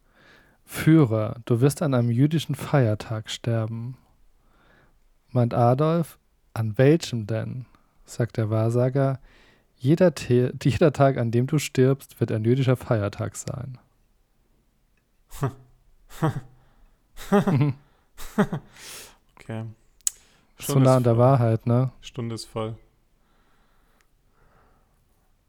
Führer, 0.64 1.36
du 1.46 1.60
wirst 1.60 1.82
an 1.82 1.94
einem 1.94 2.10
jüdischen 2.10 2.54
Feiertag 2.54 3.28
sterben. 3.28 3.96
Meint 5.30 5.52
Adolf, 5.52 6.18
an 6.54 6.78
welchem 6.78 7.26
denn? 7.26 7.66
Sagt 8.04 8.36
der 8.36 8.50
Wahrsager, 8.50 9.18
jeder, 9.80 10.14
Te 10.14 10.52
jeder 10.62 10.92
Tag, 10.92 11.16
an 11.16 11.30
dem 11.30 11.46
du 11.46 11.58
stirbst, 11.58 12.20
wird 12.20 12.30
ein 12.30 12.44
jüdischer 12.44 12.76
Feiertag 12.76 13.36
sein. 13.36 13.78
Okay. 19.36 19.64
so 20.58 20.78
nah 20.78 20.96
an 20.96 21.02
der 21.02 21.14
voll. 21.14 21.24
Wahrheit, 21.24 21.66
ne? 21.66 21.90
Stunde 22.00 22.34
ist 22.34 22.44
voll. 22.44 22.76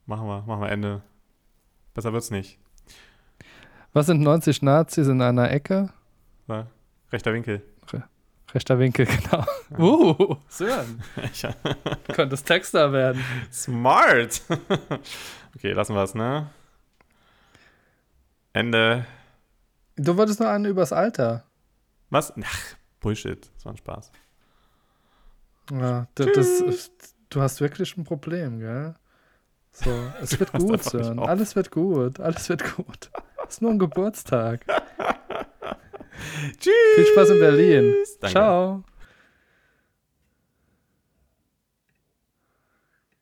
Machen 0.06 0.28
wir, 0.28 0.42
machen 0.44 0.62
wir 0.62 0.70
Ende. 0.70 1.02
Besser 1.94 2.14
wird's 2.14 2.32
nicht. 2.32 2.58
Was 3.94 4.06
sind 4.06 4.22
90 4.22 4.62
Nazis 4.62 5.08
in 5.08 5.22
einer 5.22 5.52
Ecke? 5.52 5.90
So, 6.48 6.66
rechter 7.12 7.34
Winkel. 7.34 7.62
Rechter 8.54 8.80
Winkel, 8.80 9.06
genau. 9.08 9.46
Ja. 9.72 9.80
Uh, 9.80 10.36
Sören. 10.50 11.02
Ja. 11.42 11.54
Könntest 12.14 12.46
Texter 12.46 12.92
werden. 12.92 13.24
Smart. 13.52 14.42
okay, 15.56 15.72
lassen 15.72 15.96
wir 15.96 16.04
es, 16.04 16.14
ne? 16.16 16.50
Ende. 18.54 19.06
Du 19.96 20.18
wolltest 20.18 20.40
nur 20.40 20.50
einen 20.50 20.66
übers 20.66 20.92
Alter. 20.92 21.46
Was? 22.10 22.34
Ach, 22.44 22.60
Bullshit. 23.00 23.50
Das 23.56 23.66
war 23.66 23.74
ein 23.74 23.78
Spaß. 23.78 24.12
Ja, 25.72 26.08
d- 26.18 26.32
das, 26.34 26.92
du 27.30 27.42
hast 27.42 27.62
wirklich 27.62 27.96
ein 27.96 28.04
Problem, 28.04 28.60
gell? 28.60 28.96
So, 29.72 29.90
es 30.22 30.38
wird 30.38 30.52
gut, 30.52 30.84
Sören. 30.84 31.20
Alles 31.20 31.56
wird 31.56 31.72
gut. 31.72 32.20
Alles 32.20 32.50
wird 32.50 32.76
gut. 32.76 33.10
Es 33.48 33.56
ist 33.56 33.62
nur 33.62 33.72
ein 33.72 33.80
Geburtstag. 33.80 34.66
Tschüss. 36.60 36.74
Viel 36.96 37.06
Spaß 37.08 37.30
in 37.32 37.40
Berlin. 37.40 37.96
Danke. 38.20 38.34
Ciao. 38.34 38.84